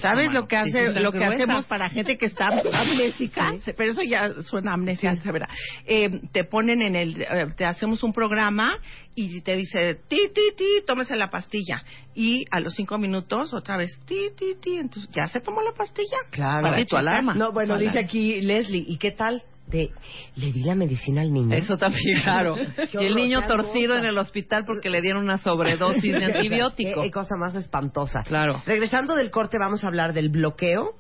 ¿Sabes 0.01 0.33
lo 0.33 0.47
que 0.49 0.57
hace, 0.57 0.93
sí, 0.95 1.01
lo 1.01 1.13
que 1.13 1.19
gruesa. 1.19 1.35
hacemos 1.35 1.65
para 1.67 1.89
gente 1.89 2.17
que 2.17 2.27
está 2.27 2.47
amnésica? 2.49 3.53
Pero 3.77 3.93
eso 3.93 4.03
ya 4.03 4.43
suena 4.43 4.75
amnesia, 4.75 5.11
verdad. 5.25 5.49
Eh, 5.87 6.09
te 6.33 6.45
ponen 6.45 6.83
en 6.83 6.97
el, 6.97 7.23
eh, 7.23 7.47
te 7.57 7.65
hacemos 7.65 8.03
un 8.03 8.13
programa 8.13 8.79
y 9.15 9.41
te 9.41 9.57
dice 9.57 9.97
ti 10.09 10.31
ti 10.35 10.53
ti, 10.57 10.65
tómese 10.87 11.17
la 11.17 11.31
pastilla 11.31 11.83
y 12.15 12.45
a 12.51 12.61
los 12.61 12.75
cinco 12.75 12.99
minutos 12.99 13.53
otra 13.55 13.77
vez 13.77 13.91
ti 14.07 14.31
ti 14.37 14.55
ti, 14.61 14.77
entonces 14.77 15.11
ya 15.15 15.27
se 15.27 15.41
tomó 15.41 15.63
la 15.63 15.73
pastilla. 15.73 16.17
Claro. 16.31 16.63
Para 16.63 16.85
tu 16.85 16.97
alarma. 16.97 17.35
No, 17.35 17.53
bueno, 17.53 17.75
Tu 17.75 17.81
dice 17.81 17.93
alarma. 17.99 18.07
aquí 18.07 18.41
Leslie, 18.41 18.85
¿y 18.87 18.97
qué 18.99 19.11
tal? 19.13 19.43
De, 19.69 19.91
le 20.37 20.53
di 20.53 20.63
la 20.63 20.75
medicina 20.75 21.21
al 21.21 21.33
niño. 21.33 21.55
Eso 21.55 21.77
también, 21.77 22.21
claro. 22.23 22.57
Y 22.57 23.05
el 23.05 23.15
niño 23.15 23.47
torcido 23.47 23.97
en 23.97 24.05
el 24.05 24.17
hospital 24.19 24.65
porque 24.67 24.89
le 24.91 25.01
dieron 25.03 25.25
una 25.25 25.39
sobredosis 25.39 26.13
de 26.13 26.25
antibiótico. 26.37 27.03
Qué, 27.03 27.09
qué 27.09 27.11
cosa 27.11 27.37
más 27.37 27.55
espantosa. 27.55 28.23
Claro. 28.23 28.63
Regresando 28.67 29.15
del 29.15 29.31
corte, 29.31 29.59
vamos 29.59 29.85
a 29.85 29.89
hablar 29.89 30.15
del 30.15 30.31
bloqueo, 30.31 30.95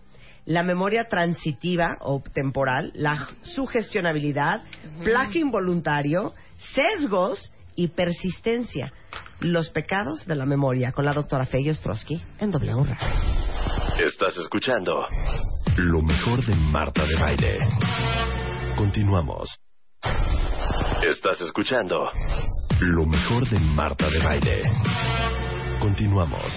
la 0.44 0.62
memoria 0.62 1.04
transitiva 1.04 1.98
o 2.00 2.22
temporal, 2.32 2.90
la 2.94 3.28
sugestionabilidad, 3.42 4.62
plagio 5.04 5.42
involuntario, 5.42 6.34
sesgos 6.74 7.52
y 7.76 7.88
persistencia. 7.88 8.92
Los 9.40 9.70
pecados 9.70 10.26
de 10.26 10.34
la 10.34 10.46
memoria 10.46 10.90
con 10.90 11.04
la 11.04 11.12
doctora 11.12 11.44
Fey 11.44 11.68
Ostrowski 11.70 12.20
en 12.40 12.50
W 12.50 12.82
Radio. 12.82 12.96
Estás 14.04 14.36
escuchando 14.36 15.06
lo 15.76 16.02
mejor 16.02 16.44
de 16.44 16.54
Marta 16.56 17.04
de 17.04 17.14
Baile. 17.16 17.58
Continuamos. 18.88 19.50
Estás 21.06 21.38
escuchando 21.42 22.10
lo 22.80 23.04
mejor 23.04 23.46
de 23.50 23.60
Marta 23.60 24.08
de 24.08 24.18
Baile. 24.18 24.62
Continuamos. 25.78 26.50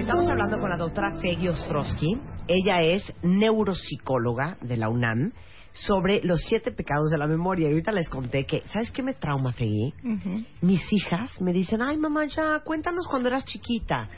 Estamos 0.00 0.28
hablando 0.28 0.58
con 0.58 0.68
la 0.68 0.76
doctora 0.76 1.20
Feggy 1.20 1.46
Ostrowski. 1.46 2.20
Ella 2.48 2.82
es 2.82 3.04
neuropsicóloga 3.22 4.58
de 4.62 4.76
la 4.76 4.88
UNAM 4.88 5.32
sobre 5.70 6.22
los 6.24 6.40
siete 6.40 6.72
pecados 6.72 7.12
de 7.12 7.18
la 7.18 7.28
memoria. 7.28 7.68
Y 7.68 7.70
ahorita 7.70 7.92
les 7.92 8.08
conté 8.08 8.44
que, 8.44 8.62
¿sabes 8.66 8.90
qué 8.90 9.04
me 9.04 9.14
trauma, 9.14 9.52
Feggy? 9.52 9.94
Ujú. 10.02 10.44
Mis 10.62 10.92
hijas 10.92 11.40
me 11.40 11.52
dicen, 11.52 11.82
ay 11.82 11.98
mamá, 11.98 12.24
ya, 12.26 12.58
cuéntanos 12.64 13.06
cuando 13.06 13.28
eras 13.28 13.44
chiquita. 13.44 14.08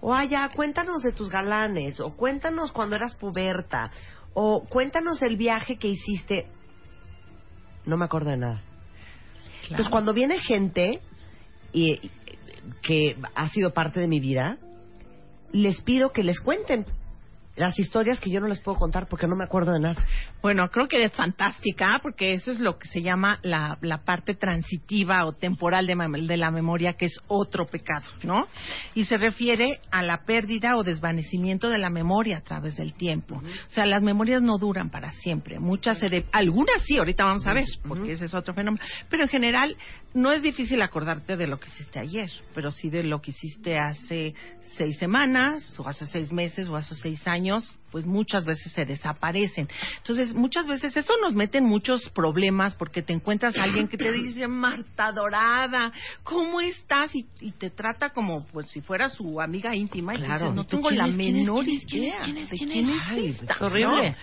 O 0.00 0.12
ay, 0.12 0.28
ya, 0.28 0.48
cuéntanos 0.48 1.02
de 1.02 1.12
tus 1.12 1.30
galanes. 1.30 2.00
O 2.00 2.10
cuéntanos 2.10 2.72
cuando 2.72 2.96
eras 2.96 3.14
puberta. 3.14 3.92
O 4.40 4.62
cuéntanos 4.62 5.20
el 5.22 5.36
viaje 5.36 5.78
que 5.78 5.88
hiciste. 5.88 6.46
No 7.84 7.96
me 7.96 8.04
acuerdo 8.04 8.30
de 8.30 8.36
nada. 8.36 8.62
Entonces, 9.62 9.88
cuando 9.88 10.14
viene 10.14 10.38
gente 10.38 11.00
y, 11.72 12.12
que 12.80 13.16
ha 13.34 13.48
sido 13.48 13.74
parte 13.74 13.98
de 13.98 14.06
mi 14.06 14.20
vida, 14.20 14.56
les 15.50 15.82
pido 15.82 16.12
que 16.12 16.22
les 16.22 16.38
cuenten. 16.38 16.86
las 17.56 17.80
historias 17.80 18.20
que 18.20 18.30
yo 18.30 18.40
no 18.40 18.46
les 18.46 18.60
puedo 18.60 18.78
contar 18.78 19.08
porque 19.08 19.26
no 19.26 19.34
me 19.34 19.42
acuerdo 19.42 19.72
de 19.72 19.80
nada. 19.80 20.06
Bueno, 20.40 20.68
creo 20.70 20.86
que 20.86 21.02
es 21.04 21.12
fantástica 21.12 21.98
porque 22.00 22.32
eso 22.32 22.52
es 22.52 22.60
lo 22.60 22.78
que 22.78 22.86
se 22.88 23.02
llama 23.02 23.40
la, 23.42 23.76
la 23.80 23.98
parte 24.04 24.34
transitiva 24.34 25.26
o 25.26 25.32
temporal 25.32 25.86
de, 25.86 25.96
de 26.26 26.36
la 26.36 26.50
memoria, 26.50 26.92
que 26.92 27.06
es 27.06 27.18
otro 27.26 27.66
pecado, 27.66 28.06
¿no? 28.22 28.46
Y 28.94 29.04
se 29.04 29.18
refiere 29.18 29.80
a 29.90 30.02
la 30.02 30.24
pérdida 30.24 30.76
o 30.76 30.84
desvanecimiento 30.84 31.68
de 31.68 31.78
la 31.78 31.90
memoria 31.90 32.38
a 32.38 32.40
través 32.42 32.76
del 32.76 32.94
tiempo. 32.94 33.36
O 33.36 33.70
sea, 33.70 33.84
las 33.84 34.02
memorias 34.02 34.40
no 34.40 34.58
duran 34.58 34.90
para 34.90 35.10
siempre. 35.10 35.58
Muchas, 35.58 35.98
se 35.98 36.08
de- 36.08 36.26
algunas 36.32 36.82
sí, 36.84 36.98
ahorita 36.98 37.24
vamos 37.24 37.46
a 37.46 37.52
ver, 37.52 37.64
porque 37.86 38.12
ese 38.12 38.26
es 38.26 38.34
otro 38.34 38.54
fenómeno. 38.54 38.84
Pero 39.10 39.24
en 39.24 39.28
general, 39.28 39.76
no 40.14 40.30
es 40.32 40.42
difícil 40.42 40.80
acordarte 40.82 41.36
de 41.36 41.46
lo 41.48 41.58
que 41.58 41.68
hiciste 41.68 41.98
ayer, 41.98 42.30
pero 42.54 42.70
sí 42.70 42.90
de 42.90 43.02
lo 43.02 43.20
que 43.20 43.32
hiciste 43.32 43.76
hace 43.78 44.34
seis 44.76 44.96
semanas, 44.98 45.78
o 45.80 45.88
hace 45.88 46.06
seis 46.06 46.32
meses, 46.32 46.68
o 46.68 46.76
hace 46.76 46.94
seis 46.94 47.26
años, 47.26 47.76
pues 47.90 48.06
muchas 48.06 48.44
veces 48.44 48.72
se 48.72 48.84
desaparecen. 48.84 49.68
Entonces, 49.98 50.34
muchas 50.34 50.66
veces 50.66 50.96
eso 50.96 51.14
nos 51.22 51.34
mete 51.34 51.58
en 51.58 51.64
muchos 51.64 52.08
problemas 52.10 52.74
porque 52.74 53.02
te 53.02 53.12
encuentras 53.12 53.56
a 53.56 53.62
alguien 53.64 53.88
que 53.88 53.96
te 53.98 54.12
dice, 54.12 54.46
Marta 54.48 55.12
Dorada, 55.12 55.92
¿cómo 56.22 56.60
estás? 56.60 57.14
Y, 57.14 57.26
y 57.40 57.52
te 57.52 57.70
trata 57.70 58.10
como 58.10 58.46
pues 58.48 58.68
si 58.70 58.80
fuera 58.80 59.08
su 59.08 59.40
amiga 59.40 59.74
íntima. 59.74 60.14
Y 60.14 60.18
Claro. 60.18 60.32
dices, 60.34 60.54
no 60.54 60.62
¿Y 60.62 60.64
tú 60.66 60.76
tengo 60.76 60.90
la 60.90 61.06
menor 61.06 61.66
idea 61.68 62.20
de 62.26 62.46
¿Quién 62.48 62.90
es? 62.90 63.40
esta, 63.40 63.56
horrible. 63.64 64.10
¿no? 64.10 64.16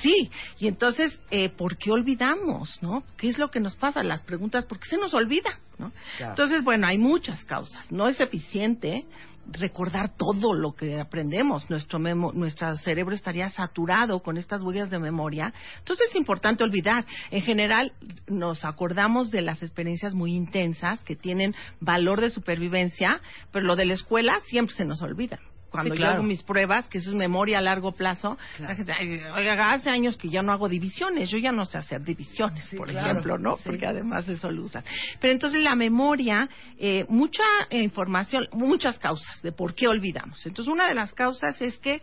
Sí, 0.00 0.30
y 0.58 0.68
entonces, 0.68 1.18
eh, 1.30 1.48
¿por 1.50 1.76
qué 1.76 1.90
olvidamos, 1.90 2.78
no? 2.82 3.02
¿Qué 3.16 3.28
es 3.28 3.38
lo 3.38 3.50
que 3.50 3.60
nos 3.60 3.76
pasa? 3.76 4.02
Las 4.02 4.22
preguntas, 4.22 4.64
¿por 4.64 4.78
qué 4.78 4.88
se 4.88 4.96
nos 4.96 5.12
olvida, 5.14 5.50
no? 5.78 5.92
Claro. 6.16 6.32
Entonces, 6.32 6.62
bueno, 6.64 6.86
hay 6.86 6.98
muchas 6.98 7.44
causas. 7.44 7.90
No 7.90 8.08
es 8.08 8.20
eficiente 8.20 9.04
recordar 9.52 10.16
todo 10.16 10.54
lo 10.54 10.72
que 10.72 11.00
aprendemos. 11.00 11.68
Nuestro, 11.70 11.98
memo- 11.98 12.32
nuestro 12.32 12.74
cerebro 12.76 13.14
estaría 13.14 13.48
saturado 13.48 14.20
con 14.20 14.36
estas 14.36 14.62
huellas 14.62 14.90
de 14.90 14.98
memoria. 14.98 15.52
Entonces 15.78 16.08
es 16.10 16.16
importante 16.16 16.64
olvidar. 16.64 17.04
En 17.30 17.42
general, 17.42 17.92
nos 18.28 18.64
acordamos 18.64 19.30
de 19.30 19.42
las 19.42 19.62
experiencias 19.62 20.14
muy 20.14 20.34
intensas 20.34 21.02
que 21.04 21.16
tienen 21.16 21.54
valor 21.80 22.20
de 22.20 22.30
supervivencia, 22.30 23.20
pero 23.52 23.66
lo 23.66 23.76
de 23.76 23.86
la 23.86 23.94
escuela 23.94 24.38
siempre 24.46 24.76
se 24.76 24.84
nos 24.84 25.02
olvida. 25.02 25.38
Cuando 25.70 25.94
Sí, 25.94 26.00
yo 26.00 26.06
hago 26.08 26.22
mis 26.22 26.42
pruebas, 26.42 26.88
que 26.88 26.98
eso 26.98 27.10
es 27.10 27.16
memoria 27.16 27.58
a 27.58 27.60
largo 27.60 27.92
plazo, 27.92 28.36
la 28.58 28.74
gente, 28.74 28.92
"Ay, 28.92 29.20
oiga, 29.36 29.72
hace 29.72 29.88
años 29.90 30.16
que 30.16 30.28
ya 30.28 30.42
no 30.42 30.52
hago 30.52 30.68
divisiones, 30.68 31.30
yo 31.30 31.38
ya 31.38 31.52
no 31.52 31.64
sé 31.64 31.78
hacer 31.78 32.02
divisiones, 32.02 32.68
por 32.76 32.88
claro, 32.88 33.10
ejemplo, 33.10 33.38
¿no? 33.38 33.56
sí. 33.56 33.62
Porque 33.64 33.86
además 33.86 34.28
eso 34.28 34.50
lo 34.50 34.64
usan. 34.64 34.84
Pero 35.20 35.32
entonces 35.32 35.62
la 35.62 35.74
memoria, 35.74 36.48
eh, 36.78 37.04
mucha 37.08 37.44
eh, 37.70 37.82
información, 37.82 38.48
muchas 38.52 38.98
causas 38.98 39.40
de 39.42 39.52
por 39.52 39.74
qué 39.74 39.88
olvidamos. 39.88 40.44
Entonces 40.44 40.72
una 40.72 40.88
de 40.88 40.94
las 40.94 41.12
causas 41.14 41.60
es 41.60 41.78
que 41.78 42.02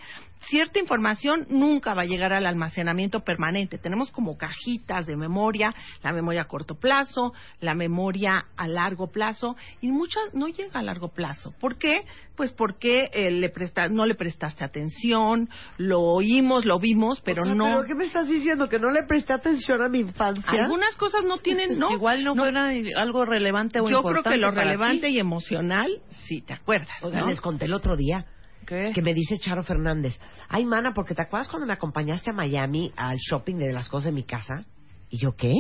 cierta 0.50 0.80
información 0.80 1.46
nunca 1.50 1.94
va 1.94 2.04
a 2.04 2.06
llegar 2.06 2.34
al 2.34 2.46
almacenamiento 2.46 3.22
permanente. 3.22 3.78
Tenemos 3.78 4.12
como 4.12 4.38
cajitas 4.38 5.06
de 5.06 5.18
memoria, 5.18 5.74
la 6.04 6.14
memoria 6.14 6.44
a 6.44 6.48
corto 6.48 6.76
plazo, 6.76 7.34
la 7.60 7.76
memoria 7.76 8.46
a 8.56 8.68
largo 8.68 9.08
plazo, 9.08 9.56
y 9.82 9.88
mucha 9.92 10.20
no 10.34 10.48
llega 10.48 10.80
a 10.80 10.84
largo 10.84 11.10
plazo. 11.10 11.54
¿Por 11.60 11.78
qué? 11.78 12.06
Pues 12.36 12.52
porque 12.54 13.10
eh, 13.12 13.32
le 13.32 13.50
presta, 13.58 13.90
no 13.90 14.06
le 14.06 14.14
prestaste 14.14 14.64
atención, 14.64 15.50
lo 15.78 16.02
oímos, 16.02 16.66
lo 16.66 16.80
vimos, 16.80 17.22
pero 17.22 17.42
O 17.42 17.46
sea, 17.46 17.56
no. 17.56 17.66
¿Pero 17.66 17.84
qué 17.86 17.96
me 17.96 18.06
estás 18.06 18.28
diciendo? 18.28 18.70
¿Que 18.70 18.78
no 18.78 18.92
le 18.92 19.04
presté 19.08 19.34
atención 19.34 19.82
a 19.82 19.90
mi 19.90 20.00
infancia? 20.00 20.64
Algunas 20.64 20.96
cosas 20.96 21.24
no 21.26 21.38
tienen, 21.38 21.80
no. 21.80 21.92
Igual 21.92 22.24
no, 22.24 22.36
fuera 22.36 22.70
algo 22.98 23.26
relevante 23.26 23.80
o 23.80 23.90
Yo 23.90 24.02
creo 24.04 24.18
importante 24.18 24.30
que 24.30 24.38
lo 24.38 24.52
relevante 24.52 25.08
ti. 25.08 25.16
y 25.16 25.20
emocional, 25.20 25.90
sí, 26.28 26.42
te 26.42 26.54
acuerdas. 26.54 27.02
¿no? 27.02 27.28
les 27.28 27.42
conté 27.42 27.66
el 27.66 27.74
otro 27.74 27.96
día 27.98 28.26
¿Qué? 28.68 28.92
que 28.94 29.02
me 29.02 29.14
dice 29.14 29.40
Charo 29.40 29.64
Fernández, 29.64 30.20
ay, 30.50 30.66
mana, 30.66 30.94
porque 30.94 31.16
te 31.16 31.24
acuerdas 31.24 31.48
cuando 31.48 31.66
me 31.66 31.74
acompañaste 31.74 32.30
a 32.30 32.34
Miami 32.34 32.92
al 32.96 33.18
shopping 33.18 33.56
de 33.56 33.74
las 33.74 33.90
cosas 33.90 34.06
de 34.06 34.12
mi 34.12 34.24
casa? 34.24 34.66
Y 35.10 35.18
yo, 35.18 35.36
¿qué? 35.36 35.54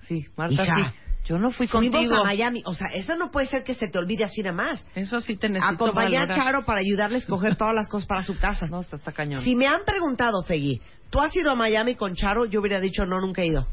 Sí, 0.00 0.24
Marta, 0.36 0.54
Hija, 0.54 0.76
sí. 0.76 1.01
Yo 1.24 1.38
no 1.38 1.50
fui 1.52 1.66
Fuimos 1.68 1.90
contigo. 1.90 2.16
a 2.16 2.24
Miami. 2.24 2.62
O 2.66 2.74
sea, 2.74 2.88
eso 2.94 3.16
no 3.16 3.30
puede 3.30 3.46
ser 3.46 3.62
que 3.62 3.74
se 3.74 3.88
te 3.88 3.98
olvide 3.98 4.24
así 4.24 4.42
nada 4.42 4.56
más. 4.56 4.86
Eso 4.94 5.20
sí 5.20 5.36
te 5.36 5.48
necesito 5.48 5.84
Acompañé 5.84 6.16
a 6.16 6.20
valorar. 6.20 6.36
Charo 6.36 6.64
para 6.64 6.80
ayudarle 6.80 7.16
a 7.16 7.18
escoger 7.20 7.56
todas 7.56 7.74
las 7.74 7.88
cosas 7.88 8.06
para 8.08 8.22
su 8.22 8.36
casa. 8.36 8.66
No, 8.66 8.80
está, 8.80 8.96
está 8.96 9.12
cañón. 9.12 9.44
Si 9.44 9.54
me 9.54 9.66
han 9.66 9.82
preguntado, 9.86 10.42
Fegui, 10.42 10.80
¿tú 11.10 11.20
has 11.20 11.34
ido 11.36 11.52
a 11.52 11.54
Miami 11.54 11.94
con 11.94 12.14
Charo? 12.14 12.46
Yo 12.46 12.60
hubiera 12.60 12.80
dicho, 12.80 13.04
no, 13.06 13.20
nunca 13.20 13.42
he 13.42 13.46
ido. 13.46 13.66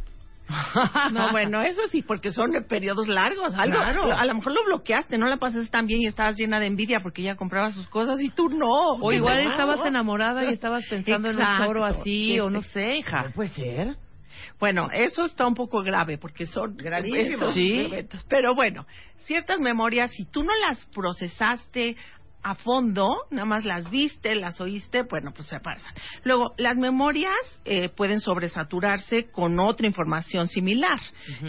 No, 1.14 1.32
bueno, 1.32 1.62
eso 1.62 1.82
sí, 1.92 2.02
porque 2.02 2.32
son 2.32 2.52
periodos 2.68 3.08
largos. 3.08 3.54
Algo, 3.56 3.76
Claro. 3.78 4.12
A 4.12 4.26
lo 4.26 4.36
mejor 4.36 4.54
lo 4.54 4.64
bloqueaste, 4.66 5.18
no 5.18 5.28
la 5.28 5.38
pasaste 5.38 5.70
tan 5.70 5.86
bien 5.86 6.02
y 6.02 6.08
estabas 6.08 6.36
llena 6.38 6.60
de 6.60 6.68
envidia 6.68 7.00
porque 7.02 7.22
ella 7.22 7.36
compraba 7.36 7.72
sus 7.72 7.88
cosas 7.88 8.20
y 8.22 8.30
tú 8.30 8.50
no. 8.50 8.98
O 9.02 9.12
igual 9.12 9.40
estabas 9.40 9.86
enamorada 9.86 10.46
y 10.46 10.54
estabas 10.54 10.86
pensando 10.90 11.30
en 11.30 11.38
un 11.38 11.58
choro 11.58 11.86
así, 11.86 12.34
Sí, 12.34 12.40
o 12.40 12.50
no 12.50 12.62
sé, 12.62 12.98
hija. 12.98 13.24
¿No 13.24 13.32
puede 13.32 13.50
ser? 13.50 13.96
Bueno, 14.60 14.90
eso 14.92 15.26
está 15.26 15.48
un 15.48 15.54
poco 15.56 15.82
grave 15.82 16.18
porque 16.18 16.46
son 16.46 16.76
Gravísimo. 16.76 17.36
esos 17.36 17.54
Sí. 17.54 17.80
eventos. 17.80 18.26
Pero 18.30 18.56
bueno, 18.56 18.86
ciertas 19.18 19.60
memorias, 19.60 20.12
si 20.12 20.26
tú 20.26 20.44
no 20.44 20.52
las 20.68 20.86
procesaste 20.88 21.96
a 22.42 22.56
fondo, 22.56 23.10
nada 23.32 23.46
más 23.46 23.66
las 23.66 23.90
viste, 23.90 24.34
las 24.36 24.62
oíste, 24.62 25.04
bueno, 25.04 25.32
pues 25.36 25.48
se 25.50 25.60
pasan. 25.60 25.94
Luego, 26.24 26.54
las 26.58 26.78
memorias 26.78 27.36
eh, 27.66 27.90
pueden 27.90 28.22
sobresaturarse 28.22 29.30
con 29.30 29.60
otra 29.60 29.86
información 29.88 30.48
similar. 30.48 31.00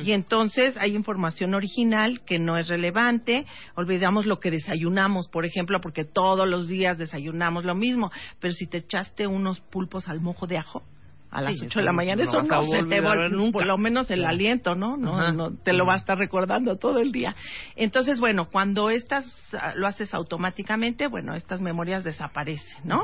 Y 0.02 0.10
entonces 0.12 0.76
hay 0.76 0.96
información 0.96 1.54
original 1.54 2.22
que 2.26 2.38
no 2.40 2.58
es 2.58 2.66
relevante. 2.68 3.46
Olvidamos 3.76 4.26
lo 4.26 4.40
que 4.40 4.50
desayunamos, 4.50 5.28
por 5.28 5.44
ejemplo, 5.46 5.80
porque 5.80 6.04
todos 6.04 6.48
los 6.48 6.66
días 6.66 6.98
desayunamos 6.98 7.64
lo 7.64 7.76
mismo. 7.76 8.10
Pero 8.40 8.52
si 8.54 8.66
te 8.66 8.78
echaste 8.78 9.28
unos 9.28 9.60
pulpos 9.60 10.08
al 10.08 10.20
mojo 10.20 10.48
de 10.48 10.58
ajo, 10.58 10.82
a 11.30 11.42
las 11.42 11.56
Sí, 11.58 11.66
8 11.66 11.78
de 11.80 11.84
la 11.84 11.92
mañana, 11.92 12.24
no 12.24 12.28
eso 12.28 12.42
no 12.42 12.62
se 12.62 12.82
te 12.84 13.00
va 13.00 13.28
nunca. 13.28 13.52
por 13.52 13.66
lo 13.66 13.78
menos 13.78 14.10
el 14.10 14.24
aliento, 14.24 14.74
¿no? 14.74 14.96
No, 14.96 15.18
Ajá. 15.18 15.32
no 15.32 15.52
te 15.54 15.72
lo 15.72 15.86
va 15.86 15.94
a 15.94 15.96
estar 15.96 16.18
recordando 16.18 16.76
todo 16.76 16.98
el 16.98 17.12
día. 17.12 17.34
Entonces, 17.76 18.18
bueno, 18.20 18.48
cuando 18.50 18.90
estas 18.90 19.24
ah, 19.52 19.72
lo 19.76 19.86
haces 19.86 20.12
automáticamente, 20.14 21.06
bueno, 21.06 21.34
estas 21.34 21.60
memorias 21.60 22.02
desaparecen, 22.04 22.82
¿no? 22.84 23.02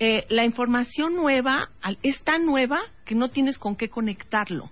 Eh, 0.00 0.24
la 0.28 0.44
información 0.44 1.14
nueva 1.16 1.68
es 2.02 2.22
tan 2.22 2.46
nueva 2.46 2.78
que 3.04 3.14
no 3.14 3.28
tienes 3.28 3.58
con 3.58 3.76
qué 3.76 3.88
conectarlo. 3.88 4.70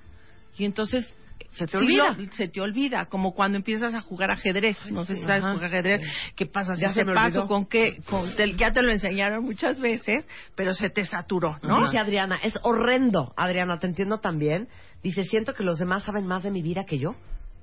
Y 0.56 0.64
entonces 0.64 1.14
Se 1.56 1.64
te 1.66 1.72
sí 1.72 1.76
olvida. 1.78 2.12
lo- 2.18 2.32
se 2.32 2.48
te 2.48 2.60
olvida, 2.60 3.06
como 3.06 3.32
cuando 3.34 3.56
empiezas 3.56 3.94
a 3.94 4.00
jugar 4.00 4.30
ajedrez. 4.30 4.76
No 4.90 5.04
sé 5.04 5.16
si 5.16 5.22
sabes 5.22 5.42
Ajá. 5.42 5.54
jugar 5.54 5.66
ajedrez. 5.66 6.02
¿Qué 6.36 6.46
pasa? 6.46 6.74
Ya 6.78 6.92
se 6.92 7.04
paso 7.04 7.40
olvidó. 7.40 7.46
con 7.46 7.66
qué, 7.66 7.98
con, 8.08 8.34
te- 8.36 8.54
ya 8.56 8.72
te 8.72 8.82
lo 8.82 8.92
enseñaron 8.92 9.44
muchas 9.44 9.80
veces, 9.80 10.26
pero 10.54 10.72
se 10.74 10.90
te 10.90 11.04
saturó, 11.04 11.58
¿no? 11.62 11.84
Dice 11.84 11.98
Adriana, 11.98 12.36
es 12.42 12.58
horrendo. 12.62 13.32
Adriana, 13.36 13.78
te 13.78 13.86
entiendo 13.86 14.18
también. 14.18 14.68
Dice, 15.02 15.24
siento 15.24 15.54
que 15.54 15.62
los 15.64 15.78
demás 15.78 16.02
saben 16.04 16.26
más 16.26 16.42
de 16.42 16.50
mi 16.50 16.62
vida 16.62 16.84
que 16.84 16.98
yo. 16.98 17.14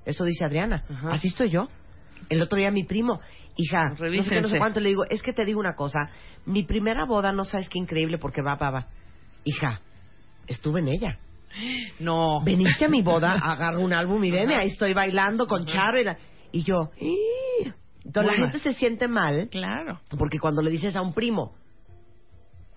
Eso 0.04 0.24
dice 0.24 0.44
Adriana. 0.44 0.84
Ajá. 0.90 1.08
Así 1.12 1.28
estoy 1.28 1.50
yo. 1.50 1.68
El 2.30 2.40
otro 2.42 2.56
día 2.58 2.70
mi 2.70 2.84
primo, 2.84 3.20
hija, 3.56 3.90
no 3.90 3.96
sé 3.96 4.10
qué, 4.28 4.40
no 4.40 4.48
sé 4.48 4.56
cuánto, 4.58 4.80
le 4.80 4.88
digo, 4.88 5.04
es 5.10 5.22
que 5.22 5.32
te 5.34 5.44
digo 5.44 5.60
una 5.60 5.74
cosa, 5.74 6.08
mi 6.46 6.62
primera 6.64 7.04
boda 7.04 7.32
no 7.32 7.44
sabes 7.44 7.68
qué 7.68 7.78
increíble 7.78 8.16
porque 8.18 8.40
va, 8.40 8.54
va, 8.54 8.70
va. 8.70 8.86
Hija, 9.44 9.80
estuve 10.46 10.80
en 10.80 10.88
ella. 10.88 11.18
No. 12.00 12.40
Veniste 12.44 12.84
a 12.84 12.88
mi 12.88 13.02
boda, 13.02 13.32
agarro 13.42 13.80
un 13.80 13.92
álbum 13.92 14.22
y 14.24 14.30
veme, 14.30 14.54
ahí 14.54 14.68
estoy 14.68 14.92
bailando 14.94 15.46
con 15.46 15.66
Charo 15.66 16.00
y, 16.00 16.04
la- 16.04 16.18
y 16.52 16.62
yo, 16.62 16.90
"Ih". 17.00 17.72
entonces 18.04 18.32
la 18.32 18.38
gente 18.38 18.58
se 18.60 18.74
siente 18.74 19.08
mal 19.08 19.48
Claro. 19.50 20.00
porque 20.18 20.38
cuando 20.38 20.62
le 20.62 20.70
dices 20.70 20.94
a 20.96 21.02
un 21.02 21.12
primo 21.14 21.54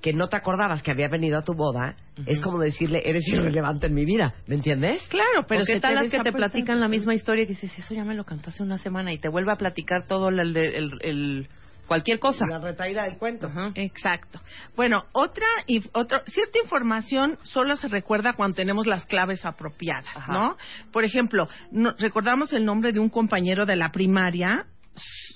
que 0.01 0.13
no 0.13 0.29
te 0.29 0.35
acordabas 0.37 0.83
que 0.83 0.91
había 0.91 1.07
venido 1.09 1.39
a 1.39 1.41
tu 1.41 1.53
boda, 1.55 1.95
es 2.27 2.39
como 2.39 2.59
decirle, 2.59 3.01
eres 3.03 3.27
irrelevante 3.27 3.87
en 3.87 3.95
mi 3.95 4.05
vida, 4.05 4.35
¿me 4.45 4.55
entiendes? 4.55 5.01
Claro, 5.09 5.45
pero 5.47 5.63
¿qué 5.65 5.79
tal 5.79 5.95
las 5.95 6.09
que 6.11 6.19
te 6.19 6.31
platican 6.31 6.79
la 6.79 6.87
misma 6.87 7.15
historia 7.15 7.43
y 7.43 7.47
dices, 7.47 7.71
eso 7.77 7.93
ya 7.95 8.05
me 8.05 8.13
lo 8.13 8.23
cantó 8.23 8.51
hace 8.51 8.61
una 8.61 8.77
semana 8.77 9.11
y 9.11 9.17
te 9.17 9.27
vuelve 9.27 9.51
a 9.51 9.55
platicar 9.57 10.05
todo 10.07 10.29
el, 10.29 10.39
el, 10.39 10.55
el- 10.57 10.99
el- 11.01 11.47
cualquier 11.87 12.19
cosa? 12.19 12.45
La 12.47 12.59
retaída 12.59 13.03
del 13.05 13.17
cuento. 13.17 13.47
Ajá. 13.47 13.71
Exacto. 13.75 14.39
Bueno, 14.75 15.05
otra, 15.13 15.45
cierta 15.65 16.59
información 16.61 17.37
solo 17.43 17.75
se 17.75 17.87
recuerda 17.87 18.33
cuando 18.33 18.55
tenemos 18.55 18.85
las 18.87 19.05
claves 19.05 19.45
apropiadas, 19.45 20.15
Ajá. 20.15 20.33
¿no? 20.33 20.57
Por 20.91 21.05
ejemplo, 21.05 21.47
no- 21.71 21.93
recordamos 21.97 22.53
el 22.53 22.65
nombre 22.65 22.91
de 22.91 22.99
un 22.99 23.09
compañero 23.09 23.65
de 23.65 23.75
la 23.75 23.91
primaria, 23.91 24.65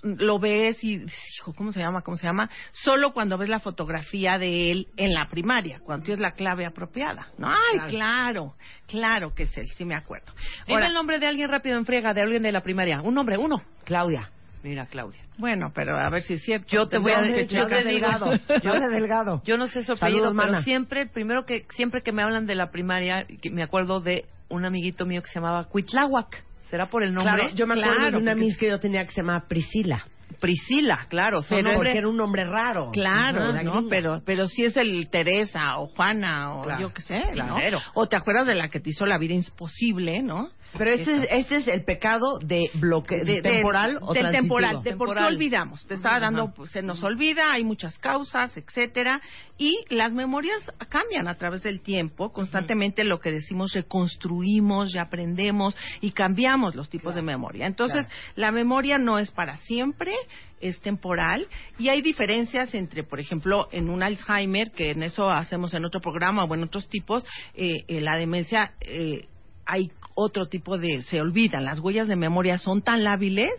lo 0.04 0.40
ves 0.40 0.84
y, 0.84 0.96
hijo, 1.38 1.54
¿cómo 1.56 1.72
se 1.72 1.80
llama? 1.80 2.02
¿Cómo 2.02 2.18
se 2.18 2.26
llama? 2.26 2.50
Solo 2.72 3.14
cuando 3.14 3.38
ves 3.38 3.50
la 3.50 3.60
fotografía 3.60 4.40
de 4.40 4.72
él 4.72 4.88
en 4.98 5.14
la 5.14 5.28
primaria, 5.30 5.80
cuando 5.84 6.06
tienes 6.06 6.20
la 6.20 6.32
clave 6.32 6.66
apropiada, 6.66 7.28
¿no? 7.38 7.48
Ay, 7.50 7.80
claro, 7.90 8.56
claro, 8.88 9.36
que 9.36 9.44
es 9.44 9.56
él, 9.58 9.68
sí 9.78 9.86
me 9.86 9.94
acuerdo. 9.94 10.34
Dime 10.66 10.88
el 10.88 10.94
nombre 10.94 11.20
de 11.20 11.28
alguien 11.28 11.50
rápido 11.50 11.78
en 11.78 11.86
friega, 11.86 12.14
de 12.16 12.22
alguien 12.22 12.42
de 12.42 12.52
la 12.52 12.62
primaria. 12.62 13.02
Un 13.02 13.14
nombre, 13.14 13.38
uno. 13.38 13.62
Claudia. 13.86 14.32
Mira, 14.64 14.86
Claudia. 14.86 15.20
bueno, 15.38 15.72
pero 15.74 15.98
a 15.98 16.10
ver 16.10 16.22
si 16.22 16.34
es 16.36 16.44
cierto. 16.44 16.68
Yo 16.70 16.88
te 16.88 17.00
voy 17.00 17.12
a 17.14 17.22
decir- 17.22 17.48
que 17.48 17.56
yo 17.56 17.68
te 17.68 17.76
digo- 17.84 17.90
Delgado. 17.90 18.32
Yo 18.64 18.74
de 18.80 18.90
Delgado. 18.90 19.42
Yo 19.44 19.58
no 19.58 19.68
sé 19.68 19.84
su 19.84 19.96
Saludos, 19.98 20.02
apellido, 20.04 20.24
pero 20.36 20.52
mana. 20.52 20.64
siempre, 20.64 21.08
primero 21.08 21.46
que, 21.46 21.66
siempre 21.74 22.02
que 22.02 22.12
me 22.12 22.22
hablan 22.22 22.46
de 22.46 22.56
la 22.56 22.70
primaria, 22.72 23.26
que 23.42 23.50
me 23.50 23.64
acuerdo 23.64 24.02
de 24.02 24.26
un 24.50 24.66
amiguito 24.66 25.06
mío 25.06 25.22
que 25.22 25.30
se 25.30 25.36
llamaba 25.40 25.64
Cuitláhuac. 25.66 26.44
¿Será 26.70 26.86
por 26.86 27.04
el 27.04 27.14
nombre? 27.14 27.34
Claro, 27.34 27.56
yo 27.56 27.68
me 27.68 27.74
acuerdo 27.74 27.96
Claro, 27.96 28.12
de 28.12 28.18
una 28.22 28.32
porque- 28.34 28.46
miss 28.46 28.58
que 28.58 28.68
yo 28.70 28.80
tenía 28.80 29.04
que 29.06 29.12
se 29.12 29.22
llamaba 29.22 29.46
Priscila. 29.48 30.06
Priscila, 30.40 31.06
claro. 31.10 31.42
Pero 31.48 31.74
Porque 31.76 31.98
era 31.98 32.08
un 32.08 32.16
nombre 32.16 32.46
raro. 32.46 32.90
Claro, 32.92 33.52
¿no? 33.64 33.88
Pero, 33.90 34.22
pero 34.26 34.48
sí 34.48 34.64
es 34.64 34.78
el 34.78 35.10
Teresa 35.10 35.78
o 35.78 35.88
Juana 35.88 36.56
o 36.56 36.62
Claro, 36.64 36.82
yo 36.82 36.94
qué 36.94 37.02
sé, 37.02 37.16
¿no? 37.36 37.56
claro. 37.56 37.80
O 37.94 38.08
te 38.08 38.16
acuerdas 38.16 38.48
de 38.48 38.56
la 38.56 38.70
que 38.70 38.80
te 38.80 38.92
hizo 38.92 39.06
la 39.06 39.18
vida 39.18 39.34
imposible, 39.34 40.24
¿no? 40.24 40.50
Pero 40.78 40.92
este 40.92 41.12
es, 41.18 41.28
este 41.30 41.56
es 41.58 41.68
el 41.68 41.84
pecado 41.84 42.40
de 42.40 42.70
bloque 42.76 43.18
De- 43.18 43.36
de- 43.36 43.42
temporal 43.42 43.98
o 44.02 44.14
del 44.14 44.24
transitivo? 44.24 44.58
temporal, 44.60 44.84
de 44.84 44.96
por 44.96 45.16
qué 45.16 45.24
olvidamos. 45.24 45.86
Te 45.86 45.94
estaba 45.96 46.20
dando, 46.20 46.54
pues, 46.54 46.72
se 46.72 46.82
nos 46.82 47.04
olvida, 47.04 47.52
hay 47.54 47.64
muchas 47.64 47.98
causas, 48.00 48.56
etcétera, 48.56 49.22
y 49.58 49.78
las 49.90 50.14
memorias 50.14 50.64
cambian 50.90 51.28
a 51.28 51.36
través 51.36 51.64
del 51.64 51.82
tiempo. 51.82 52.32
Constantemente 52.32 53.04
lo 53.04 53.20
que 53.20 53.32
decimos 53.32 53.74
reconstruimos 53.74 54.94
y 54.94 54.98
aprendemos 54.98 55.76
y 56.02 56.12
cambiamos 56.12 56.76
los 56.76 56.90
tipos 56.90 57.16
de 57.16 57.22
memoria. 57.22 57.68
Entonces, 57.68 58.08
la 58.36 58.52
memoria 58.52 58.98
no 58.98 59.20
es 59.20 59.32
para 59.32 59.58
siempre, 59.58 60.14
es 60.60 60.80
temporal 60.82 61.48
y 61.80 61.90
hay 61.90 62.02
diferencias 62.02 62.74
entre, 62.76 63.04
por 63.04 63.20
ejemplo, 63.20 63.68
en 63.72 63.90
un 63.90 64.04
Alzheimer, 64.04 64.72
que 64.72 64.92
en 64.92 65.04
eso 65.04 65.30
hacemos 65.30 65.74
en 65.74 65.86
otro 65.86 66.00
programa 66.02 66.44
o 66.46 66.54
en 66.56 66.64
otros 66.64 66.88
tipos, 66.88 67.26
eh, 67.56 67.84
eh, 67.88 68.02
la 68.02 68.16
demencia 68.18 68.74
eh, 68.82 69.28
hay 69.66 69.92
otro 70.16 70.48
tipo 70.48 70.78
de 70.78 71.02
se 71.04 71.22
olvidan 71.22 71.66
las 71.66 71.80
huellas 71.80 72.08
de 72.08 72.16
memoria 72.16 72.58
son 72.58 72.82
tan 72.82 73.04
lábiles 73.04 73.50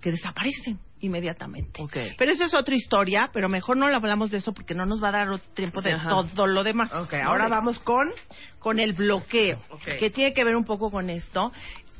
que 0.00 0.10
desaparecen 0.10 0.78
inmediatamente. 1.00 1.82
Pero 2.18 2.32
eso 2.32 2.44
es 2.44 2.54
otra 2.54 2.74
historia 2.74 3.30
pero 3.32 3.48
mejor 3.48 3.76
no 3.76 3.86
hablamos 3.86 4.30
de 4.30 4.38
eso 4.38 4.52
porque 4.52 4.74
no 4.74 4.86
nos 4.86 5.02
va 5.02 5.08
a 5.08 5.12
dar 5.12 5.38
tiempo 5.54 5.80
de 5.80 5.92
Ajá. 5.92 6.10
todo 6.34 6.46
lo 6.46 6.64
demás. 6.64 6.92
Ok, 6.92 7.12
¿no? 7.12 7.28
ahora 7.30 7.48
vamos 7.48 7.78
con... 7.80 8.08
con 8.58 8.78
el 8.78 8.92
bloqueo 8.92 9.58
que 9.98 10.10
tiene 10.10 10.32
que 10.32 10.44
ver 10.44 10.56
un 10.56 10.64
poco 10.64 10.90
con 10.90 11.10
esto. 11.10 11.52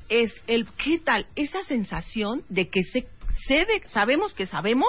Es 0.09 0.33
el 0.47 0.67
qué 0.73 0.99
tal 0.99 1.27
esa 1.37 1.63
sensación 1.63 2.43
de 2.49 2.69
que 2.69 2.83
se, 2.83 3.09
sé 3.47 3.65
de- 3.65 3.83
sabemos 3.89 4.35
que 4.35 4.47
sabemos 4.47 4.89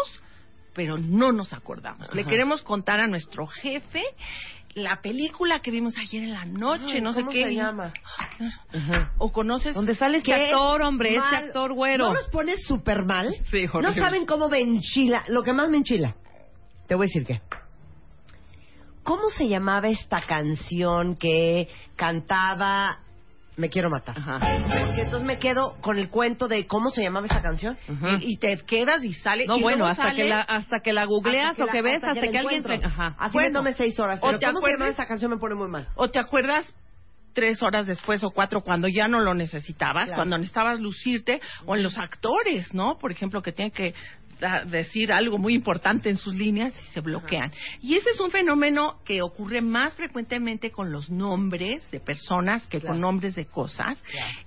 pero 0.75 0.97
no 0.97 1.31
nos 1.31 1.53
acordamos. 1.53 2.11
Le 2.15 2.25
queremos 2.25 2.63
contar 2.63 2.99
a 2.99 3.05
nuestro 3.07 3.45
jefe 3.45 4.01
la 4.75 5.01
película 5.01 5.59
que 5.59 5.69
vimos 5.71 5.97
ayer 5.97 6.23
en 6.23 6.31
la 6.33 6.45
noche 6.45 6.95
Ay, 6.95 7.01
no 7.01 7.13
sé 7.13 7.21
¿cómo 7.21 7.31
qué 7.31 7.43
se 7.45 7.55
llama? 7.55 7.93
o 9.17 9.31
conoces 9.31 9.75
¿Dónde 9.75 9.95
sale 9.95 10.17
este 10.17 10.31
¿Qué 10.33 10.45
actor, 10.45 10.81
hombre? 10.81 11.09
Este 11.09 11.19
mal? 11.21 11.35
actor 11.45 11.73
güero. 11.73 12.07
¿No 12.07 12.13
los 12.13 12.27
pones 12.29 12.63
súper 12.65 13.03
mal? 13.05 13.33
Sí, 13.51 13.65
No 13.67 13.79
horrible. 13.79 14.01
saben 14.01 14.25
cómo 14.25 14.49
me 14.49 14.59
enchila. 14.59 15.23
Lo 15.27 15.43
que 15.43 15.53
más 15.53 15.69
me 15.69 15.77
enchila. 15.77 16.15
Te 16.87 16.95
voy 16.95 17.05
a 17.05 17.07
decir 17.07 17.25
qué. 17.25 17.41
¿Cómo 19.03 19.29
se 19.29 19.47
llamaba 19.49 19.89
esta 19.89 20.21
canción 20.21 21.15
que 21.17 21.67
cantaba 21.95 22.99
Me 23.55 23.69
quiero 23.69 23.89
matar? 23.89 24.17
Ajá. 24.17 24.39
Entonces 24.97 25.23
me 25.23 25.37
quedo 25.37 25.75
con 25.81 25.99
el 25.99 26.09
cuento 26.09 26.47
de 26.47 26.65
cómo 26.65 26.89
se 26.89 27.03
llamaba 27.03 27.27
esa 27.27 27.41
canción. 27.41 27.77
Y, 28.19 28.33
y 28.33 28.37
te 28.37 28.57
quedas 28.65 29.03
y 29.03 29.13
sale 29.13 29.45
No, 29.45 29.57
y 29.57 29.61
bueno, 29.61 29.85
hasta 29.85 30.05
sale- 30.05 30.15
que, 30.15 30.29
la, 30.29 30.41
hasta 30.41 30.79
que 30.79 30.91
la 30.93 31.05
googleas 31.05 31.59
o 31.59 31.67
que 31.67 31.81
la- 31.81 31.81
ves, 31.83 32.03
hasta, 32.03 32.19
que, 32.29 32.37
alguien 32.37 32.63
te... 32.63 32.73
Ajá. 32.83 33.15
Así 33.19 33.33
Bueno. 33.33 33.61
me 33.61 33.73
seis 33.73 33.99
horas. 33.99 34.19
O 34.21 34.25
Pero 34.27 34.39
te 34.39 34.45
¿cómo 34.47 34.59
se 34.59 34.65
llamaba 34.67 34.75
acuerdas- 34.85 34.93
esa 34.93 35.07
canción? 35.07 35.31
Me 35.31 35.37
pone 35.37 35.55
muy 35.55 35.67
mal. 35.67 35.87
o 35.95 36.09
te 36.09 36.17
acuerdas 36.19 36.75
tres 37.33 37.63
horas 37.63 37.87
después 37.87 38.23
o 38.23 38.29
cuatro 38.29 38.61
cuando 38.61 38.87
ya 38.87 39.07
no 39.07 39.19
lo 39.19 39.33
necesitabas, 39.33 40.03
Claro. 40.03 40.17
cuando 40.17 40.37
necesitabas 40.37 40.79
lucirte, 40.79 41.41
o 41.65 41.75
en 41.75 41.81
los 41.81 41.97
actores, 41.97 42.73
¿no? 42.75 42.97
Por 42.99 43.11
ejemplo, 43.11 43.41
que 43.41 43.51
tienen 43.51 43.71
que 43.71 43.93
decir 44.67 45.11
algo 45.11 45.37
muy 45.37 45.53
importante 45.53 46.09
en 46.09 46.17
sus 46.17 46.35
líneas 46.35 46.73
y 46.77 46.93
se 46.93 47.01
bloquean. 47.01 47.51
Y 47.81 47.95
ese 47.95 48.09
es 48.11 48.19
un 48.19 48.31
fenómeno 48.31 48.99
que 49.05 49.21
ocurre 49.21 49.61
más 49.61 49.95
frecuentemente 49.95 50.71
con 50.71 50.91
los 50.91 51.09
nombres 51.09 51.89
de 51.91 51.99
personas 51.99 52.67
que 52.67 52.79
Claro. 52.79 52.93
con 52.95 53.01
nombres 53.01 53.35
de 53.35 53.45
cosas 53.45 54.01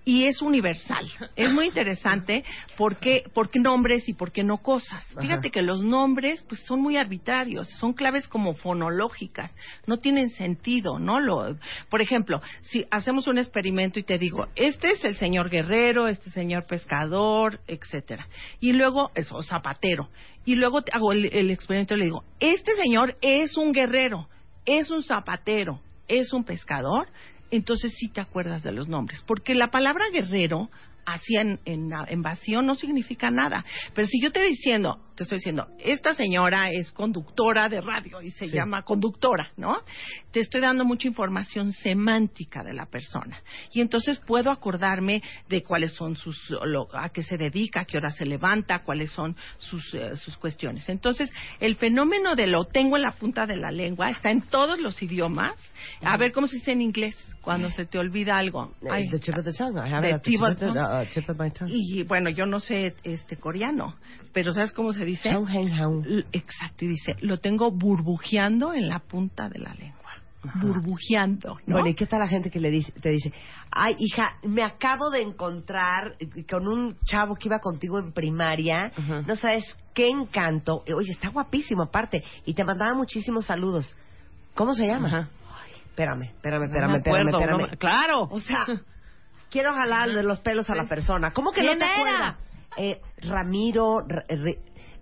y 0.05 0.27
es 0.27 0.42
universal. 0.42 1.07
Es 1.37 1.51
muy 1.53 1.66
interesante 1.66 2.44
porque 2.77 3.25
por 3.35 3.51
qué 3.51 3.61
nombres 3.61 4.09
y 4.09 4.12
por 4.12 4.33
qué 4.33 4.42
no 4.44 4.59
cosas. 4.59 5.05
Fíjate 5.20 5.51
que 5.51 5.62
los 5.62 5.83
nombres 5.83 6.42
pues 6.49 6.61
son 6.66 6.81
muy 6.83 6.96
arbitrarios, 6.96 7.68
son 7.79 7.92
claves 7.92 8.29
como 8.29 8.55
fonológicas, 8.55 9.55
no 9.87 9.99
tienen 9.99 10.29
sentido, 10.31 10.99
¿no? 10.99 11.20
Lo, 11.20 11.57
por 11.88 12.01
ejemplo, 12.03 12.40
si 12.62 12.85
hacemos 12.90 13.27
un 13.27 13.38
experimento 13.38 13.99
y 13.99 14.03
te 14.03 14.18
digo, 14.18 14.46
este 14.55 14.90
es 14.90 15.05
el 15.05 15.16
señor 15.16 15.49
guerrero, 15.51 16.09
este 16.09 16.31
señor 16.31 16.66
pescador, 16.66 17.61
etcétera, 17.66 18.27
y 18.61 18.72
luego 18.72 19.11
eso 19.14 19.42
zapatero, 19.42 19.75
y 20.44 20.54
luego 20.54 20.80
hago 20.92 21.12
el, 21.12 21.26
el 21.26 21.50
experimento 21.50 21.94
y 21.94 21.98
le 21.98 22.04
digo, 22.04 22.24
este 22.40 22.74
señor 22.74 23.16
es 23.20 23.56
un 23.56 23.72
guerrero, 23.72 24.28
es 24.64 24.90
un 24.90 25.02
zapatero, 25.02 25.80
es 26.08 26.32
un 26.32 26.44
pescador, 26.44 27.08
entonces 27.50 27.94
sí 27.96 28.08
te 28.08 28.20
acuerdas 28.20 28.62
de 28.62 28.72
los 28.72 28.88
nombres, 28.88 29.22
porque 29.26 29.54
la 29.54 29.70
palabra 29.70 30.06
guerrero 30.12 30.70
así 31.07 31.37
en, 31.37 31.61
en, 31.64 31.90
en 32.09 32.23
vacío 32.23 32.61
no 32.62 32.75
significa 32.75 33.31
nada. 33.31 33.64
Pero 33.95 34.07
si 34.07 34.21
yo 34.21 34.31
te 34.33 34.42
diciendo, 34.42 34.99
te 35.14 35.23
estoy 35.23 35.38
diciendo, 35.38 35.66
esta 35.79 36.12
señora 36.12 36.69
es 36.71 36.92
conductora 36.92 37.69
de 37.69 37.81
radio 37.81 38.21
y 38.21 38.31
se 38.31 38.47
Sí. 38.47 38.53
llama 38.53 38.83
conductora, 38.83 39.51
¿no? 39.57 39.79
Te 40.31 40.40
estoy 40.40 40.61
dando 40.61 40.85
mucha 40.85 41.09
información 41.09 41.73
semántica 41.73 42.62
de 42.62 42.75
la 42.75 42.87
persona. 42.87 43.40
Y 43.73 43.81
entonces 43.81 44.21
puedo 44.27 44.51
acordarme 44.51 45.23
de 45.49 45.62
cuáles 45.62 45.92
son 45.95 46.16
sus, 46.16 46.38
lo- 46.64 46.88
a 46.95 47.09
qué 47.09 47.23
se 47.23 47.37
dedica, 47.38 47.81
a 47.81 47.85
qué 47.87 47.97
hora 47.97 48.11
se 48.11 48.27
levanta, 48.27 48.81
cuáles 48.81 49.11
son 49.12 49.35
sus, 49.59 49.95
eh, 49.95 50.16
sus 50.16 50.37
cuestiones. 50.37 50.88
Entonces, 50.88 51.33
el 51.61 51.77
fenómeno 51.77 52.35
de 52.35 52.47
lo 52.47 52.64
tengo 52.66 52.97
en 52.97 53.03
la 53.03 53.12
punta 53.12 53.47
de 53.47 53.57
la 53.57 53.71
lengua 53.71 54.11
está 54.11 54.31
en 54.31 54.42
todos 54.42 54.81
los 54.81 55.01
idiomas. 55.03 55.55
A 56.03 56.16
ver 56.16 56.33
cómo 56.33 56.47
se 56.47 56.57
dice 56.57 56.73
en 56.73 56.83
inglés 56.83 57.16
cuando 57.40 57.71
se 57.71 57.87
te 57.87 57.99
olvida 57.99 58.37
algo. 58.37 58.75
Ay, 58.90 59.09
the 59.09 59.19
tip 59.19 59.37
of 59.38 59.45
the 59.45 59.53
tongue. 59.53 59.79
I 59.79 59.92
have 59.92 60.03
the 60.03 60.09
it 60.11 60.14
at 60.16 60.23
the 60.23 60.31
tip 60.31 60.35
tip 60.35 60.42
of 60.42 60.51
of 60.51 60.59
the- 60.59 60.66
the- 60.73 60.95
uh, 61.02 61.06
tip 61.12 61.28
of 61.30 61.38
my 61.38 61.50
tongue. 61.50 61.70
y 61.72 62.02
bueno, 62.04 62.30
yo 62.30 62.46
no 62.46 62.61
sé 62.61 62.94
este 63.02 63.37
coreano, 63.37 63.94
pero 64.32 64.52
¿sabes 64.52 64.72
cómo 64.72 64.92
se 64.92 65.04
dice? 65.04 65.30
Exacto, 66.32 66.85
y 66.85 66.88
dice, 66.88 67.16
lo 67.20 67.38
tengo 67.38 67.70
burbujeando 67.70 68.72
en 68.74 68.88
la 68.88 68.98
punta 69.00 69.48
de 69.48 69.59
la 69.59 69.74
lengua. 69.74 69.96
Burbujeando, 70.62 71.56
¿no? 71.66 71.74
Bueno, 71.74 71.88
¿y 71.88 71.94
qué 71.94 72.06
tal 72.06 72.20
la 72.20 72.28
gente 72.28 72.50
que 72.50 72.61
le 72.61 72.70
dice, 72.70 72.92
te 73.00 73.11
dice, 73.11 73.32
ay, 73.70 73.96
hija, 73.98 74.37
me 74.44 74.62
acabo 74.62 75.11
de 75.11 75.22
encontrar 75.22 76.14
con 76.48 76.68
un 76.68 76.96
chavo 77.04 77.35
que 77.35 77.48
iba 77.48 77.59
contigo 77.59 77.98
en 77.98 78.12
primaria, 78.12 78.92
no 79.26 79.35
sabes 79.37 79.64
qué 79.92 80.09
encanto, 80.09 80.85
oye, 80.94 81.11
está 81.11 81.30
guapísimo 81.30 81.82
aparte, 81.82 82.22
y 82.44 82.54
te 82.54 82.64
mandaba 82.64 82.94
muchísimos 82.94 83.46
saludos. 83.46 83.92
¿Cómo 84.54 84.74
se 84.74 84.87
llama? 84.87 85.09
Ajá. 85.09 85.28
Ay, 85.64 85.72
espérame, 85.87 86.22
espérame, 86.22 86.61
No 86.61 86.66
espérame, 86.66 86.90
me 86.92 86.96
espérame, 86.98 87.28
acuerdo, 87.28 87.38
espérame. 87.40 87.70
no 87.72 87.78
claro. 87.78 88.20
O 88.30 88.40
sea, 88.40 88.66
quiero 89.57 89.73
jalar 89.75 90.11
de 90.12 90.23
los 90.23 90.40
pelos 90.40 90.69
a 90.71 90.75
la 90.75 90.85
persona. 90.85 91.33
¿Cómo 91.33 91.51
que 91.53 91.62
no 91.62 91.69
¿Quién 91.69 91.79
te 91.79 91.85
era? 91.87 91.95
acuerdas? 91.95 92.37
Eh, 92.77 93.01
Ramiro, 93.23 94.07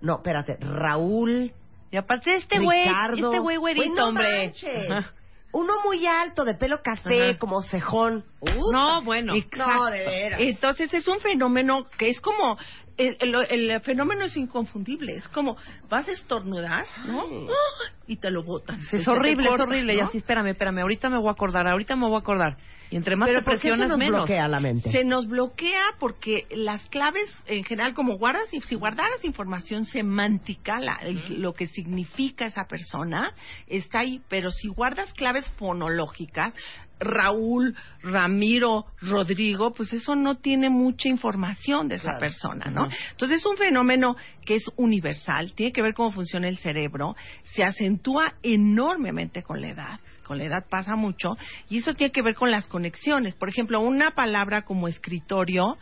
no, 0.01 0.17
espérate, 0.17 0.57
Raúl, 0.61 1.53
Y 1.90 1.97
aparte 1.97 2.35
este 2.37 2.59
güey, 2.61 2.85
Ricardo. 2.85 3.31
este 3.33 3.38
güey 3.40 3.57
güerito, 3.57 3.85
Güey, 3.87 3.97
no 3.97 4.09
hombre. 4.09 4.47
manches. 4.47 4.90
Ajá. 4.90 5.12
Uno 5.53 5.73
muy 5.85 6.05
alto, 6.07 6.45
de 6.45 6.55
pelo 6.55 6.83
café, 6.83 7.31
Ajá. 7.31 7.38
como 7.38 7.62
cejón. 7.62 8.25
No, 8.73 9.03
bueno. 9.03 9.35
No, 9.57 9.85
de 9.87 10.05
veras. 10.05 10.40
Entonces 10.40 10.93
es 10.95 11.07
un 11.09 11.21
fenómeno 11.21 11.85
que 11.97 12.09
es 12.09 12.21
como 12.21 12.57
el, 12.97 13.17
el- 13.21 13.71
el 13.71 13.81
fenómeno 13.83 14.25
es 14.25 14.37
inconfundible, 14.37 15.14
es 15.17 15.29
como 15.29 15.57
vas 15.88 16.09
a 16.09 16.12
estornudar, 16.12 16.87
¿no? 17.07 17.23
Ay. 17.23 17.47
¡Ah! 17.51 17.93
Y 18.09 18.17
te 18.17 18.31
lo 18.31 18.43
Y 18.43 18.97
es 18.97 19.09
horrible, 19.09 19.49
corta, 19.49 19.64
es 19.64 19.69
horrible. 19.69 19.95
Y 19.95 20.01
así, 20.01 20.19
espérame, 20.19 20.49
espérame. 20.49 20.79
Ahorita 20.81 21.09
me 21.09 21.19
voy 21.19 21.29
a 21.29 21.33
acordar, 21.33 21.67
ahorita 21.69 21.97
me 21.97 22.07
voy 22.07 22.17
a 22.17 22.19
acordar. 22.19 22.57
Y 22.90 22.97
entre 22.97 23.16
más 23.16 23.29
Pero 23.29 23.40
te 23.40 23.44
¿por 23.44 23.55
qué 23.55 23.59
se 23.61 23.68
presionas, 23.68 23.88
nos 23.88 23.99
menos. 23.99 24.16
bloquea 24.16 24.47
la 24.49 24.61
mente? 24.61 24.90
Se 24.90 25.05
nos 25.05 25.27
bloquea 25.27 25.83
porque 25.99 26.47
las 26.51 26.87
claves, 26.88 27.25
en 27.47 27.64
general, 27.64 27.94
como 27.94 28.16
guardas, 28.18 28.53
y 28.53 28.61
si 28.61 28.75
guardaras 28.77 29.25
información 29.25 29.85
semántica, 29.85 30.79
la- 30.79 30.99
el- 31.03 31.40
lo 31.40 31.55
que 31.55 31.66
significa 31.66 32.47
esa 32.47 32.64
persona, 32.68 33.33
está 33.66 34.01
ahí. 34.01 34.20
Pero 34.29 34.51
si 34.51 34.68
guardas 34.68 35.12
claves 35.14 35.51
fonológicas, 35.57 36.55
Raúl, 37.01 37.75
Ramiro, 38.03 38.87
Rodrigo, 39.01 39.75
pues 39.75 39.92
eso 39.92 40.14
no 40.14 40.37
tiene 40.37 40.70
mucha 40.70 41.09
información 41.09 41.88
de 41.88 41.97
esa 41.97 42.05
Claro. 42.05 42.18
persona, 42.20 42.66
¿no? 42.70 42.88
Entonces 43.11 43.40
es 43.40 43.47
un 43.47 43.57
fenómeno 43.57 44.16
que 44.47 44.55
es 44.55 44.64
universal, 44.77 45.53
tiene 45.55 45.73
que 45.73 45.83
ver 45.83 45.92
cómo 45.94 46.12
funciona 46.12 46.49
el 46.49 46.57
cerebro, 46.59 47.16
se 47.42 47.64
acentúa 47.64 48.35
enormemente 48.42 49.42
con 49.42 49.61
la 49.61 49.70
edad, 49.70 50.01
con 50.24 50.38
la 50.38 50.44
edad 50.44 50.66
pasa 50.68 50.96
mucho, 50.96 51.37
y 51.70 51.78
eso 51.78 51.94
tiene 51.94 52.10
que 52.12 52.22
ver 52.22 52.34
con 52.34 52.50
las 52.50 52.66
conexiones. 52.66 53.37
Por 53.37 53.48
ejemplo, 53.48 53.80
una 53.80 54.10
palabra 54.12 54.62
como 54.62 54.88
escritorio 54.88 55.76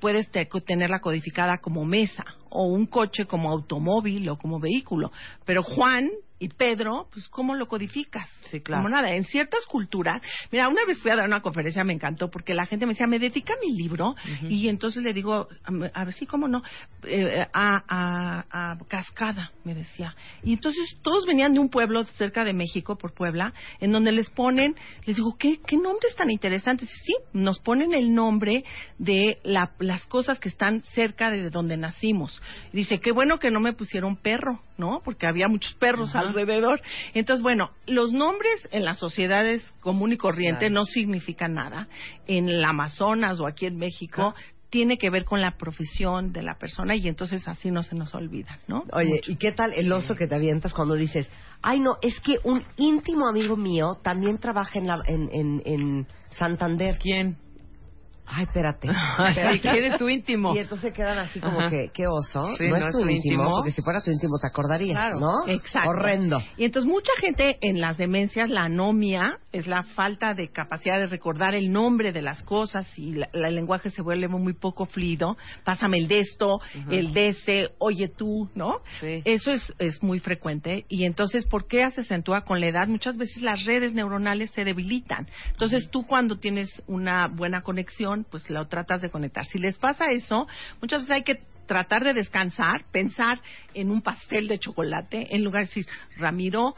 puedes 0.00 0.28
te- 0.30 0.48
tenerla 0.66 1.00
codificada 1.00 1.58
como 1.58 1.84
mesa, 1.84 2.24
o 2.48 2.64
un 2.66 2.86
coche 2.86 3.26
como 3.26 3.50
automóvil 3.50 4.28
o 4.28 4.38
como 4.38 4.58
vehículo, 4.58 5.12
pero 5.44 5.62
Juan 5.62 6.10
Y 6.44 6.48
Pedro, 6.48 7.08
pues, 7.10 7.26
¿cómo 7.28 7.54
lo 7.54 7.66
codificas? 7.66 8.28
Sí, 8.50 8.60
claro. 8.60 8.82
Como 8.82 8.90
nada. 8.94 9.14
En 9.14 9.24
ciertas 9.24 9.64
culturas, 9.64 10.20
mira, 10.52 10.68
una 10.68 10.84
vez 10.84 10.98
fui 11.00 11.10
a 11.10 11.16
dar 11.16 11.26
una 11.26 11.40
conferencia, 11.40 11.82
me 11.84 11.94
encantó, 11.94 12.30
porque 12.30 12.52
la 12.52 12.66
gente 12.66 12.84
me 12.84 12.92
decía, 12.92 13.06
me 13.06 13.18
dedica 13.18 13.54
mi 13.62 13.74
libro, 13.74 14.14
y 14.50 14.68
entonces 14.68 15.02
le 15.02 15.14
digo, 15.14 15.48
a, 15.64 16.00
a 16.00 16.04
ver 16.04 16.12
si, 16.12 16.26
cómo 16.26 16.46
no, 16.46 16.62
eh, 17.04 17.46
a, 17.50 17.82
a, 17.88 18.72
a 18.72 18.78
Cascada, 18.88 19.52
me 19.64 19.74
decía. 19.74 20.14
Y 20.42 20.52
entonces 20.52 20.98
todos 21.02 21.24
venían 21.24 21.54
de 21.54 21.60
un 21.60 21.70
pueblo 21.70 22.04
cerca 22.04 22.44
de 22.44 22.52
México, 22.52 22.98
por 22.98 23.14
Puebla, 23.14 23.54
en 23.80 23.92
donde 23.92 24.12
les 24.12 24.28
ponen, 24.28 24.74
les 25.06 25.16
digo, 25.16 25.36
¿qué, 25.38 25.60
qué 25.66 25.78
nombres 25.78 26.14
tan 26.14 26.30
interesantes? 26.30 26.90
Y 26.92 26.96
sí, 27.06 27.14
nos 27.32 27.58
ponen 27.60 27.94
el 27.94 28.12
nombre 28.14 28.64
de 28.98 29.38
la- 29.44 29.72
las 29.78 30.06
cosas 30.08 30.38
que 30.38 30.50
están 30.50 30.82
cerca 30.82 31.30
de 31.30 31.48
donde 31.48 31.78
nacimos. 31.78 32.42
Y 32.70 32.76
dice, 32.76 33.00
qué 33.00 33.12
bueno 33.12 33.38
que 33.38 33.50
no 33.50 33.60
me 33.60 33.72
pusieron 33.72 34.16
perro, 34.16 34.60
¿no? 34.76 35.00
Porque 35.04 35.26
había 35.26 35.48
muchos 35.48 35.74
perros 35.74 36.14
alrededor. 36.14 36.80
Entonces, 37.14 37.42
bueno, 37.42 37.70
los 37.86 38.12
nombres 38.12 38.68
en 38.72 38.84
las 38.84 38.98
sociedades 38.98 39.62
común 39.80 40.12
y 40.12 40.16
corriente 40.16 40.66
Claro. 40.66 40.74
no 40.74 40.84
significan 40.84 41.54
nada. 41.54 41.88
En 42.26 42.48
el 42.48 42.64
Amazonas 42.64 43.38
o 43.40 43.46
aquí 43.46 43.66
en 43.66 43.76
México 43.76 44.34
tiene 44.70 44.98
que 44.98 45.08
ver 45.08 45.24
con 45.24 45.40
la 45.40 45.52
profesión 45.52 46.32
de 46.32 46.42
la 46.42 46.56
persona 46.58 46.96
y 46.96 47.06
entonces 47.06 47.46
así 47.46 47.70
no 47.70 47.84
se 47.84 47.94
nos 47.94 48.12
olvida, 48.12 48.58
¿no? 48.66 48.82
Oye, 48.92 49.08
Mucho. 49.08 49.30
¿y 49.30 49.36
qué 49.36 49.52
tal 49.52 49.72
el 49.72 49.92
oso 49.92 50.16
que 50.16 50.26
te 50.26 50.34
avientas 50.34 50.74
cuando 50.74 50.94
dices, 50.94 51.30
ay 51.62 51.78
no, 51.78 51.96
es 52.02 52.18
que 52.20 52.38
un 52.42 52.64
íntimo 52.76 53.28
amigo 53.28 53.56
mío 53.56 53.98
también 54.02 54.38
trabaja 54.38 54.80
en, 54.80 54.88
la, 54.88 55.00
en, 55.06 55.30
en, 55.32 55.62
en 55.64 56.06
Santander? 56.30 56.98
¿Quién? 56.98 57.36
Ay, 58.26 58.44
espérate. 58.44 58.88
Espérate. 59.28 59.60
¿quién 59.60 59.84
es 59.92 59.98
tu 59.98 60.08
íntimo? 60.08 60.54
Y 60.54 60.58
entonces 60.58 60.92
quedan 60.94 61.18
así 61.18 61.40
como 61.40 61.60
Ajá. 61.60 61.70
que, 61.70 61.90
qué 61.92 62.06
oso. 62.06 62.56
Sí, 62.56 62.64
no, 62.68 62.78
no 62.78 62.86
es 62.88 62.92
tu 62.94 63.08
íntimo, 63.08 63.44
porque 63.56 63.70
si 63.70 63.82
fuera 63.82 64.00
tu 64.02 64.10
íntimo 64.10 64.38
te 64.40 64.48
acordarías, 64.48 64.96
Claro, 64.98 65.20
¿no? 65.20 65.46
Exacto. 65.52 65.90
Horrendo. 65.90 66.42
Y 66.56 66.64
entonces 66.64 66.90
mucha 66.90 67.12
gente 67.20 67.58
en 67.60 67.80
las 67.80 67.98
demencias, 67.98 68.48
la 68.48 68.64
anomia 68.64 69.38
es 69.52 69.66
la 69.66 69.82
falta 69.82 70.34
de 70.34 70.48
capacidad 70.48 70.98
de 70.98 71.06
recordar 71.06 71.54
el 71.54 71.70
nombre 71.70 72.12
de 72.12 72.22
las 72.22 72.42
cosas 72.42 72.86
y 72.98 73.12
la- 73.14 73.28
la- 73.32 73.48
el 73.48 73.54
lenguaje 73.56 73.90
se 73.90 74.02
vuelve 74.02 74.26
muy 74.28 74.54
poco 74.54 74.86
fluido. 74.86 75.36
Pásame 75.64 75.98
el 75.98 76.08
de 76.08 76.20
esto, 76.20 76.60
el 76.90 77.12
de 77.12 77.28
ese, 77.28 77.70
oye 77.78 78.08
tú, 78.08 78.48
¿no? 78.54 78.78
Sí. 79.00 79.20
Eso 79.24 79.50
es, 79.50 79.72
es 79.78 80.02
muy 80.02 80.18
frecuente. 80.18 80.86
Y 80.88 81.04
entonces, 81.04 81.44
¿por 81.46 81.66
qué 81.68 81.88
se 81.90 82.00
acentúa 82.00 82.40
con 82.42 82.60
la 82.60 82.68
edad? 82.68 82.88
Muchas 82.88 83.16
veces 83.16 83.42
las 83.42 83.64
redes 83.64 83.92
neuronales 83.92 84.50
se 84.52 84.64
debilitan. 84.64 85.28
Entonces, 85.50 85.88
tú 85.90 86.06
cuando 86.06 86.38
tienes 86.38 86.70
una 86.86 87.28
buena 87.28 87.60
conexión, 87.62 88.13
pues 88.22 88.48
lo 88.50 88.68
tratas 88.68 89.00
de 89.00 89.10
conectar. 89.10 89.44
Si 89.44 89.58
les 89.58 89.76
pasa 89.78 90.04
eso, 90.12 90.46
muchas 90.80 91.02
veces 91.02 91.16
hay 91.16 91.22
que 91.24 91.42
tratar 91.66 92.04
de 92.04 92.12
descansar, 92.14 92.84
pensar 92.92 93.40
en 93.72 93.90
un 93.90 94.02
pastel 94.02 94.46
de 94.46 94.58
chocolate, 94.58 95.34
en 95.34 95.42
lugar 95.42 95.62
de 95.62 95.68
decir, 95.68 95.86
Ramiro, 96.18 96.76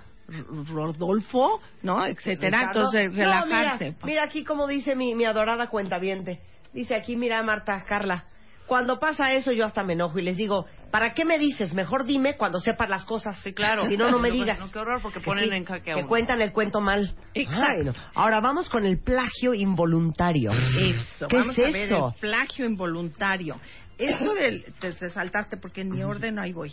Rodolfo, 0.73 1.61
¿no? 1.83 2.07
Etcétera. 2.07 2.63
Entonces, 2.65 3.11
No, 3.11 3.17
relajarse. 3.17 3.85
mira, 3.87 3.97
mira 4.07 4.25
aquí 4.25 4.45
como 4.45 4.67
dice 4.67 4.97
mi, 4.97 5.15
mi 5.15 5.25
adorada 5.25 5.69
cuentaviente. 5.69 6.41
Dice 6.73 6.95
aquí, 6.95 7.17
mira 7.17 7.43
Marta, 7.43 7.85
Carla. 7.85 8.25
Cuando 8.67 8.99
pasa 8.99 9.33
eso 9.33 9.53
yo 9.53 9.65
hasta 9.65 9.85
me 9.85 9.93
enojo 9.93 10.19
y 10.19 10.23
les 10.23 10.37
digo, 10.37 10.67
¿para 10.91 11.15
qué 11.15 11.25
me 11.25 11.39
dices? 11.39 11.75
Mejor 11.75 12.05
dime 12.05 12.37
cuando 12.37 12.61
sepas 12.61 12.89
las 12.89 13.05
cosas. 13.05 13.39
Sí, 13.43 13.53
claro. 13.53 13.87
Si 13.87 13.97
no, 13.97 14.11
no 14.11 14.19
me 14.19 14.29
No, 14.29 14.35
digas. 14.35 14.59
no, 14.59 14.71
qué 14.71 14.79
horror, 14.79 15.01
porque 15.03 15.19
Que 15.21 15.25
ponen 15.25 15.49
sí, 15.49 15.55
en 15.55 15.65
jaque 15.65 15.93
a 15.93 15.95
Que 15.97 16.05
cuentan 16.05 16.41
el 16.41 16.53
cuento 16.53 16.81
mal. 16.81 17.15
Exacto. 17.35 17.67
Ay, 17.69 17.85
no. 17.85 17.93
Ahora 18.15 18.41
vamos 18.41 18.69
con 18.69 18.85
el 18.87 18.99
plagio 18.99 19.55
involuntario. 19.55 20.53
Eso, 20.53 21.29
¿Qué 21.29 21.37
vamos 21.39 21.59
es 21.59 21.67
a 21.67 21.71
ver 21.71 21.77
eso? 21.85 22.13
el 22.15 22.21
plagio 22.21 22.67
involuntario. 22.67 23.61
Esto 23.99 24.35
del, 24.35 24.65
te, 24.79 24.93
te 24.93 25.09
saltaste 25.11 25.57
porque 25.57 25.81
en 25.81 25.89
mi 25.91 26.03
orden 26.03 26.39
ahí 26.39 26.53
voy. 26.53 26.71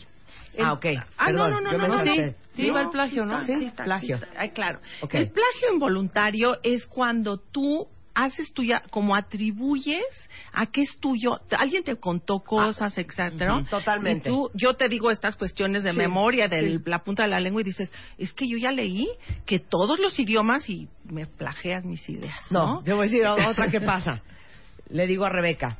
El- 0.53 0.65
Ah, 0.65 0.73
ok. 0.73 0.85
Ah, 1.17 1.25
Perdón, 1.27 1.51
no, 1.51 1.61
no, 1.61 1.71
no, 1.77 1.87
no, 1.87 1.93
salté. 1.95 2.35
Sí, 2.51 2.69
va 2.69 2.81
el 2.81 2.89
plagio, 2.89 3.25
¿no? 3.25 3.39
está, 3.39 3.57
Sí, 3.57 3.65
está, 3.65 3.83
plagio. 3.85 4.15
está. 4.17 4.27
Ay, 4.35 4.49
claro. 4.49 4.79
Ok. 5.01 5.13
El 5.15 5.31
plagio 5.31 5.73
involuntario 5.73 6.57
es 6.63 6.85
cuando 6.85 7.37
tú 7.37 7.87
haces 8.15 8.53
tuya, 8.53 8.81
como 8.91 9.15
atribuyes 9.15 10.03
a 10.51 10.65
qué 10.67 10.83
es 10.83 10.99
tuyo. 10.99 11.39
Alguien 11.57 11.83
te 11.83 11.95
contó 11.95 12.39
cosas, 12.39 12.97
etcétera. 12.97 13.55
ujú, 13.57 13.65
totalmente. 13.65 14.29
Y 14.29 14.31
tú, 14.31 14.51
yo 14.53 14.75
te 14.75 14.87
digo 14.87 15.09
estas 15.11 15.35
cuestiones 15.35 15.83
de 15.83 15.91
Sí, 15.91 15.97
memoria, 15.97 16.47
de 16.47 16.77
sí. 16.77 16.83
la 16.85 16.99
punta 17.03 17.23
de 17.23 17.29
la 17.29 17.39
lengua, 17.39 17.61
y 17.61 17.65
dices, 17.65 17.91
es 18.17 18.33
que 18.33 18.47
yo 18.47 18.57
ya 18.57 18.71
leí 18.71 19.09
que 19.45 19.59
todos 19.59 19.99
los 19.99 20.17
idiomas 20.19 20.69
y 20.69 20.87
me 21.05 21.25
plagias 21.25 21.83
mis 21.85 22.07
ideas. 22.09 22.39
No, 22.51 22.75
No, 22.75 22.83
te 22.83 22.93
voy 22.93 23.07
a 23.07 23.09
decir 23.09 23.25
otra 23.49 23.67
que 23.69 23.81
pasa. 23.81 24.21
Le 24.89 25.07
digo 25.07 25.25
a 25.25 25.29
Rebeca, 25.29 25.77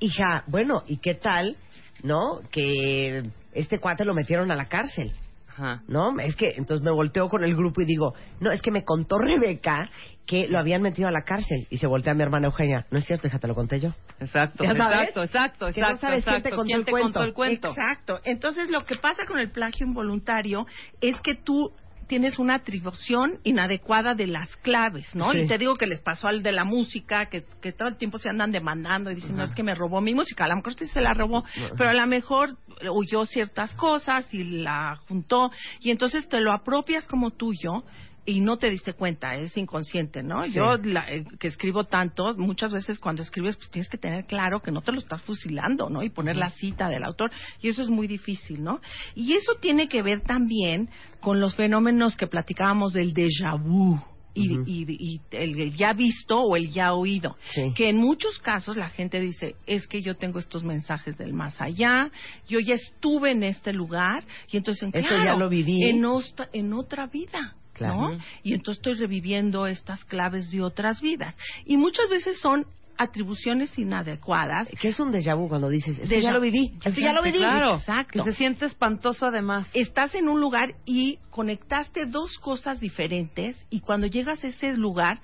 hija, 0.00 0.44
bueno, 0.46 0.82
¿y 0.86 0.98
qué 0.98 1.14
tal, 1.14 1.56
no? 2.02 2.40
Que 2.50 3.22
este 3.52 3.78
cuate 3.78 4.04
lo 4.04 4.14
metieron 4.14 4.50
a 4.50 4.56
la 4.56 4.66
cárcel, 4.66 5.12
Ajá. 5.54 5.82
¿no? 5.86 6.18
Es 6.18 6.34
que 6.36 6.54
entonces 6.56 6.84
me 6.84 6.90
volteo 6.90 7.28
con 7.28 7.44
el 7.44 7.54
grupo 7.54 7.80
y 7.80 7.86
digo, 7.86 8.14
no, 8.40 8.50
es 8.50 8.60
que 8.60 8.72
me 8.72 8.84
contó 8.84 9.18
Rebeca 9.18 9.88
que 10.26 10.48
lo 10.48 10.58
habían 10.58 10.82
metido 10.82 11.08
a 11.08 11.12
la 11.12 11.22
cárcel. 11.22 11.66
Y 11.70 11.78
se 11.78 11.86
voltea 11.86 12.12
a 12.12 12.16
mi 12.16 12.22
hermana 12.22 12.46
Eugenia, 12.46 12.86
no 12.90 12.98
es 12.98 13.04
cierto, 13.04 13.26
hija, 13.26 13.38
te 13.38 13.46
lo 13.46 13.54
conté 13.54 13.78
yo. 13.78 13.90
Exacto, 14.18 14.64
exacto, 14.64 15.22
exacto, 15.22 15.72
Que 15.72 15.80
no 15.80 15.88
exacto. 15.88 16.06
sabes 16.06 16.24
quién 16.24 16.42
te 16.42 16.48
exacto. 16.48 16.56
contó 16.56 16.64
¿Quién 16.66 16.78
el 16.80 16.84
te 16.84 16.92
contó 16.92 17.22
el 17.22 17.32
cuento? 17.34 17.68
Exacto. 17.68 18.20
Entonces, 18.24 18.70
lo 18.70 18.84
que 18.84 18.96
pasa 18.96 19.26
con 19.26 19.38
el 19.38 19.50
plagio 19.50 19.86
involuntario 19.86 20.66
es 21.00 21.20
que 21.20 21.34
tú 21.34 21.70
tienes 22.06 22.38
una 22.38 22.54
atribución 22.54 23.38
inadecuada 23.44 24.14
de 24.14 24.26
las 24.26 24.54
claves, 24.56 25.14
¿no? 25.14 25.32
Sí. 25.32 25.40
Y 25.40 25.46
te 25.46 25.58
digo 25.58 25.76
que 25.76 25.86
les 25.86 26.00
pasó 26.00 26.28
al 26.28 26.42
de 26.42 26.52
la 26.52 26.64
música, 26.64 27.26
que, 27.26 27.44
que 27.60 27.72
todo 27.72 27.88
el 27.88 27.96
tiempo 27.96 28.18
se 28.18 28.28
andan 28.28 28.50
demandando 28.50 29.10
y 29.10 29.16
dicen, 29.16 29.36
no, 29.36 29.44
es 29.44 29.50
que 29.50 29.62
me 29.62 29.74
robó 29.74 30.00
mi 30.00 30.14
música. 30.14 30.44
A 30.44 30.48
lo 30.48 30.56
mejor 30.56 30.74
sí 30.74 30.86
se 30.86 31.00
la 31.00 31.14
robó, 31.14 31.44
pero 31.76 31.90
a 31.90 31.94
lo 31.94 32.06
mejor 32.06 32.56
huyó 32.90 33.24
ciertas 33.26 33.72
cosas 33.74 34.32
y 34.32 34.44
la 34.62 34.96
juntó. 35.08 35.50
Y 35.80 35.90
entonces 35.90 36.28
te 36.28 36.40
lo 36.40 36.52
apropias 36.52 37.06
como 37.06 37.30
tuyo 37.30 37.84
y 38.26 38.40
no 38.40 38.56
te 38.56 38.70
diste 38.70 38.94
cuenta, 38.94 39.36
es 39.36 39.56
inconsciente, 39.56 40.22
¿no? 40.22 40.42
Sí. 40.42 40.52
Yo, 40.54 40.76
la- 40.76 41.10
eh, 41.12 41.24
que 41.38 41.48
escribo 41.48 41.84
tanto, 41.84 42.34
muchas 42.36 42.72
veces 42.72 42.98
cuando 42.98 43.22
escribes, 43.22 43.56
pues 43.56 43.70
tienes 43.70 43.88
que 43.88 43.98
tener 43.98 44.24
claro 44.26 44.60
que 44.60 44.70
no 44.70 44.80
te 44.80 44.92
lo 44.92 44.98
estás 44.98 45.22
fusilando, 45.22 45.90
¿no? 45.90 46.02
Y 46.02 46.10
poner 46.10 46.36
la 46.36 46.48
cita 46.50 46.88
del 46.88 47.04
autor, 47.04 47.30
y 47.60 47.68
eso 47.68 47.82
es 47.82 47.90
muy 47.90 48.06
difícil, 48.06 48.62
¿no? 48.62 48.80
Y 49.14 49.34
eso 49.34 49.52
tiene 49.60 49.88
que 49.88 50.02
ver 50.02 50.22
también 50.22 50.88
con 51.20 51.40
los 51.40 51.54
fenómenos 51.54 52.16
que 52.16 52.26
platicábamos 52.26 52.92
del 52.94 53.12
déjà 53.14 53.56
vu. 53.62 53.98
Y, 54.36 54.52
y- 54.66 54.84
y 54.98 55.20
el 55.30 55.76
ya 55.76 55.92
visto 55.92 56.40
o 56.40 56.56
el 56.56 56.68
ya 56.72 56.92
oído. 56.92 57.36
Sí. 57.52 57.72
Que 57.76 57.88
en 57.90 57.98
muchos 57.98 58.40
casos 58.40 58.76
la 58.76 58.88
gente 58.90 59.20
dice, 59.20 59.54
es 59.64 59.86
que 59.86 60.00
yo 60.00 60.16
tengo 60.16 60.40
estos 60.40 60.64
mensajes 60.64 61.16
del 61.16 61.32
más 61.32 61.60
allá, 61.60 62.10
yo 62.48 62.58
ya 62.58 62.74
estuve 62.74 63.30
en 63.30 63.44
este 63.44 63.72
lugar, 63.72 64.24
y 64.50 64.56
entonces, 64.56 64.88
Esto 64.92 65.08
claro, 65.08 65.24
ya 65.24 65.36
lo 65.36 65.48
viví. 65.48 65.84
En, 65.84 66.04
osta- 66.04 66.48
en 66.52 66.72
otra 66.72 67.06
vida. 67.06 67.54
Claro. 67.74 68.12
¿no? 68.12 68.18
Y 68.42 68.54
entonces 68.54 68.78
estoy 68.78 68.94
reviviendo 68.94 69.66
estas 69.66 70.04
claves 70.04 70.50
de 70.50 70.62
otras 70.62 71.00
vidas. 71.00 71.34
Y 71.66 71.76
muchas 71.76 72.08
veces 72.08 72.38
son 72.40 72.66
atribuciones 72.96 73.76
inadecuadas. 73.78 74.68
¿Qué 74.80 74.88
es 74.88 75.00
un 75.00 75.12
déjà 75.12 75.34
vu 75.36 75.48
cuando 75.48 75.68
dices, 75.68 75.98
es 75.98 76.08
que 76.08 76.18
Déjà- 76.20 76.22
ya 76.22 76.32
lo 76.32 76.40
viví, 76.40 76.74
es 76.84 76.94
que 76.94 77.00
ya 77.00 77.12
lo 77.12 77.22
viví? 77.22 77.38
Claro, 77.38 77.76
Exacto. 77.76 78.22
que 78.24 78.30
se 78.30 78.36
siente 78.36 78.66
espantoso 78.66 79.26
además. 79.26 79.66
Estás 79.74 80.14
en 80.14 80.28
un 80.28 80.40
lugar 80.40 80.74
y 80.86 81.18
conectaste 81.30 82.06
dos 82.06 82.38
cosas 82.38 82.78
diferentes 82.80 83.56
y 83.68 83.80
cuando 83.80 84.06
llegas 84.06 84.44
a 84.44 84.48
ese 84.48 84.76
lugar 84.76 85.18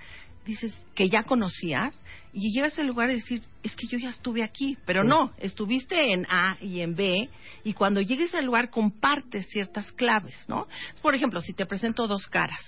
dices 0.44 0.76
que 0.96 1.08
ya 1.08 1.22
conocías 1.22 1.94
y 2.32 2.52
llegas 2.52 2.78
al 2.78 2.86
lugar 2.86 3.10
y 3.10 3.14
decir, 3.14 3.42
es 3.62 3.74
que 3.74 3.86
yo 3.88 3.98
ya 3.98 4.08
estuve 4.08 4.42
aquí, 4.42 4.78
pero 4.84 5.02
Sí. 5.02 5.08
no, 5.08 5.32
estuviste 5.38 6.12
en 6.12 6.26
A 6.28 6.56
y 6.60 6.80
en 6.80 6.94
B 6.94 7.28
y 7.64 7.72
cuando 7.74 8.00
llegues 8.00 8.34
al 8.34 8.44
lugar 8.44 8.70
compartes 8.70 9.48
ciertas 9.48 9.90
claves, 9.92 10.36
¿no? 10.48 10.66
Por 11.02 11.14
ejemplo, 11.14 11.40
si 11.40 11.52
te 11.52 11.66
presento 11.66 12.06
dos 12.06 12.26
caras, 12.26 12.60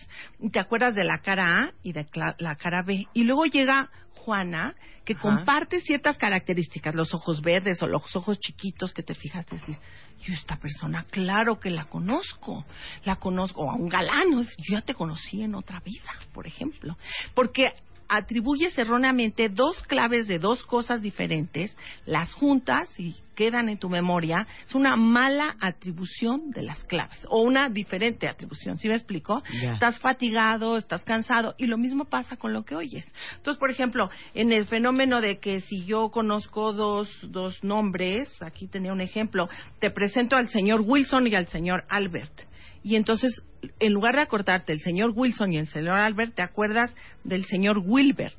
te 0.51 0.59
acuerdas 0.59 0.95
de 0.95 1.05
la 1.05 1.19
cara 1.19 1.45
A 1.45 1.73
y 1.83 1.93
de 1.93 2.07
la 2.39 2.57
cara 2.57 2.83
B 2.85 3.07
y 3.13 3.25
luego 3.25 3.45
llega 3.47 3.91
Juana, 4.25 4.75
que 5.05 5.15
Ajá. 5.15 5.23
comparte 5.23 5.81
ciertas 5.81 6.17
características, 6.17 6.95
los 6.95 7.13
ojos 7.13 7.41
verdes 7.43 7.83
o 7.83 7.89
los 7.89 8.15
ojos 8.15 8.39
chiquitos 8.39 8.93
que 8.93 9.03
te 9.03 9.15
fijaste 9.15 9.57
decir, 9.57 9.77
yo 10.21 10.35
esta 10.35 10.57
persona, 10.57 11.05
claro 11.11 11.59
que 11.59 11.71
la 11.71 11.87
conozco, 11.87 12.65
la 13.05 13.17
conozco, 13.17 13.63
o 13.63 13.71
a 13.71 13.75
un 13.75 13.89
galán, 13.89 14.31
yo 14.31 14.77
ya 14.77 14.81
te 14.81 14.95
conocí 14.95 15.43
en 15.43 15.57
otra 15.57 15.81
vida, 15.81 16.13
por 16.33 16.47
ejemplo, 16.47 16.97
porque 17.35 17.73
atribuyes 18.13 18.77
erróneamente 18.77 19.49
dos 19.49 19.83
claves 19.85 20.29
de 20.29 20.39
dos 20.39 20.65
cosas 20.65 21.01
diferentes, 21.01 21.75
las 22.05 22.35
juntas 22.35 22.89
y 23.01 23.17
quedan 23.35 23.71
en 23.71 23.79
tu 23.79 23.89
memoria, 23.89 24.47
es 24.67 24.75
una 24.75 24.97
mala 24.97 25.57
atribución 25.59 26.51
de 26.51 26.61
las 26.61 26.85
claves 26.85 27.27
o 27.31 27.41
una 27.41 27.71
diferente 27.71 28.29
atribución, 28.29 28.77
¿sí 28.77 28.89
me 28.89 28.97
explico? 28.97 29.43
Estás 29.63 29.99
fatigado, 29.99 30.77
estás 30.77 31.03
cansado 31.05 31.55
y 31.57 31.67
lo 31.67 31.79
mismo 31.79 32.05
pasa 32.05 32.37
con 32.37 32.53
lo 32.53 32.65
que 32.65 32.75
oyes. 32.75 33.11
Entonces, 33.37 33.59
por 33.59 33.71
ejemplo, 33.71 34.11
en 34.35 34.53
el 34.53 34.67
fenómeno 34.67 35.23
de 35.23 35.39
que 35.39 35.61
si 35.61 35.87
yo 35.87 36.11
conozco 36.11 36.75
dos, 36.75 37.09
dos 37.23 37.65
nombres, 37.65 38.43
aquí 38.43 38.69
tenía 38.69 38.93
un 38.93 39.01
ejemplo, 39.01 39.49
te 39.81 39.91
presento 39.91 40.37
al 40.37 40.51
señor 40.51 40.83
Wilson 40.85 41.27
y 41.29 41.35
al 41.35 41.47
señor 41.47 41.85
Albert. 41.89 42.52
Y 42.83 42.97
entonces, 42.97 43.43
en 43.79 43.93
lugar 43.93 44.17
de 44.17 44.23
acordarte 44.23 44.73
el 44.73 44.81
señor 44.81 45.13
Wilson 45.15 45.53
y 45.53 45.59
el 45.59 45.67
señor 45.69 45.99
Albert, 45.99 46.35
te 46.35 46.43
acuerdas 46.43 46.95
del 47.25 47.45
señor 47.45 47.79
Wilbert. 47.79 48.39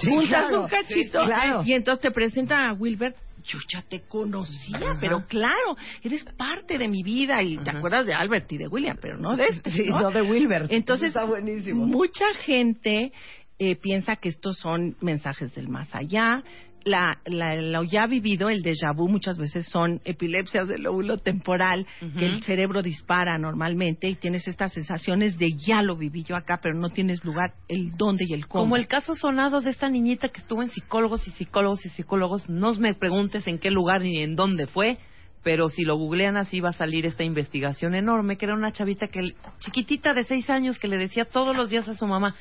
Sí, 0.00 0.10
Juntas 0.10 0.48
claro. 0.48 0.62
un 0.62 0.68
cachito 0.68 1.20
Sí, 1.20 1.26
claro. 1.26 1.62
y 1.64 1.72
entonces 1.74 2.02
te 2.02 2.10
presentan 2.10 2.70
a 2.70 2.72
Wilbert 2.72 3.16
yo 3.44 3.58
ya 3.68 3.82
te 3.82 4.00
conocía, 4.00 4.96
pero 5.00 5.26
claro, 5.26 5.76
eres 6.02 6.24
parte 6.36 6.78
de 6.78 6.88
mi 6.88 7.02
vida 7.02 7.42
y 7.42 7.58
te 7.58 7.70
acuerdas 7.70 8.06
de 8.06 8.14
Albert 8.14 8.50
y 8.52 8.56
de 8.58 8.68
William, 8.68 8.96
pero 9.00 9.18
no 9.18 9.36
de 9.36 9.46
este. 9.48 9.70
Sí, 9.70 9.84
¿no? 9.84 10.00
no 10.00 10.10
de 10.10 10.22
Wilbert. 10.22 10.72
Entonces, 10.72 11.08
Está 11.08 11.24
buenísimo. 11.24 11.86
mucha 11.86 12.24
gente 12.44 13.12
eh, 13.58 13.76
piensa 13.76 14.16
que 14.16 14.30
estos 14.30 14.56
son 14.56 14.96
mensajes 15.00 15.54
del 15.54 15.68
más 15.68 15.94
allá. 15.94 16.42
La, 16.84 17.18
la- 17.24 17.56
lo 17.56 17.82
ya 17.84 18.06
vivido, 18.06 18.50
el 18.50 18.62
déjà 18.62 18.94
vu, 18.94 19.08
muchas 19.08 19.38
veces 19.38 19.66
son 19.68 20.00
epilepsias 20.04 20.68
del 20.68 20.82
lóbulo 20.82 21.16
temporal, 21.16 21.86
que 22.18 22.26
el 22.26 22.42
cerebro 22.44 22.82
dispara 22.82 23.38
normalmente 23.38 24.06
y 24.08 24.16
tienes 24.16 24.46
estas 24.46 24.72
sensaciones 24.74 25.38
de 25.38 25.52
ya 25.66 25.80
lo 25.82 25.96
viví 25.96 26.24
yo 26.24 26.36
acá, 26.36 26.60
pero 26.62 26.74
no 26.74 26.90
tienes 26.90 27.24
lugar 27.24 27.54
el 27.68 27.92
dónde 27.96 28.24
y 28.28 28.34
el 28.34 28.46
cómo. 28.46 28.64
Como 28.64 28.76
el 28.76 28.86
caso 28.86 29.16
sonado 29.16 29.62
de 29.62 29.70
esta 29.70 29.88
niñita 29.88 30.28
que 30.28 30.40
estuvo 30.40 30.62
en 30.62 30.68
psicólogos 30.70 31.26
y 31.26 31.30
psicólogos 31.30 31.86
y 31.86 31.88
psicólogos. 31.88 32.48
No 32.50 32.74
me 32.74 32.94
preguntes 32.94 33.46
en 33.46 33.58
qué 33.58 33.70
lugar 33.70 34.02
ni 34.02 34.20
en 34.20 34.36
dónde 34.36 34.66
fue, 34.66 34.98
pero 35.42 35.68
si 35.68 35.84
lo 35.84 35.96
googlean 35.96 36.36
así 36.36 36.60
va 36.60 36.70
a 36.70 36.72
salir 36.72 37.06
esta 37.06 37.22
investigación 37.22 37.94
enorme, 37.94 38.36
que 38.36 38.46
era 38.46 38.54
una 38.54 38.72
chavita 38.72 39.08
que 39.08 39.34
chiquitita 39.58 40.12
de 40.14 40.24
seis 40.24 40.48
años 40.50 40.78
que 40.78 40.88
le 40.88 40.96
decía 40.96 41.24
todos 41.26 41.54
los 41.56 41.70
días 41.70 41.86
a 41.88 41.94
su 41.94 42.06
mamá, 42.06 42.34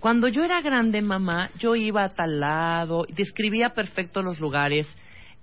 cuando 0.00 0.28
yo 0.28 0.42
era 0.42 0.60
grande 0.62 1.02
mamá, 1.02 1.50
yo 1.58 1.76
iba 1.76 2.04
a 2.04 2.08
tal 2.08 2.40
lado, 2.40 3.04
describía 3.14 3.70
perfecto 3.70 4.22
los 4.22 4.40
lugares, 4.40 4.88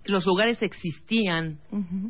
los 0.05 0.25
lugares 0.25 0.61
existían, 0.61 1.59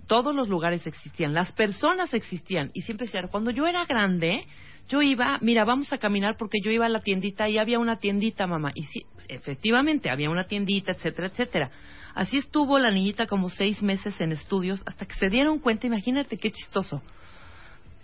todos 0.08 0.34
los 0.34 0.48
lugares 0.48 0.88
existían, 0.88 1.34
las 1.34 1.52
personas 1.52 2.14
existían 2.14 2.72
y 2.74 2.82
siempre 2.82 3.06
decía, 3.06 3.28
cuando 3.30 3.52
yo 3.52 3.68
era 3.68 3.86
grande, 3.86 4.46
yo 4.88 5.02
iba, 5.02 5.38
mira, 5.42 5.66
vamos 5.66 5.92
a 5.92 5.98
caminar 5.98 6.38
porque 6.38 6.60
yo 6.64 6.72
iba 6.72 6.86
a 6.86 6.90
la 6.90 7.02
tiendita 7.02 7.50
y 7.50 7.58
había 7.58 7.80
una 7.80 7.98
tiendita, 7.98 8.48
mamá. 8.48 8.72
Y 8.74 8.84
sí, 8.84 9.02
efectivamente, 9.28 10.10
había 10.10 10.30
una 10.30 10.46
tiendita, 10.46 10.94
etcétera, 10.94 11.28
etcétera. 11.28 11.72
Así 12.14 12.38
estuvo 12.38 12.80
la 12.80 12.90
niñita 12.90 13.28
como 13.28 13.50
seis 13.50 13.84
meses 13.84 14.20
en 14.22 14.32
estudios 14.32 14.82
hasta 14.86 15.06
que 15.06 15.16
se 15.16 15.30
dieron 15.30 15.60
cuenta, 15.60 15.88
imagínate 15.88 16.38
qué 16.38 16.52
chistoso. 16.52 17.02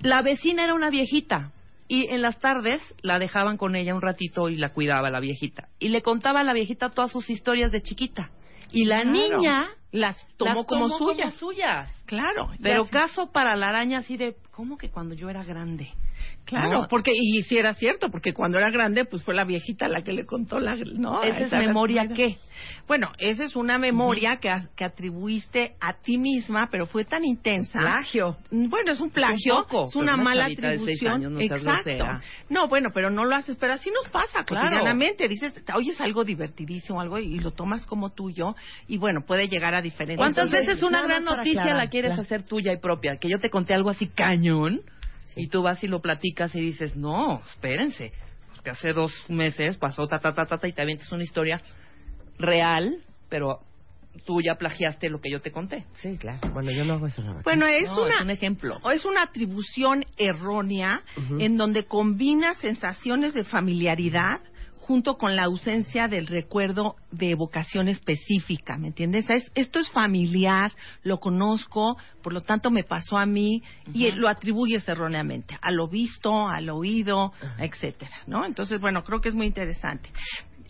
La 0.02 0.22
vecina 0.22 0.66
era 0.66 0.74
una 0.74 0.89
viejita 0.89 1.52
y 1.88 2.08
en 2.10 2.22
las 2.22 2.40
tardes 2.40 2.82
la 3.02 3.20
dejaban 3.20 3.58
con 3.58 3.76
ella 3.76 3.94
un 3.94 4.02
ratito 4.02 4.50
y 4.50 4.56
la 4.56 4.70
cuidaba 4.74 5.10
la 5.10 5.20
viejita. 5.20 5.68
Y 5.80 5.90
le 5.90 6.02
contaba 6.02 6.42
a 6.42 6.44
la 6.44 6.54
viejita 6.54 6.90
todas 6.90 7.12
sus 7.12 7.30
historias 7.30 7.72
de 7.72 7.82
chiquita. 7.82 8.32
Y 8.72 8.86
la 8.86 9.02
Claro. 9.02 9.12
niña 9.12 9.68
las 9.92 10.18
tomó 10.38 10.54
las 10.62 10.66
como 10.66 10.88
tomó 10.88 10.98
suyas. 10.98 11.34
suyas. 11.36 12.04
Claro. 12.06 12.50
Pero 12.62 12.86
caso 12.88 13.32
para 13.32 13.56
la 13.56 13.68
araña 13.70 14.00
así 14.00 14.18
de, 14.18 14.36
¿cómo 14.52 14.78
que 14.78 14.90
cuando 14.90 15.14
yo 15.14 15.30
era 15.30 15.44
grande? 15.44 15.92
Claro, 16.46 16.82
No. 16.82 16.88
porque 16.89 17.12
y 17.16 17.41
si 17.44 17.58
era 17.58 17.74
cierto, 17.74 18.10
porque 18.10 18.34
cuando 18.34 18.58
era 18.58 18.70
grande, 18.70 19.06
pues 19.06 19.24
fue 19.24 19.34
la 19.34 19.46
viejita 19.46 19.88
la 19.88 20.04
que 20.04 20.12
le 20.12 20.26
contó 20.26 20.60
la, 20.60 20.76
¿no? 20.76 21.24
¿Esa 21.24 21.39
es 21.39 21.52
memoria 21.54 22.08
qué? 22.10 22.38
Bueno, 22.88 23.12
esa 23.18 23.46
es 23.46 23.56
una 23.56 23.78
memoria 23.78 24.38
que, 24.38 24.50
a- 24.50 24.68
que 24.76 24.84
atribuiste 24.84 25.76
a 25.80 25.94
ti 25.94 26.18
misma, 26.18 26.68
pero 26.70 26.86
fue 26.86 27.06
tan 27.06 27.24
intensa. 27.24 27.80
Plagio. 27.80 28.38
Bueno, 28.52 28.91
es 28.91 29.00
un 29.00 29.10
plagio, 29.10 29.58
Un 29.60 29.64
poco, 29.64 29.86
es 29.86 29.96
una 29.96 30.14
una 30.16 30.24
mala 30.24 30.46
atribución. 30.48 31.14
años, 31.14 31.32
no 31.32 31.39
Exacto. 31.39 32.06
No, 32.50 32.68
bueno, 32.68 32.89
pero 32.94 33.10
no 33.10 33.24
lo 33.26 33.36
haces, 33.36 33.56
pero 33.56 33.74
así 33.74 33.89
nos 33.91 34.10
pasa 34.10 34.44
Claro. 34.44 34.68
cotidianamente. 34.68 35.28
Dices, 35.30 35.54
oyes 35.74 36.00
algo 36.02 36.24
divertidísimo, 36.26 37.00
algo 37.00 37.20
y 37.20 37.39
lo 37.39 37.52
tomas 37.52 37.86
como 37.86 38.12
tuyo 38.12 38.54
y 38.88 38.98
bueno, 38.98 39.22
puede 39.26 39.48
llegar 39.48 39.74
a 39.76 39.82
diferentes. 39.82 40.18
¿Cuántas 40.18 40.52
veces 40.52 40.84
una 40.84 41.02
gran 41.04 41.24
noticia 41.24 41.62
aclarar, 41.62 41.84
la 41.86 41.89
quieres 41.89 42.10
claro. 42.10 42.22
hacer 42.24 42.44
tuya 42.44 42.74
y 42.74 42.78
propia? 42.78 43.18
Que 43.18 43.30
yo 43.30 43.39
te 43.39 43.50
conté 43.50 43.74
algo 43.74 43.89
así 43.89 44.08
cañón 44.08 44.82
y 45.36 45.48
tú 45.48 45.62
vas 45.62 45.84
y 45.84 45.88
lo 45.88 46.02
platicas 46.02 46.54
y 46.56 46.62
dices, 46.62 46.96
no, 46.96 47.42
espérense, 47.50 48.14
pues 48.50 48.62
que 48.62 48.70
hace 48.72 48.94
dos 48.94 49.12
meses 49.30 49.78
pasó 49.78 50.08
ta, 50.08 50.20
ta, 50.20 50.34
ta, 50.34 50.46
ta, 50.46 50.58
ta, 50.58 50.68
y 50.68 50.74
te 50.74 50.82
avientas 50.82 51.12
una 51.12 51.24
historia 51.24 51.62
real, 52.38 52.98
pero 53.30 53.60
tú 54.26 54.42
ya 54.42 54.56
plagiaste 54.56 55.10
lo 55.10 55.20
que 55.20 55.32
yo 55.32 55.42
te 55.42 55.52
conté. 55.52 55.86
Sí, 55.94 56.18
claro. 56.18 56.40
Bueno, 56.54 56.72
yo 56.72 56.84
no 56.86 56.94
hago 56.94 57.08
eso. 57.08 57.24
verdad. 57.24 57.42
Bueno, 57.44 57.66
es 57.66 57.88
No, 57.90 58.04
una 58.04 58.14
es 58.16 58.22
un 58.22 58.30
ejemplo. 58.30 58.78
o 58.84 58.92
es 58.92 59.06
una 59.06 59.24
atribución 59.24 60.06
errónea 60.18 61.02
en 61.40 61.58
donde 61.58 61.86
combina 61.86 62.54
sensaciones 62.56 63.34
de 63.34 63.44
familiaridad 63.44 64.40
junto 64.88 65.18
con 65.18 65.36
la 65.38 65.44
ausencia 65.46 66.10
del 66.10 66.28
recuerdo 66.28 66.96
de 67.10 67.32
evocación 67.32 67.88
específica, 67.88 68.78
¿me 68.78 68.88
entiendes? 68.88 69.30
Es- 69.30 69.50
esto 69.56 69.80
es 69.80 69.90
familiar, 69.90 70.72
lo 71.04 71.20
conozco, 71.20 71.96
por 72.22 72.34
lo 72.34 72.42
tanto 72.42 72.70
me 72.70 72.84
pasó 72.84 73.18
a 73.18 73.26
mí 73.26 73.64
y 73.94 74.12
lo 74.12 74.28
atribuyes 74.28 74.88
erróneamente 74.90 75.58
a 75.62 75.72
lo 75.72 75.88
visto, 75.88 76.48
al 76.50 76.70
oído, 76.70 77.32
etcétera, 77.60 78.18
¿no? 78.28 78.46
Entonces, 78.46 78.82
bueno, 78.82 79.04
creo 79.06 79.22
que 79.22 79.30
es 79.30 79.36
muy 79.36 79.46
interesante. 79.48 80.10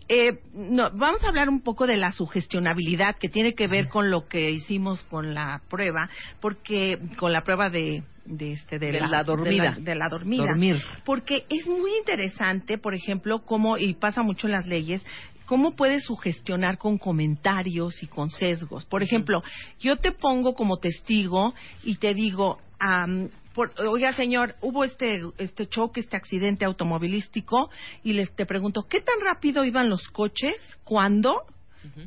Eh, 0.08 0.38
no, 0.52 0.90
vamos 0.92 1.24
a 1.24 1.28
hablar 1.28 1.48
un 1.48 1.62
poco 1.62 1.86
de 1.86 1.96
la 1.96 2.12
sugestionabilidad 2.12 3.16
que 3.16 3.28
tiene 3.28 3.54
que 3.54 3.66
ver 3.66 3.88
con 3.88 4.10
lo 4.10 4.28
que 4.28 4.50
hicimos 4.50 5.02
con 5.04 5.34
la 5.34 5.62
prueba, 5.68 6.08
porque 6.40 6.98
con 7.16 7.32
la 7.32 7.42
prueba 7.42 7.70
de, 7.70 8.02
de 8.24 8.52
este 8.52 8.78
de, 8.78 8.92
De 8.92 9.00
la 9.00 9.22
dormida. 9.22 9.72
de 9.72 9.80
la, 9.80 9.84
de 9.84 9.94
la 9.94 10.08
dormida, 10.08 10.46
Dormir. 10.46 10.76
porque 11.04 11.44
es 11.48 11.66
muy 11.68 11.90
interesante, 11.98 12.78
por 12.78 12.94
ejemplo, 12.94 13.40
cómo 13.44 13.76
y 13.78 13.94
pasa 13.94 14.22
mucho 14.22 14.46
en 14.46 14.52
las 14.52 14.66
leyes. 14.66 15.04
¿Cómo 15.46 15.76
puedes 15.76 16.04
sugestionar 16.04 16.78
con 16.78 16.96
comentarios 16.96 18.02
y 18.02 18.06
con 18.06 18.30
sesgos? 18.30 18.86
Por 18.86 19.02
ejemplo, 19.02 19.42
yo 19.78 19.96
te 19.96 20.10
pongo 20.12 20.54
como 20.54 20.78
testigo 20.78 21.52
y 21.82 21.96
te 21.96 22.14
digo, 22.14 22.58
am, 22.80 23.28
por- 23.54 23.72
oiga 23.78 24.14
señor, 24.14 24.54
hubo 24.62 24.84
este 24.84 25.20
este 25.36 25.66
choque, 25.66 26.00
este 26.00 26.16
accidente 26.16 26.64
automovilístico 26.64 27.68
y 28.02 28.14
les 28.14 28.34
te 28.34 28.46
pregunto, 28.46 28.84
¿qué 28.88 29.00
tan 29.02 29.20
rápido 29.22 29.66
iban 29.66 29.90
los 29.90 30.08
coches? 30.08 30.56
¿Cuándo? 30.82 31.42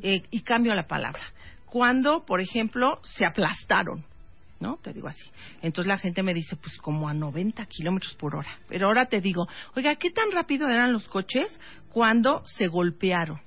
Eh, 0.02 0.22
y 0.32 0.40
cambio 0.40 0.74
la 0.74 0.88
palabra. 0.88 1.22
Cuando, 1.66 2.24
por 2.26 2.40
ejemplo, 2.40 2.98
se 3.04 3.24
aplastaron. 3.24 4.04
¿No? 4.60 4.76
Te 4.82 4.92
digo 4.92 5.08
así. 5.08 5.24
Entonces 5.62 5.88
la 5.88 5.98
gente 5.98 6.22
me 6.22 6.34
dice, 6.34 6.56
pues 6.56 6.76
como 6.78 7.08
a 7.08 7.14
90 7.14 7.64
kilómetros 7.66 8.14
por 8.14 8.34
hora. 8.36 8.58
Pero 8.68 8.86
ahora 8.86 9.06
te 9.06 9.20
digo, 9.20 9.46
oiga, 9.76 9.94
¿qué 9.96 10.10
tan 10.10 10.30
rápido 10.32 10.68
eran 10.68 10.92
los 10.92 11.08
coches 11.08 11.46
cuando 11.92 12.42
se 12.46 12.66
golpearon? 12.68 13.38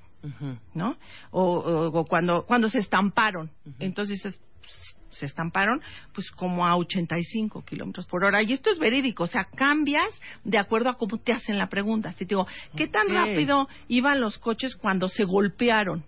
¿no? 0.74 0.96
O, 1.32 1.42
o- 1.42 1.98
o 2.00 2.04
cuando, 2.04 2.44
cuando 2.46 2.68
se 2.68 2.78
estamparon. 2.78 3.50
Entonces 3.80 4.18
dices, 4.22 4.40
pues, 4.60 4.96
se 5.10 5.26
estamparon 5.26 5.82
pues 6.14 6.30
como 6.30 6.64
a 6.66 6.76
85 6.76 7.64
kilómetros 7.64 8.06
por 8.06 8.24
hora. 8.24 8.40
Y 8.42 8.52
esto 8.52 8.70
es 8.70 8.78
verídico, 8.78 9.24
o 9.24 9.26
sea, 9.26 9.44
cambias 9.44 10.18
de 10.44 10.58
acuerdo 10.58 10.90
a 10.90 10.94
cómo 10.94 11.18
te 11.18 11.32
hacen 11.32 11.58
la 11.58 11.68
pregunta. 11.68 12.12
Si 12.12 12.18
te 12.24 12.34
digo, 12.36 12.46
¿qué 12.76 12.86
tan 12.86 13.08
rápido 13.14 13.68
iban 13.88 14.20
los 14.20 14.38
coches 14.38 14.76
cuando 14.76 15.08
se 15.08 15.24
golpearon? 15.24 16.04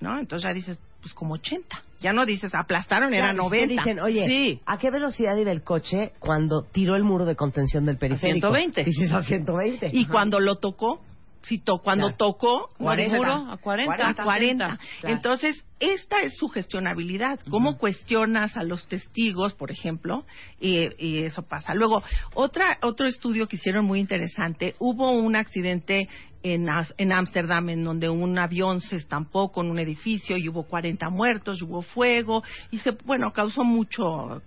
¿No? 0.00 0.18
Entonces 0.18 0.48
ya 0.48 0.54
dices, 0.54 0.78
pues 1.02 1.12
como 1.12 1.34
80. 1.34 1.82
Ya 2.00 2.12
no 2.12 2.24
dices, 2.26 2.54
aplastaron, 2.54 3.12
era 3.12 3.32
Claro, 3.32 3.46
es 3.46 3.50
que 3.50 3.66
90. 3.66 3.82
dicen, 3.82 4.00
oye, 4.00 4.26
Sí. 4.26 4.60
¿a 4.66 4.78
qué 4.78 4.90
velocidad 4.90 5.36
iba 5.36 5.50
el 5.50 5.62
coche 5.64 6.12
cuando 6.20 6.62
tiró 6.62 6.94
el 6.94 7.02
muro 7.02 7.24
de 7.24 7.34
contención 7.34 7.84
del 7.86 7.96
periférico? 7.98 8.48
120. 8.54 8.84
Dices 8.84 9.10
a 9.12 9.22
120. 9.24 9.90
Y 9.92 10.06
cuando 10.06 10.38
lo 10.38 10.56
tocó, 10.56 11.00
si 11.42 11.58
to- 11.58 11.78
cuando 11.78 12.06
Claro. 12.08 12.16
tocó, 12.16 12.68
no 12.78 12.86
40, 12.86 13.16
dices, 13.16 13.28
a 13.30 13.56
40, 13.58 14.08
a 14.08 14.24
40. 14.24 14.78
Claro. 15.00 15.16
Entonces, 15.16 15.64
esta 15.80 16.22
es 16.22 16.36
su 16.36 16.48
gestionabilidad. 16.48 17.40
¿Cómo 17.50 17.78
cuestionas 17.78 18.56
a 18.56 18.64
los 18.64 18.86
testigos, 18.88 19.54
por 19.54 19.70
ejemplo? 19.70 20.24
Y, 20.60 20.88
y 20.98 21.22
eso 21.24 21.42
pasa. 21.42 21.74
Luego, 21.74 22.02
otra, 22.34 22.78
otro 22.82 23.06
estudio 23.06 23.46
que 23.46 23.56
hicieron 23.56 23.84
muy 23.84 24.00
interesante, 24.00 24.74
hubo 24.78 25.10
un 25.12 25.36
accidente 25.36 26.08
en 26.42 26.68
en 26.98 27.12
Ámsterdam 27.12 27.68
en 27.70 27.82
donde 27.84 28.08
un 28.08 28.38
avión 28.38 28.80
se 28.80 28.94
estampó 28.96 29.50
con 29.50 29.70
un 29.70 29.78
edificio 29.80 30.36
y 30.36 30.48
hubo 30.48 30.62
40 30.64 31.10
muertos, 31.10 31.60
y 31.60 31.64
hubo 31.64 31.82
fuego 31.82 32.42
y 32.70 32.78
se, 32.78 32.92
bueno, 33.04 33.32
causó 33.32 33.64
mucho 33.64 34.40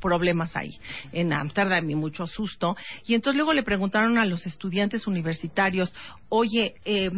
problemas 0.00 0.56
ahí 0.56 0.78
en 1.12 1.32
Ámsterdam 1.32 1.88
y 1.88 1.94
mucho 1.94 2.26
susto. 2.26 2.76
Y 3.06 3.14
entonces 3.14 3.36
luego 3.36 3.52
le 3.52 3.62
preguntaron 3.62 4.18
a 4.18 4.24
los 4.24 4.46
estudiantes 4.46 5.06
universitarios, 5.06 5.94
oye, 6.28 6.74
eh, 6.84 7.10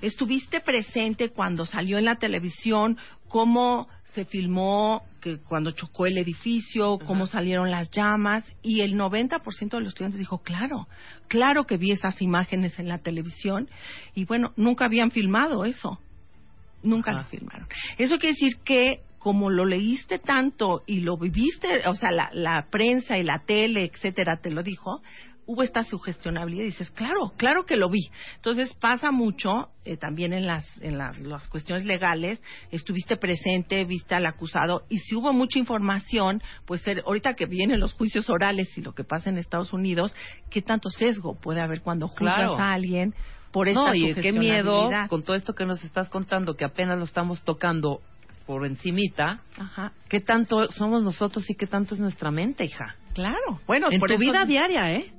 ¿estuviste 0.00 0.60
presente 0.60 1.30
cuando 1.30 1.64
salió 1.64 1.98
en 1.98 2.04
la 2.04 2.16
televisión 2.16 2.98
cómo 3.28 3.88
se 4.14 4.24
filmó 4.24 5.02
que 5.20 5.38
cuando 5.38 5.72
chocó 5.72 6.06
el 6.06 6.18
edificio, 6.18 6.98
cómo 7.04 7.26
salieron 7.26 7.70
las 7.70 7.90
llamas? 7.90 8.44
Y 8.62 8.80
el 8.80 8.94
90% 8.94 9.70
de 9.70 9.80
los 9.80 9.88
estudiantes 9.88 10.18
dijo, 10.18 10.38
claro, 10.38 10.88
claro 11.28 11.64
que 11.64 11.76
vi 11.76 11.92
esas 11.92 12.20
imágenes 12.22 12.78
en 12.78 12.88
la 12.88 12.98
televisión. 12.98 13.68
Y 14.14 14.24
bueno, 14.24 14.52
nunca 14.56 14.86
habían 14.86 15.10
filmado 15.10 15.64
eso. 15.64 16.00
Nunca 16.82 17.10
Ajá. 17.10 17.22
lo 17.22 17.26
filmaron. 17.26 17.68
Eso 17.98 18.18
quiere 18.18 18.34
decir 18.34 18.58
que 18.64 19.00
como 19.18 19.50
lo 19.50 19.64
leíste 19.64 20.18
tanto 20.18 20.82
y 20.86 21.00
lo 21.00 21.16
viviste, 21.16 21.82
o 21.88 21.94
sea, 21.94 22.10
la, 22.10 22.30
la 22.32 22.66
prensa 22.70 23.18
y 23.18 23.22
la 23.24 23.42
tele, 23.46 23.84
etcétera, 23.92 24.38
te 24.42 24.50
lo 24.50 24.62
dijo, 24.62 25.00
hubo 25.46 25.62
esta 25.62 25.82
sugestionabilidad 25.82 26.64
y 26.64 26.66
dices, 26.66 26.90
claro, 26.90 27.32
claro 27.38 27.64
que 27.64 27.76
lo 27.76 27.88
vi. 27.88 28.10
Entonces 28.36 28.74
pasa 28.74 29.10
mucho 29.10 29.70
eh, 29.86 29.96
también 29.96 30.34
en 30.34 30.46
las 30.46 30.64
en 30.82 30.98
las, 30.98 31.18
las 31.20 31.48
cuestiones 31.48 31.86
legales, 31.86 32.40
estuviste 32.70 33.16
presente, 33.16 33.84
viste 33.86 34.14
al 34.14 34.26
acusado 34.26 34.82
y 34.90 34.98
si 34.98 35.14
hubo 35.16 35.32
mucha 35.32 35.58
información, 35.58 36.42
pues 36.66 36.86
eh, 36.86 36.96
ahorita 37.04 37.32
que 37.34 37.46
vienen 37.46 37.80
los 37.80 37.94
juicios 37.94 38.28
orales 38.28 38.76
y 38.76 38.82
lo 38.82 38.92
que 38.92 39.04
pasa 39.04 39.30
en 39.30 39.38
Estados 39.38 39.72
Unidos, 39.72 40.14
¿qué 40.50 40.60
tanto 40.60 40.90
sesgo 40.90 41.34
puede 41.40 41.62
haber 41.62 41.80
cuando 41.80 42.08
juzgas 42.08 42.36
Claro. 42.36 42.58
a 42.58 42.72
alguien 42.72 43.14
por 43.50 43.68
esta 43.68 43.80
No, 43.80 43.94
y 43.94 44.14
qué 44.14 44.32
miedo 44.32 44.90
con 45.08 45.22
todo 45.22 45.34
esto 45.34 45.54
que 45.54 45.64
nos 45.64 45.82
estás 45.82 46.10
contando, 46.10 46.56
que 46.56 46.66
apenas 46.66 46.98
lo 46.98 47.04
estamos 47.04 47.40
tocando 47.42 48.02
por 48.48 48.64
encimita, 48.64 49.42
Ajá. 49.58 49.92
¿qué 50.08 50.20
tanto 50.20 50.72
somos 50.72 51.02
nosotros 51.02 51.48
y 51.50 51.54
qué 51.54 51.66
tanto 51.66 51.94
es 51.94 52.00
nuestra 52.00 52.30
mente, 52.30 52.64
hija? 52.64 52.96
Claro. 53.12 53.60
Bueno, 53.66 53.88
en 53.90 54.00
por 54.00 54.08
tu 54.08 54.14
eso- 54.14 54.20
vida 54.22 54.46
diaria, 54.46 54.90
¿eh? 54.90 55.12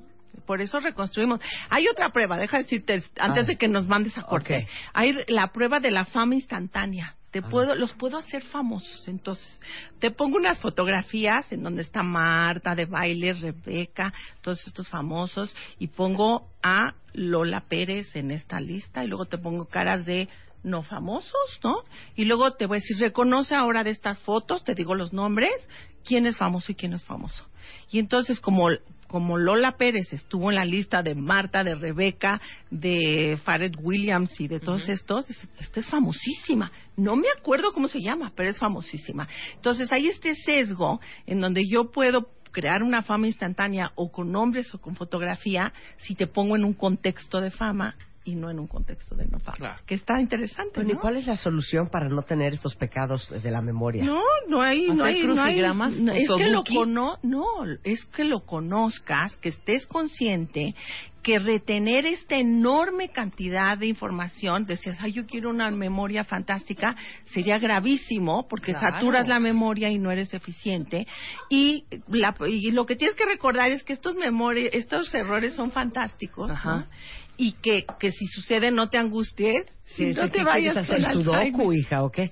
Por 0.48 0.62
eso 0.62 0.80
reconstruimos. 0.80 1.40
Hay 1.70 1.88
otra 1.88 2.10
prueba, 2.10 2.38
deja 2.38 2.58
decirte, 2.58 3.04
antes 3.20 3.44
Ah. 3.44 3.46
de 3.48 3.56
que 3.56 3.68
nos 3.68 3.86
mandes 3.88 4.18
a 4.18 4.24
corte. 4.24 4.68
Hay 4.94 5.14
la 5.28 5.52
prueba 5.52 5.80
de 5.80 5.92
la 5.92 6.06
fama 6.06 6.34
instantánea. 6.34 7.14
Te 7.30 7.38
Ah. 7.40 7.48
puedo, 7.52 7.76
los 7.76 7.94
puedo 7.94 8.18
hacer 8.18 8.42
famosos. 8.46 9.08
Entonces, 9.08 9.62
te 10.00 10.10
pongo 10.10 10.38
unas 10.38 10.60
fotografías 10.60 11.52
en 11.52 11.62
donde 11.62 11.84
está 11.84 12.02
Marta 12.02 12.74
de 12.74 12.86
baile, 12.86 13.34
Rebeca, 13.34 14.12
todos 14.42 14.66
estos 14.66 14.90
famosos, 14.90 15.56
y 15.78 15.86
pongo 15.86 16.48
a 16.64 16.96
Lola 17.14 17.62
Pérez 17.70 18.16
en 18.16 18.32
esta 18.32 18.60
lista, 18.60 19.04
y 19.04 19.08
luego 19.08 19.26
te 19.26 19.38
pongo 19.38 19.66
caras 19.66 20.04
de 20.08 20.28
no 20.64 20.84
famosos, 20.84 21.60
¿no? 21.64 21.84
Y 22.16 22.26
luego 22.26 22.52
te 22.52 22.66
voy 22.66 22.78
a 22.78 22.82
decir, 22.82 22.98
reconoce 22.98 23.56
ahora 23.56 23.84
de 23.84 23.92
estas 23.92 24.20
fotos, 24.20 24.64
te 24.64 24.76
digo 24.76 24.96
los 24.96 25.14
nombres, 25.14 25.52
quién 26.04 26.26
es 26.26 26.38
famoso 26.38 26.72
y 26.72 26.76
quién 26.76 26.94
es 26.94 27.04
famoso. 27.04 27.46
Y 27.92 28.00
entonces, 28.00 28.40
como, 28.40 28.68
como 29.08 29.38
Lola 29.38 29.78
Pérez 29.78 30.12
estuvo 30.12 30.50
en 30.50 30.56
la 30.56 30.66
lista 30.66 31.02
de 31.02 31.16
Marta, 31.16 31.64
de 31.64 31.76
Rebeca, 31.76 32.42
de 32.70 33.40
Fared 33.44 33.74
Williams 33.82 34.40
y 34.40 34.48
de 34.48 34.60
todos 34.60 34.88
estos, 34.90 35.28
dices, 35.28 35.50
esta 35.60 35.80
es 35.80 35.88
famosísima. 35.88 36.72
No 36.98 37.16
me 37.16 37.28
acuerdo 37.38 37.72
cómo 37.74 37.88
se 37.88 38.02
llama, 38.02 38.32
pero 38.36 38.50
es 38.50 38.58
famosísima. 38.58 39.28
Entonces, 39.56 39.92
hay 39.92 40.08
este 40.08 40.36
sesgo 40.36 41.00
en 41.26 41.42
donde 41.42 41.66
yo 41.68 41.92
puedo 41.92 42.30
crear 42.52 42.82
una 42.84 43.04
fama 43.04 43.28
instantánea 43.28 43.92
o 43.96 44.12
con 44.12 44.32
nombres 44.32 44.74
o 44.74 44.80
con 44.80 44.96
fotografía 44.96 45.72
si 45.98 46.16
te 46.16 46.28
pongo 46.28 46.56
en 46.56 46.66
un 46.66 46.74
contexto 46.74 47.40
de 47.42 47.52
fama 47.52 47.96
y 48.26 48.36
no 48.36 48.50
en 48.52 48.60
un 48.60 48.68
contexto 48.68 49.16
de 49.16 49.26
no 49.26 49.40
fama. 49.40 49.58
Claro. 49.58 49.82
Que 49.86 49.96
está 49.96 50.20
interesante, 50.22 50.74
Bueno, 50.76 50.92
¿y 50.92 50.94
¿no? 50.94 51.00
cuál 51.00 51.18
es 51.18 51.26
la 51.28 51.36
solución 51.36 51.90
para 51.90 52.10
no 52.10 52.22
tener 52.24 52.54
estos 52.54 52.76
pecados 52.76 53.28
de 53.30 53.52
la 53.52 53.62
memoria? 53.62 54.04
No, 54.04 54.22
no 54.48 54.62
hay, 54.62 54.88
no 54.88 55.04
¿Hacer 55.06 55.16
hay, 55.16 55.24
no 55.24 55.42
hay- 56.12 56.24
es 56.24 56.30
que 56.30 56.48
lo 56.50 56.64
cono, 56.64 57.18
no, 57.24 57.46
es 57.84 58.06
que 58.08 58.24
lo 58.26 58.42
conozcas, 58.46 59.36
que 59.38 59.50
estés 59.50 59.88
consciente 59.88 60.76
que 61.22 61.38
retener 61.38 62.06
esta 62.06 62.38
enorme 62.38 63.10
cantidad 63.10 63.78
de 63.78 63.88
información, 63.88 64.66
decías, 64.66 64.98
ay, 65.02 65.12
yo 65.12 65.26
quiero 65.26 65.50
una 65.50 65.70
memoria 65.70 66.24
fantástica, 66.24 66.96
sería 67.26 67.58
gravísimo 67.60 68.48
porque 68.48 68.72
Claro. 68.72 68.96
saturas 68.96 69.28
la 69.28 69.38
memoria 69.40 69.90
y 69.90 69.98
no 70.00 70.12
eres 70.12 70.34
eficiente. 70.34 71.06
Y, 71.50 71.84
la- 72.08 72.36
y 72.48 72.72
lo 72.72 72.86
que 72.86 72.96
tienes 72.96 73.16
que 73.18 73.26
recordar 73.26 73.70
es 73.70 73.84
que 73.84 73.92
estos 73.94 74.16
memori- 74.16 74.70
estos 74.72 75.14
errores 75.14 75.54
son 75.56 75.72
fantásticos, 75.72 76.50
Ajá. 76.52 76.78
¿no? 76.78 76.86
Y 77.42 77.54
que, 77.54 77.86
que 77.98 78.12
si 78.12 78.28
sucede 78.28 78.70
no 78.70 78.90
te 78.90 78.98
angusties, 78.98 79.66
si 79.86 80.08
no 80.08 80.24
¿qué 80.24 80.30
te 80.30 80.44
vayas 80.44 80.74
con 80.74 80.84
hacer 80.84 81.14
sudoku, 81.14 81.72
hija, 81.72 82.04
o 82.04 82.12
qué? 82.12 82.32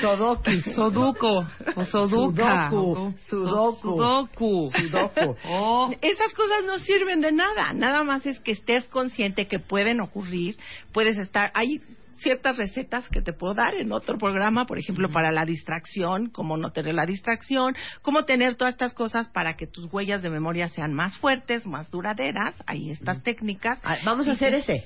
Sudoku. 0.00 0.50
Soduco 0.74 1.46
o 1.76 1.84
Soduca. 1.84 2.70
Sudoku. 2.70 3.14
Sudoku. 3.28 3.78
Sudoku. 3.82 4.70
Sudoku. 4.70 5.36
Oh, 5.44 5.90
Esas 6.00 6.32
cosas 6.32 6.64
no 6.66 6.78
sirven 6.78 7.20
de 7.20 7.32
nada. 7.32 7.74
Nada 7.74 8.02
más 8.02 8.24
es 8.24 8.40
que 8.40 8.52
estés 8.52 8.84
consciente 8.84 9.46
que 9.46 9.58
pueden 9.58 10.00
ocurrir. 10.00 10.56
Puedes 10.92 11.18
estar. 11.18 11.52
Hay 11.52 11.80
ciertas 12.18 12.56
recetas 12.56 13.08
que 13.08 13.22
te 13.22 13.32
puedo 13.32 13.54
dar 13.54 13.74
en 13.74 13.92
otro 13.92 14.18
programa, 14.18 14.66
por 14.66 14.78
ejemplo, 14.78 15.08
para 15.10 15.32
la 15.32 15.44
distracción, 15.44 16.30
cómo 16.30 16.56
no 16.56 16.70
tener 16.72 16.94
la 16.94 17.06
distracción, 17.06 17.74
cómo 18.02 18.24
tener 18.24 18.56
todas 18.56 18.74
estas 18.74 18.94
cosas 18.94 19.28
para 19.28 19.56
que 19.56 19.66
tus 19.66 19.92
huellas 19.92 20.22
de 20.22 20.30
memoria 20.30 20.68
sean 20.68 20.92
más 20.94 21.16
fuertes, 21.18 21.66
más 21.66 21.90
duraderas. 21.90 22.54
Hay 22.66 22.90
estas 22.90 23.22
técnicas. 23.22 23.80
Vamos 24.04 24.28
a 24.28 24.32
hacer 24.32 24.52
que- 24.52 24.58
ese. 24.58 24.84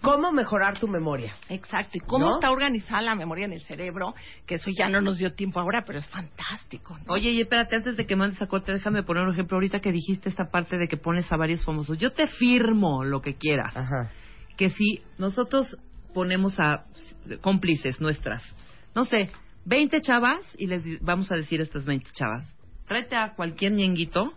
¿Cómo 0.00 0.30
mejorar 0.30 0.78
tu 0.78 0.86
memoria? 0.86 1.34
Exacto. 1.48 1.90
Y 1.94 2.00
cómo 2.00 2.26
¿No? 2.26 2.34
está 2.34 2.52
organizada 2.52 3.02
la 3.02 3.16
memoria 3.16 3.46
en 3.46 3.52
el 3.52 3.62
cerebro, 3.62 4.14
que 4.46 4.54
eso 4.54 4.70
ya 4.70 4.88
no 4.88 5.00
nos 5.00 5.18
dio 5.18 5.34
tiempo 5.34 5.58
ahora, 5.58 5.82
pero 5.84 5.98
es 5.98 6.06
fantástico. 6.08 6.96
¿no? 6.98 7.14
Oye, 7.14 7.30
y 7.32 7.40
espérate, 7.40 7.74
antes 7.74 7.96
de 7.96 8.06
que 8.06 8.14
mandes 8.14 8.40
a 8.40 8.46
corte, 8.46 8.72
déjame 8.72 9.02
poner 9.02 9.24
un 9.24 9.32
ejemplo. 9.32 9.56
Ahorita 9.56 9.80
que 9.80 9.90
dijiste 9.90 10.28
esta 10.28 10.50
parte 10.52 10.78
de 10.78 10.86
que 10.86 10.96
pones 10.98 11.30
a 11.32 11.36
varios 11.36 11.64
famosos. 11.64 11.98
Yo 11.98 12.12
te 12.12 12.28
firmo 12.28 13.02
lo 13.02 13.22
que 13.22 13.34
quieras. 13.34 13.76
Ajá. 13.76 14.08
Que 14.56 14.70
si 14.70 15.02
nosotros 15.18 15.76
ponemos 16.12 16.58
a 16.58 16.84
cómplices 17.40 18.00
nuestras, 18.00 18.42
no 18.94 19.04
sé, 19.04 19.30
20 19.64 20.00
chavas, 20.02 20.44
y 20.58 20.66
les 20.66 20.82
vamos 21.00 21.30
a 21.30 21.36
decir 21.36 21.60
a 21.60 21.64
estas 21.64 21.84
20 21.84 22.10
chavas, 22.12 22.44
tráete 22.86 23.16
a 23.16 23.34
cualquier 23.34 23.72
ñenguito 23.72 24.32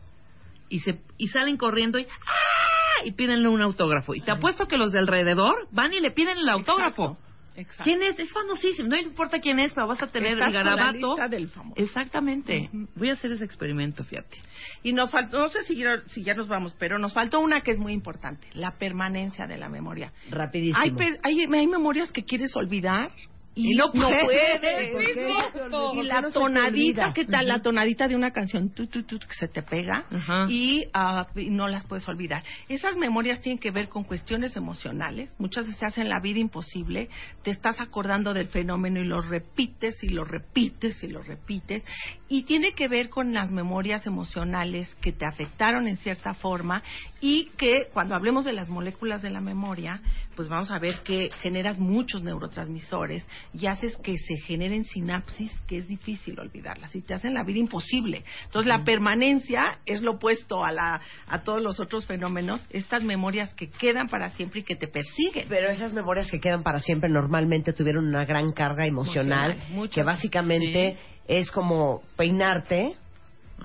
y, 0.70 0.80
se, 0.80 1.02
y 1.18 1.28
salen 1.30 1.58
corriendo 1.58 2.00
y 2.00 2.04
¡ah! 2.04 3.06
y 3.06 3.12
pídenle 3.12 3.50
un 3.50 3.62
autógrafo. 3.62 4.16
Y 4.16 4.22
te 4.22 4.32
apuesto 4.32 4.68
que 4.68 4.78
los 4.78 4.92
de 4.92 5.00
alrededor 5.00 5.68
van 5.72 5.94
y 5.94 6.00
le 6.00 6.12
piden 6.12 6.38
el 6.38 6.50
autógrafo. 6.50 7.04
Exacto. 7.12 7.26
Exacto. 7.56 7.84
¿Quién 7.84 8.04
es? 8.04 8.20
Es 8.20 8.32
famosísimo. 8.32 8.90
No 8.90 8.98
importa 8.98 9.40
quién 9.40 9.60
es, 9.60 9.74
pero 9.74 9.88
vas 9.88 10.02
a 10.04 10.08
tener 10.08 10.34
Estás 10.34 10.48
el 10.50 10.54
la 10.54 10.64
garabato. 10.64 11.16
lista 11.16 11.28
del 11.28 11.48
famoso. 11.48 11.82
Exactamente. 11.82 12.70
Voy 12.96 13.10
a 13.10 13.14
hacer 13.14 13.32
ese 13.32 13.46
experimento, 13.46 14.04
fíjate. 14.04 14.38
Y 14.84 14.94
nos 14.94 15.12
faltó, 15.12 15.40
no 15.40 15.50
sé 15.50 15.64
si 15.64 15.76
ya, 15.76 16.02
si 16.08 16.24
ya 16.24 16.34
nos 16.34 16.48
vamos, 16.48 16.76
pero 16.78 17.00
nos 17.00 17.14
faltó 17.14 17.40
una 17.40 17.62
que 17.62 17.72
es 17.72 17.80
muy 17.80 17.94
importante, 17.94 18.48
la 18.54 18.78
permanencia 18.78 19.48
de 19.48 19.58
la 19.58 19.70
memoria. 19.70 20.12
Rapidísimo. 20.30 20.82
Hay, 20.82 20.94
hay, 21.24 21.46
hay 21.54 21.68
memorias 21.68 22.12
que 22.12 22.24
quieres 22.26 22.56
olvidar 22.56 23.12
y, 23.56 23.74
Y 23.74 23.76
no 23.78 23.92
puedes. 23.92 24.26
puedes. 24.26 24.92
¿Por 24.92 25.06
qué 25.06 25.70
no? 25.70 25.92
¿Por 25.94 26.04
Y 26.04 26.08
la 26.08 26.22
no 26.22 26.32
tonadita? 26.32 27.14
¿qué 27.14 27.26
tal? 27.26 27.48
La 27.48 27.62
tonadita 27.62 28.08
de 28.08 28.16
una 28.16 28.32
canción 28.32 28.70
tu, 28.74 28.88
tu, 28.88 29.04
tu, 29.04 29.18
que 29.20 29.34
se 29.34 29.48
te 29.48 29.64
pega 29.64 30.06
y, 30.50 30.86
ah, 30.94 31.28
y 31.36 31.50
no 31.50 31.68
las 31.68 31.86
puedes 31.86 32.08
olvidar. 32.08 32.44
Esas 32.68 32.96
memorias 32.98 33.42
tienen 33.42 33.60
que 33.60 33.72
ver 33.72 33.88
con 33.90 34.04
cuestiones 34.04 34.56
emocionales. 34.58 35.34
Muchas 35.40 35.66
veces 35.66 35.80
se 35.80 35.86
hacen 35.86 36.10
la 36.10 36.20
vida 36.20 36.40
imposible. 36.40 37.10
Te 37.44 37.52
estás 37.52 37.80
acordando 37.80 38.34
del 38.34 38.48
fenómeno 38.50 39.00
y 39.00 39.06
lo 39.06 39.22
repites 39.22 40.04
y 40.04 40.10
lo 40.10 40.26
repites 40.26 41.02
y 41.04 41.08
lo 41.08 41.22
repites. 41.22 41.84
Y 42.28 42.44
tiene 42.44 42.74
que 42.74 42.88
ver 42.88 43.10
con 43.10 43.34
las 43.34 43.52
memorias 43.52 44.06
emocionales 44.06 44.94
que 44.96 45.14
te 45.14 45.26
afectaron 45.26 45.88
en 45.88 45.98
cierta 45.98 46.34
forma 46.34 46.84
y 47.22 47.46
que 47.58 47.88
cuando 47.94 48.16
hablemos 48.16 48.46
de 48.46 48.54
las 48.54 48.70
moléculas 48.70 49.22
de 49.22 49.30
la 49.30 49.42
memoria, 49.42 50.02
pues 50.36 50.50
vamos 50.50 50.70
a 50.72 50.80
ver 50.80 51.02
que 51.04 51.30
generas 51.42 51.80
muchos 51.80 52.24
neurotransmisores 52.24 53.26
y 53.54 53.68
haces 53.68 53.96
que 53.98 54.18
se 54.18 54.36
generen 54.38 54.84
sinapsis 54.84 55.52
que 55.68 55.78
es 55.78 55.88
difícil 55.88 56.40
olvidarlas 56.40 56.96
y 56.96 57.02
te 57.02 57.14
hacen 57.14 57.34
la 57.34 57.44
vida 57.44 57.60
imposible. 57.60 58.24
Entonces 58.46 58.68
la 58.68 58.84
permanencia 58.84 59.80
es 59.86 60.02
lo 60.02 60.14
opuesto 60.14 60.64
a, 60.64 60.72
la, 60.72 61.02
a 61.28 61.44
todos 61.44 61.62
los 61.62 61.80
otros 61.80 62.06
fenómenos, 62.06 62.62
estas 62.70 63.04
memorias 63.04 63.54
que 63.54 63.70
quedan 63.70 64.08
para 64.08 64.30
siempre 64.30 64.62
y 64.62 64.64
que 64.64 64.76
te 64.76 64.88
persiguen. 64.88 65.48
Pero 65.48 65.70
esas 65.70 65.94
memorias 65.94 66.30
que 66.30 66.40
quedan 66.40 66.64
para 66.64 66.80
siempre 66.80 67.10
normalmente 67.10 67.74
tuvieron 67.74 68.06
una 68.06 68.26
gran 68.26 68.52
carga 68.52 68.86
emocional, 68.86 69.52
Emocional, 69.52 69.90
que 69.90 70.04
básicamente 70.04 70.98
es 71.28 71.52
como 71.52 72.02
peinarte 72.16 72.96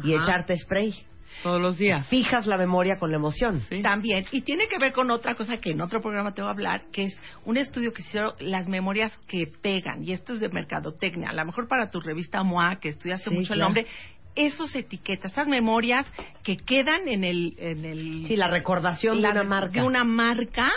y 0.03 0.14
Ajá. 0.14 0.24
echarte 0.24 0.57
spray. 0.57 1.09
Todos 1.43 1.61
los 1.61 1.78
días. 1.78 2.07
Fijas 2.09 2.47
la 2.47 2.57
memoria 2.57 2.99
con 2.99 3.11
la 3.11 3.16
emoción. 3.16 3.61
Sí. 3.68 3.82
También, 3.82 4.24
y 4.32 4.43
tiene 4.43 4.66
que 4.68 4.78
ver 4.78 4.93
con 4.93 5.11
otra 5.11 5.34
cosa 5.34 5.57
que 5.59 5.70
en 5.70 5.80
otro 5.80 6.01
programa 6.01 6.34
te 6.34 6.43
voy 6.43 6.49
a 6.49 6.53
hablar, 6.53 6.82
que 6.93 7.05
es 7.05 7.20
un 7.45 7.57
estudio 7.57 7.93
que 7.93 8.03
hicieron 8.03 8.32
las 8.41 8.68
memorias 8.68 9.16
que 9.26 9.47
pegan, 9.62 10.05
y 10.05 10.12
esto 10.12 10.34
es 10.34 10.41
de 10.41 10.49
mercadotecnia, 10.49 11.30
a 11.30 11.32
lo 11.32 11.45
mejor 11.45 11.66
para 11.68 11.91
tu 11.91 12.01
revista 12.01 12.43
MOA, 12.43 12.78
que 12.80 12.88
estudiaste 12.91 13.30
Sí, 13.30 13.36
mucho 13.36 13.55
el 13.55 13.61
nombre, 13.61 13.86
esos 14.36 14.74
etiquetas, 14.76 15.32
estas 15.32 15.49
memorias 15.49 16.07
que 16.45 16.57
quedan 16.57 17.09
en 17.09 17.24
el... 17.24 17.55
En 17.59 17.84
el 17.84 18.26
Sí, 18.26 18.36
la 18.36 18.49
recordación 18.49 19.20
la- 19.20 19.32
de 19.32 19.41
una 19.41 19.49
marca. 19.49 19.80
de 19.80 19.86
una 19.86 20.05
marca, 20.05 20.70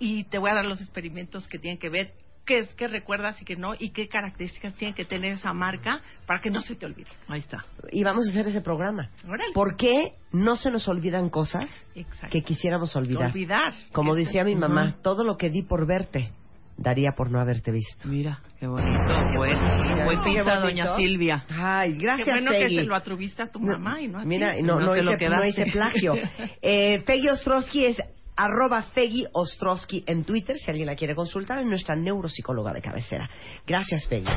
y 0.00 0.24
te 0.24 0.38
voy 0.38 0.50
a 0.50 0.54
dar 0.54 0.64
los 0.64 0.80
experimentos 0.80 1.46
que 1.48 1.58
tienen 1.58 1.78
que 1.78 1.88
ver 1.88 2.12
qué 2.48 2.60
es 2.60 2.74
que 2.74 2.88
recuerdas 2.88 3.40
y 3.42 3.44
qué 3.44 3.56
no, 3.56 3.74
y 3.78 3.90
qué 3.90 4.08
características 4.08 4.72
tiene 4.74 4.94
que 4.94 5.04
tener 5.04 5.32
esa 5.34 5.52
marca 5.52 6.00
para 6.26 6.40
que 6.40 6.50
no 6.50 6.62
se 6.62 6.74
te 6.76 6.86
olvide. 6.86 7.10
Ahí 7.28 7.40
está. 7.40 7.64
Y 7.92 8.02
vamos 8.02 8.26
a 8.26 8.30
hacer 8.30 8.46
ese 8.48 8.62
programa. 8.62 9.10
Órale. 9.26 9.52
¿Por 9.52 9.76
qué 9.76 10.14
no 10.32 10.56
se 10.56 10.70
nos 10.70 10.88
olvidan 10.88 11.28
cosas 11.28 11.68
Exacto. 11.94 12.28
que 12.30 12.42
quisiéramos 12.42 12.96
olvidar? 12.96 13.26
Olvidar. 13.30 13.74
Como 13.92 14.14
Este- 14.16 14.24
decía 14.24 14.44
mi 14.44 14.56
mamá, 14.56 14.96
todo 15.02 15.24
lo 15.24 15.36
que 15.36 15.50
di 15.50 15.62
por 15.62 15.86
verte, 15.86 16.32
daría 16.78 17.12
por 17.12 17.30
no 17.30 17.38
haberte 17.38 17.70
visto. 17.70 18.08
Mira, 18.08 18.40
qué 18.58 18.66
bonito. 18.66 18.88
Qué 19.32 20.16
pizza, 20.24 20.42
bonito. 20.44 20.60
doña 20.60 20.96
Silvia. 20.96 21.44
Ay, 21.50 21.92
Qué 21.92 21.98
gracias, 22.02 22.28
bueno 22.28 22.50
que 22.52 22.58
Peggy. 22.64 22.76
se 22.76 22.82
lo 22.84 22.94
atreviste 22.94 23.42
a 23.42 23.50
tu 23.50 23.60
mamá 23.60 24.00
y 24.00 24.08
no 24.08 24.18
a 24.18 24.22
ti. 24.22 24.28
Mira, 24.28 24.54
no, 24.62 24.78
No 24.80 24.86
no, 24.86 24.92
te 24.94 25.02
lo 25.02 25.16
no 25.36 25.44
hice 25.46 25.66
plagio. 25.66 26.14
eh, 26.62 27.02
Peggy 27.04 27.28
Ostrowski 27.28 27.84
es 27.86 27.98
arroba 28.38 28.84
Peggy 28.94 29.26
Ostrowski 29.32 30.04
en 30.06 30.24
Twitter, 30.24 30.56
si 30.56 30.70
alguien 30.70 30.86
la 30.86 30.94
quiere 30.94 31.14
consultar, 31.14 31.58
es 31.58 31.66
nuestra 31.66 31.96
neuropsicóloga 31.96 32.72
de 32.72 32.80
cabecera. 32.80 33.28
Gracias, 33.66 34.06
Peggy. 34.06 34.30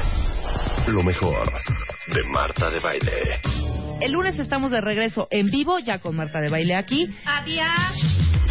Lo 0.87 1.03
mejor 1.03 1.51
de 2.07 2.23
Marta 2.23 2.71
de 2.71 2.79
Baile. 2.79 3.41
El 4.01 4.13
lunes 4.13 4.39
estamos 4.39 4.71
de 4.71 4.81
regreso 4.81 5.27
en 5.29 5.51
vivo, 5.51 5.77
ya 5.77 5.99
con 5.99 6.15
Marta 6.15 6.41
de 6.41 6.49
Baile 6.49 6.75
aquí. 6.75 7.03
Este 7.03 8.50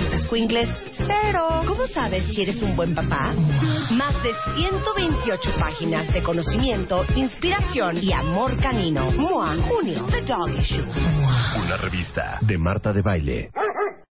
tus 0.00 0.22
squinkles, 0.22 0.68
cero. 0.96 1.62
¿Cómo 1.66 1.86
sabes 1.88 2.24
si 2.26 2.42
eres 2.42 2.60
un 2.62 2.76
buen 2.76 2.94
papá? 2.94 3.34
Más 3.90 4.22
de 4.22 4.30
128 4.56 5.50
páginas 5.58 6.12
de 6.12 6.22
conocimiento, 6.22 7.04
inspiración 7.16 7.98
y 8.02 8.12
amor 8.12 8.56
canino. 8.60 9.10
MOA, 9.12 9.56
junio, 9.68 10.06
The 10.10 10.22
Dog 10.22 10.50
Issue. 10.58 10.84
Una 11.56 11.76
revista 11.76 12.38
de 12.42 12.58
Marta 12.58 12.92
de 12.92 13.02
Baile. 13.02 13.50